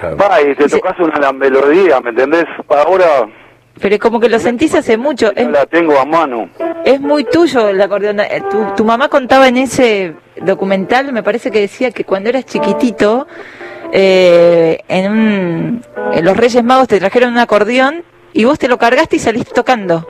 Claro. 0.00 0.16
Va, 0.16 0.42
y 0.42 0.54
te 0.56 0.68
tocas 0.68 0.98
una 0.98 1.18
la 1.18 1.32
melodía, 1.32 2.00
¿me 2.00 2.10
entendés? 2.10 2.44
Ahora 2.68 3.06
Pero 3.80 3.98
como 4.00 4.18
que 4.20 4.28
lo 4.28 4.38
sentís 4.38 4.74
hace 4.74 4.96
mucho. 4.96 5.32
Es, 5.34 5.46
la 5.48 5.64
tengo 5.66 5.98
a 5.98 6.04
mano. 6.04 6.48
es 6.84 7.00
muy 7.00 7.24
tuyo 7.24 7.68
el 7.68 7.80
acordeón. 7.80 8.20
Eh, 8.20 8.42
Tu, 8.50 8.64
tu 8.76 8.84
mamá 8.84 9.08
contaba 9.08 9.46
en 9.48 9.56
ese 9.56 10.14
documental, 10.42 11.12
me 11.12 11.22
parece 11.22 11.50
que 11.52 11.60
decía 11.60 11.90
que 11.92 12.04
cuando 12.04 12.28
eras 12.30 12.44
chiquitito, 12.46 13.26
eh, 13.92 14.78
en, 14.88 15.12
un, 15.12 15.82
en 16.12 16.24
los 16.24 16.36
Reyes 16.36 16.64
Magos 16.64 16.88
te 16.88 16.98
trajeron 16.98 17.32
un 17.32 17.38
acordeón 17.38 18.02
y 18.32 18.44
vos 18.44 18.58
te 18.58 18.66
lo 18.68 18.76
cargaste 18.78 19.16
y 19.16 19.18
saliste 19.20 19.52
tocando. 19.54 20.08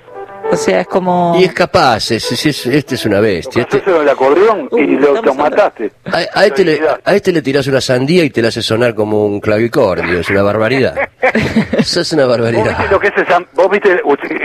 O 0.54 0.56
sea, 0.56 0.80
es 0.80 0.86
como... 0.86 1.36
Y 1.38 1.44
es 1.44 1.52
capaz, 1.52 2.10
es, 2.12 2.30
es- 2.32 2.46
es- 2.46 2.66
este 2.66 2.94
es 2.94 3.04
una 3.06 3.20
bestia. 3.20 3.62
Este, 3.62 3.82
el 3.90 4.08
acordeón 4.08 4.68
y 4.72 4.94
Uh, 4.96 5.22
lo 5.22 5.34
mataste. 5.34 5.90
a, 6.06 6.40
a 6.40 6.46
este 6.46 6.64
le, 6.64 6.80
a 7.04 7.14
este 7.14 7.32
le 7.32 7.42
tirás 7.42 7.66
una 7.66 7.80
sandía 7.80 8.24
y 8.24 8.30
te 8.30 8.40
la 8.40 8.48
hace 8.48 8.62
sonar 8.62 8.94
como 8.94 9.26
un 9.26 9.40
clavicordio, 9.40 10.20
es 10.20 10.30
una 10.30 10.42
barbaridad. 10.42 10.94
Eso 11.78 12.00
es 12.00 12.12
una 12.12 12.24
¿Vos 12.26 12.38
viste 12.38 12.52
barbaridad. 12.56 12.90
lo 12.90 12.98
que 13.00 13.08
es 13.08 13.14
esa, 13.16 13.40
vos 13.54 13.68
viste, 13.70 14.00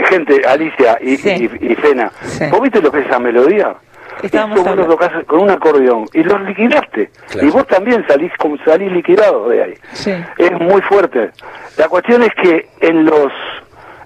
gente, 0.08 0.42
Alicia 0.46 0.98
y, 1.00 1.16
Sí. 1.16 1.48
y, 1.60 1.72
y 1.72 1.74
Fena, 1.76 2.10
Sí. 2.24 2.44
vos 2.50 2.60
viste 2.62 2.80
lo 2.82 2.90
que 2.92 3.00
es 3.00 3.06
esa 3.06 3.18
melodía? 3.18 3.74
Estábamos 4.22 4.56
Eso 4.58 4.64
vos 4.68 4.76
lo 4.76 4.82
hablando. 4.82 4.96
tocás 5.08 5.24
con 5.26 5.40
un 5.40 5.50
acordeón 5.50 6.04
y 6.12 6.22
lo 6.22 6.38
liquidaste. 6.40 7.10
Claro. 7.30 7.46
Y 7.46 7.50
vos 7.50 7.66
también 7.66 8.04
salís 8.06 8.30
como 8.38 8.56
salís 8.64 8.92
liquidado 8.92 9.48
de 9.48 9.62
ahí. 9.62 9.74
Sí. 9.92 10.12
Es 10.36 10.52
muy 10.60 10.82
fuerte. 10.82 11.30
La 11.78 11.88
cuestión 11.88 12.22
es 12.22 12.30
que 12.42 12.68
en 12.80 13.06
los 13.06 13.32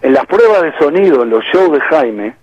en 0.04 0.12
las 0.12 0.26
pruebas 0.26 0.60
de 0.60 0.76
sonido, 0.76 1.22
en 1.22 1.30
los 1.30 1.42
shows 1.46 1.72
de 1.72 1.80
Jaime, 1.80 2.34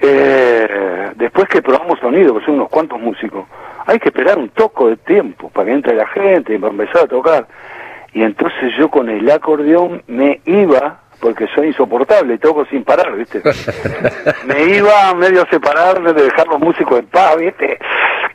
eh, 0.00 1.10
después 1.16 1.48
que 1.48 1.60
probamos 1.60 1.98
sonido, 1.98 2.38
que 2.38 2.44
son 2.44 2.54
unos 2.54 2.68
cuantos 2.68 3.00
músicos, 3.00 3.44
hay 3.84 3.98
que 3.98 4.10
esperar 4.10 4.38
un 4.38 4.50
toco 4.50 4.88
de 4.88 4.96
tiempo 4.98 5.50
para 5.50 5.66
que 5.66 5.72
entre 5.72 5.94
la 5.96 6.06
gente 6.06 6.54
y 6.54 6.58
para 6.58 6.70
empezar 6.70 7.02
a 7.02 7.06
tocar. 7.08 7.48
Y 8.12 8.22
entonces 8.22 8.72
yo 8.78 8.88
con 8.88 9.08
el 9.08 9.28
acordeón 9.28 10.04
me 10.06 10.42
iba, 10.44 11.00
porque 11.18 11.48
soy 11.56 11.68
insoportable, 11.68 12.38
toco 12.38 12.64
sin 12.66 12.84
parar, 12.84 13.16
¿viste? 13.16 13.42
me 14.46 14.62
iba 14.76 15.08
a 15.08 15.14
medio 15.16 15.44
separarme 15.50 16.12
de 16.12 16.22
dejar 16.22 16.46
los 16.46 16.60
músicos 16.60 17.00
en 17.00 17.06
paz, 17.06 17.36
¿viste? 17.36 17.78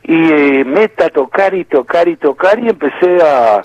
Y 0.04 0.30
eh, 0.30 0.66
meta 0.66 1.06
a 1.06 1.10
tocar 1.10 1.54
y 1.54 1.64
tocar 1.64 2.10
y 2.10 2.18
tocar 2.18 2.60
y 2.60 2.68
empecé 2.68 3.18
a... 3.24 3.62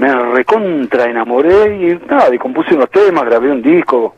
Me 0.00 0.14
recontra 0.32 1.04
enamoré 1.10 1.76
y 1.76 2.06
nada, 2.08 2.34
y 2.34 2.38
compuse 2.38 2.74
unos 2.74 2.90
temas, 2.90 3.24
grabé 3.26 3.50
un 3.50 3.60
disco 3.60 4.14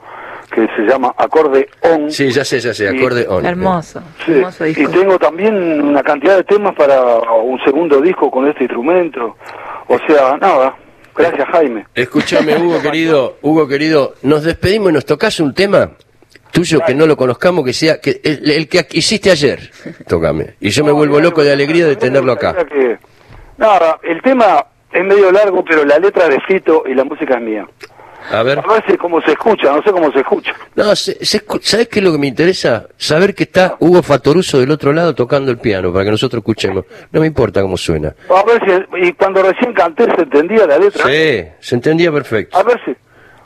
que 0.49 0.67
se 0.77 0.83
llama 0.83 1.13
Acorde 1.17 1.69
On. 1.81 2.09
Sí, 2.11 2.31
ya 2.31 2.45
sé, 2.45 2.61
ya 2.61 2.73
sé, 2.73 2.89
acorde 2.89 3.27
on. 3.29 3.45
Hermoso, 3.45 4.01
Sí, 4.25 4.33
hermoso 4.33 4.67
Y 4.67 4.75
tengo 4.75 5.19
también 5.19 5.81
una 5.83 6.03
cantidad 6.03 6.37
de 6.37 6.45
temas 6.45 6.75
para 6.77 7.03
un 7.43 7.59
segundo 7.65 8.01
disco 8.01 8.31
con 8.31 8.47
este 8.47 8.65
instrumento. 8.65 9.37
O 9.89 9.99
sea, 10.07 10.37
nada. 10.41 10.77
Gracias, 11.17 11.49
Jaime. 11.49 11.85
Escúchame, 11.95 12.57
Hugo 12.57 12.81
querido, 12.83 13.37
Hugo 13.43 13.67
querido, 13.67 14.15
nos 14.23 14.45
despedimos 14.45 14.91
y 14.91 14.95
nos 14.95 15.05
tocas 15.05 15.41
un 15.41 15.53
tema 15.53 15.91
tuyo 16.53 16.81
que 16.87 16.95
no 16.95 17.07
lo 17.07 17.17
conozcamos, 17.17 17.65
que 17.65 17.73
sea 17.73 18.01
que 18.01 18.21
el, 18.23 18.51
el 18.51 18.69
que 18.69 18.87
hiciste 18.93 19.31
ayer. 19.31 19.59
Tócame. 20.07 20.55
Y 20.61 20.71
yo 20.71 20.85
me 20.85 20.93
vuelvo 20.93 21.19
loco 21.19 21.43
de 21.43 21.53
alegría 21.53 21.87
de 21.87 21.97
tenerlo 21.97 22.33
acá. 22.33 22.55
Que- 22.67 22.99
Nada, 23.59 23.99
el 24.03 24.21
tema 24.23 24.65
es 24.93 25.05
medio 25.05 25.31
largo, 25.33 25.65
pero 25.65 25.85
la 25.85 25.99
letra 25.99 26.29
de 26.29 26.41
Fito 26.43 26.85
y 26.87 26.95
la 26.95 27.05
música 27.05 27.35
es 27.37 27.41
mía. 27.43 27.67
A 28.31 28.43
ver. 28.45 28.61
A 28.61 28.63
ver 28.75 28.85
si 28.89 28.97
cómo 28.97 29.21
se 29.21 29.33
escucha, 29.33 29.73
no 29.75 29.83
sé 29.83 29.91
cómo 29.91 30.13
se 30.13 30.21
escucha. 30.21 30.55
No, 30.77 30.95
se- 30.95 31.25
se 31.25 31.45
escu- 31.45 31.61
¿sabes 31.61 31.89
qué 31.89 31.99
es 31.99 32.05
lo 32.05 32.13
que 32.13 32.19
me 32.19 32.29
interesa? 32.29 32.87
Saber 32.97 33.35
que 33.35 33.43
está 33.43 33.77
Hugo 33.81 34.01
Fatoruso 34.01 34.61
del 34.61 34.71
otro 34.71 34.93
lado 34.93 35.13
tocando 35.15 35.51
el 35.51 35.59
piano 35.59 35.93
para 35.93 36.05
que 36.05 36.13
nosotros 36.13 36.39
escuchemos. 36.39 36.85
No 37.11 37.21
me 37.21 37.27
importa 37.27 37.61
cómo 37.63 37.77
suena. 37.77 38.15
A 38.31 38.45
ver 38.45 38.63
si, 38.65 39.07
y 39.09 39.13
cuando 39.15 39.43
recién 39.43 39.73
canté 39.73 40.05
se 40.15 40.23
entendía 40.23 40.67
la 40.69 40.79
letra. 40.79 41.05
Sí, 41.05 41.45
se 41.59 41.75
entendía 41.75 42.13
perfecto. 42.13 42.57
A 42.57 42.63
ver 42.63 42.81
si, 42.85 42.95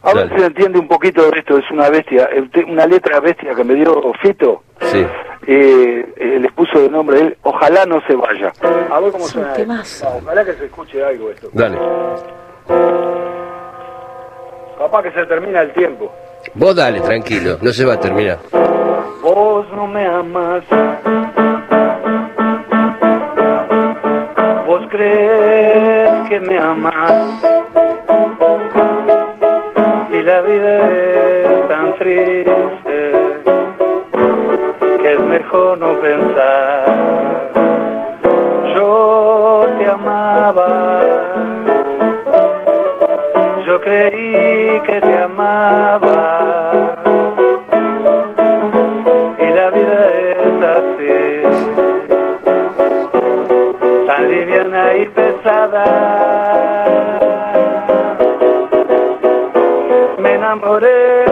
a 0.03 0.15
ver 0.15 0.29
si 0.31 0.39
se 0.39 0.47
entiende 0.47 0.79
un 0.79 0.89
poquito 0.89 1.31
de 1.31 1.39
esto. 1.39 1.59
Es 1.59 1.71
una 1.71 1.89
bestia, 1.91 2.29
una 2.69 2.87
letra 2.87 3.21
bestia 3.21 3.55
que 3.55 3.65
me 3.65 3.75
dio 3.75 4.13
Fito. 4.23 4.63
Sí. 4.81 5.07
Eh, 5.47 6.13
eh, 6.17 6.39
les 6.41 6.53
puso 6.53 6.81
de 6.81 6.89
nombre 6.89 7.21
él, 7.21 7.39
ojalá 7.43 7.87
no 7.87 8.01
se 8.07 8.15
vaya. 8.17 8.53
A 8.91 9.01
ver 9.01 9.13
cómo 9.13 9.25
suena. 9.27 9.55
Ojalá 10.23 10.45
que 10.45 10.55
se 10.55 10.65
escuche 10.67 11.05
algo 11.05 11.31
esto. 11.31 11.49
Dale. 11.53 11.79
Capaz 14.79 15.03
que 15.03 15.13
se 15.13 15.27
termina 15.27 15.63
el 15.63 15.73
tiempo. 15.73 16.13
Vos 16.55 16.75
dale, 16.75 17.01
tranquilo, 17.01 17.59
no 17.61 17.73
se 17.73 17.85
va 17.85 17.95
a 17.95 18.01
terminar. 18.01 18.39
Vos 19.23 19.67
no 19.73 19.87
me 19.87 20.07
amas. 20.07 20.65
Vos 24.67 24.83
crees 24.91 26.29
que 26.29 26.41
me 26.41 26.59
amas. 26.59 27.56
La 30.37 30.43
vida 30.43 30.73
es 30.91 31.69
tan 31.69 31.95
triste 31.95 32.97
que 35.01 35.13
es 35.15 35.21
mejor 35.21 35.79
no 35.79 35.95
pensar. 35.99 36.85
Yo 38.75 39.67
te 39.79 39.87
amaba. 39.87 41.01
Yo 43.67 43.81
creí 43.81 44.79
que 44.81 45.01
te 45.01 45.19
amaba 45.23 46.95
y 49.39 49.47
la 49.59 49.71
vida 49.71 50.01
es 50.33 50.63
así, 50.77 51.17
tan 54.07 54.31
liviana 54.31 54.97
y 54.99 55.07
pesada. 55.07 55.87
Enamoré, 60.57 61.25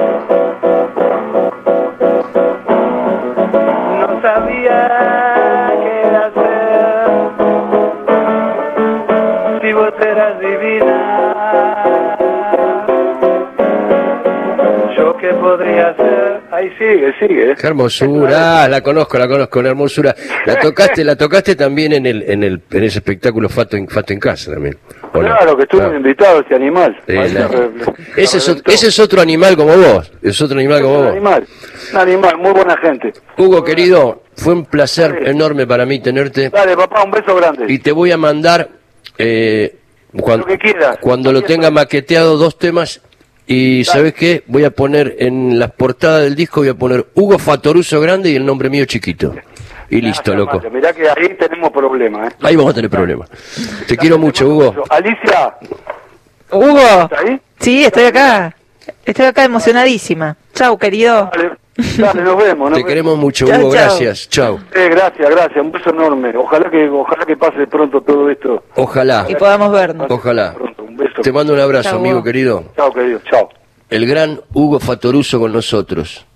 no 4.01 4.23
sabía 4.23 5.73
qué 5.83 5.99
hacer, 6.25 7.09
si 9.63 9.73
vos 9.73 9.93
eras 10.01 10.41
divina. 10.41 11.01
Yo 14.97 15.17
qué 15.17 15.29
podría 15.35 15.89
hacer. 15.91 16.41
Ahí 16.51 16.71
sigue, 16.79 17.13
sigue. 17.19 17.55
Qué 17.57 17.67
hermosura, 17.67 18.65
ah, 18.65 18.69
la 18.71 18.81
conozco, 18.81 19.19
la 19.19 19.27
conozco, 19.27 19.63
la 19.63 19.71
hermosura. 19.71 20.15
La 20.47 20.61
tocaste, 20.61 21.03
la 21.05 21.17
tocaste 21.17 21.57
también 21.57 21.93
en 21.95 22.07
el, 22.07 22.23
en 22.23 22.45
el, 22.45 22.63
en 22.71 22.85
ese 22.85 22.99
espectáculo 22.99 23.49
Fato 23.49 23.77
en, 23.77 23.89
Fato 23.89 24.13
en 24.13 24.21
casa 24.21 24.53
también. 24.53 24.77
Claro, 25.21 25.57
que 25.57 25.63
estuvo 25.63 25.81
Claro. 25.81 25.97
invitado 25.97 26.41
este 26.41 26.55
animal. 26.55 26.97
Sí, 27.07 27.13
la- 27.15 27.51
ese, 28.17 28.39
es, 28.39 28.49
ese 28.67 28.89
es 28.89 28.99
otro 28.99 29.21
animal 29.21 29.57
como 29.57 29.77
vos, 29.77 30.11
es 30.23 30.41
otro 30.41 30.59
animal 30.59 30.83
como 30.83 30.95
vos. 31.03 31.07
animal, 31.13 31.47
un 31.93 31.99
animal, 31.99 32.39
muy 32.39 32.51
buena 32.53 32.77
gente. 32.79 33.13
Hugo 33.39 33.63
querido, 33.63 34.23
fue 34.37 34.55
un 34.55 34.65
placer 34.67 35.23
enorme 35.27 35.67
para 35.67 35.87
mí 35.87 36.01
tenerte 36.01 36.51
Dale, 36.51 36.77
papá, 36.77 37.05
un 37.05 37.11
beso 37.13 37.35
grande. 37.37 37.67
y 37.69 37.79
te 37.79 37.93
voy 37.93 38.11
a 38.11 38.17
mandar 38.17 38.69
eh, 39.19 39.77
cuando, 40.21 40.47
Lo 40.47 40.53
que 40.53 40.59
quieras. 40.59 40.99
cuando 41.01 41.33
lo 41.33 41.43
tenga 41.43 41.71
maqueteado 41.71 42.37
dos 42.37 42.59
temas 42.59 43.01
Y 43.47 43.85
¿sabes 43.85 44.15
qué? 44.15 44.43
Voy 44.47 44.65
a 44.65 44.71
poner 44.71 45.17
en 45.19 45.59
las 45.59 45.71
portadas 45.73 46.23
del 46.25 46.35
disco, 46.35 46.61
voy 46.61 46.71
a 46.71 46.75
poner 46.75 47.05
Hugo 47.15 47.39
Fatoruso 47.39 48.01
grande 48.01 48.31
y 48.31 48.37
el 48.37 48.45
nombre 48.47 48.71
mío 48.71 48.87
chiquito. 48.87 49.35
Y 49.91 50.01
listo, 50.01 50.35
loco. 50.35 50.57
Mario. 50.57 50.71
Mirá 50.71 50.93
que 50.93 51.09
ahí 51.09 51.37
tenemos 51.39 51.71
problemas, 51.71 52.33
¿eh? 52.33 52.37
Ahí 52.43 52.57
vamos 52.57 52.73
a 52.73 52.75
tener 52.75 52.91
problemas. 52.91 53.29
Te 53.87 53.97
quiero 53.97 54.19
mucho, 54.19 54.49
Hugo. 54.49 54.75
Alicia, 54.91 55.55
Hugo, 56.51 56.79
¿está 56.79 57.21
ahí? 57.21 57.41
sí, 57.61 57.85
estoy 57.85 58.05
acá. 58.05 58.55
Estoy 59.05 59.27
acá 59.27 59.45
emocionadísima. 59.45 60.37
Chau, 60.55 60.77
querido. 60.79 61.31
Dale, 61.35 61.51
dale, 61.99 62.23
nos 62.23 62.37
vemos. 62.37 62.71
nos 62.71 62.71
Te 62.71 62.75
vemos. 62.77 62.89
queremos 62.89 63.19
mucho, 63.19 63.47
Hugo. 63.47 63.71
Gracias. 63.71 64.29
Chao. 64.29 64.59
Eh, 64.75 64.89
gracias, 64.91 65.31
gracias. 65.31 65.65
Un 65.65 65.73
beso 65.73 65.91
enorme. 65.91 66.37
Ojalá 66.37 66.71
que, 66.71 66.89
ojalá 66.89 67.25
que 67.27 67.37
pase 67.37 67.67
pronto 67.67 68.01
todo 68.03 68.29
esto. 68.31 68.63
Ojalá. 68.77 69.27
Y 69.29 69.35
podamos 69.35 69.73
vernos. 69.73 70.11
Ojalá. 70.11 70.55
Pronto, 70.55 70.83
un 70.85 70.97
beso. 70.97 71.23
Te 71.23 71.33
mando 71.33 71.53
un 71.55 71.61
abrazo, 71.61 71.97
amigo 71.97 72.17
Hugo. 72.17 72.25
querido. 72.25 72.65
Chao, 72.77 72.93
querido. 72.93 73.21
Chao. 73.31 73.49
El 73.91 74.07
gran 74.07 74.41
Hugo 74.53 74.81
Fatoruso 74.81 75.39
con 75.41 75.53
nosotros. 75.53 76.27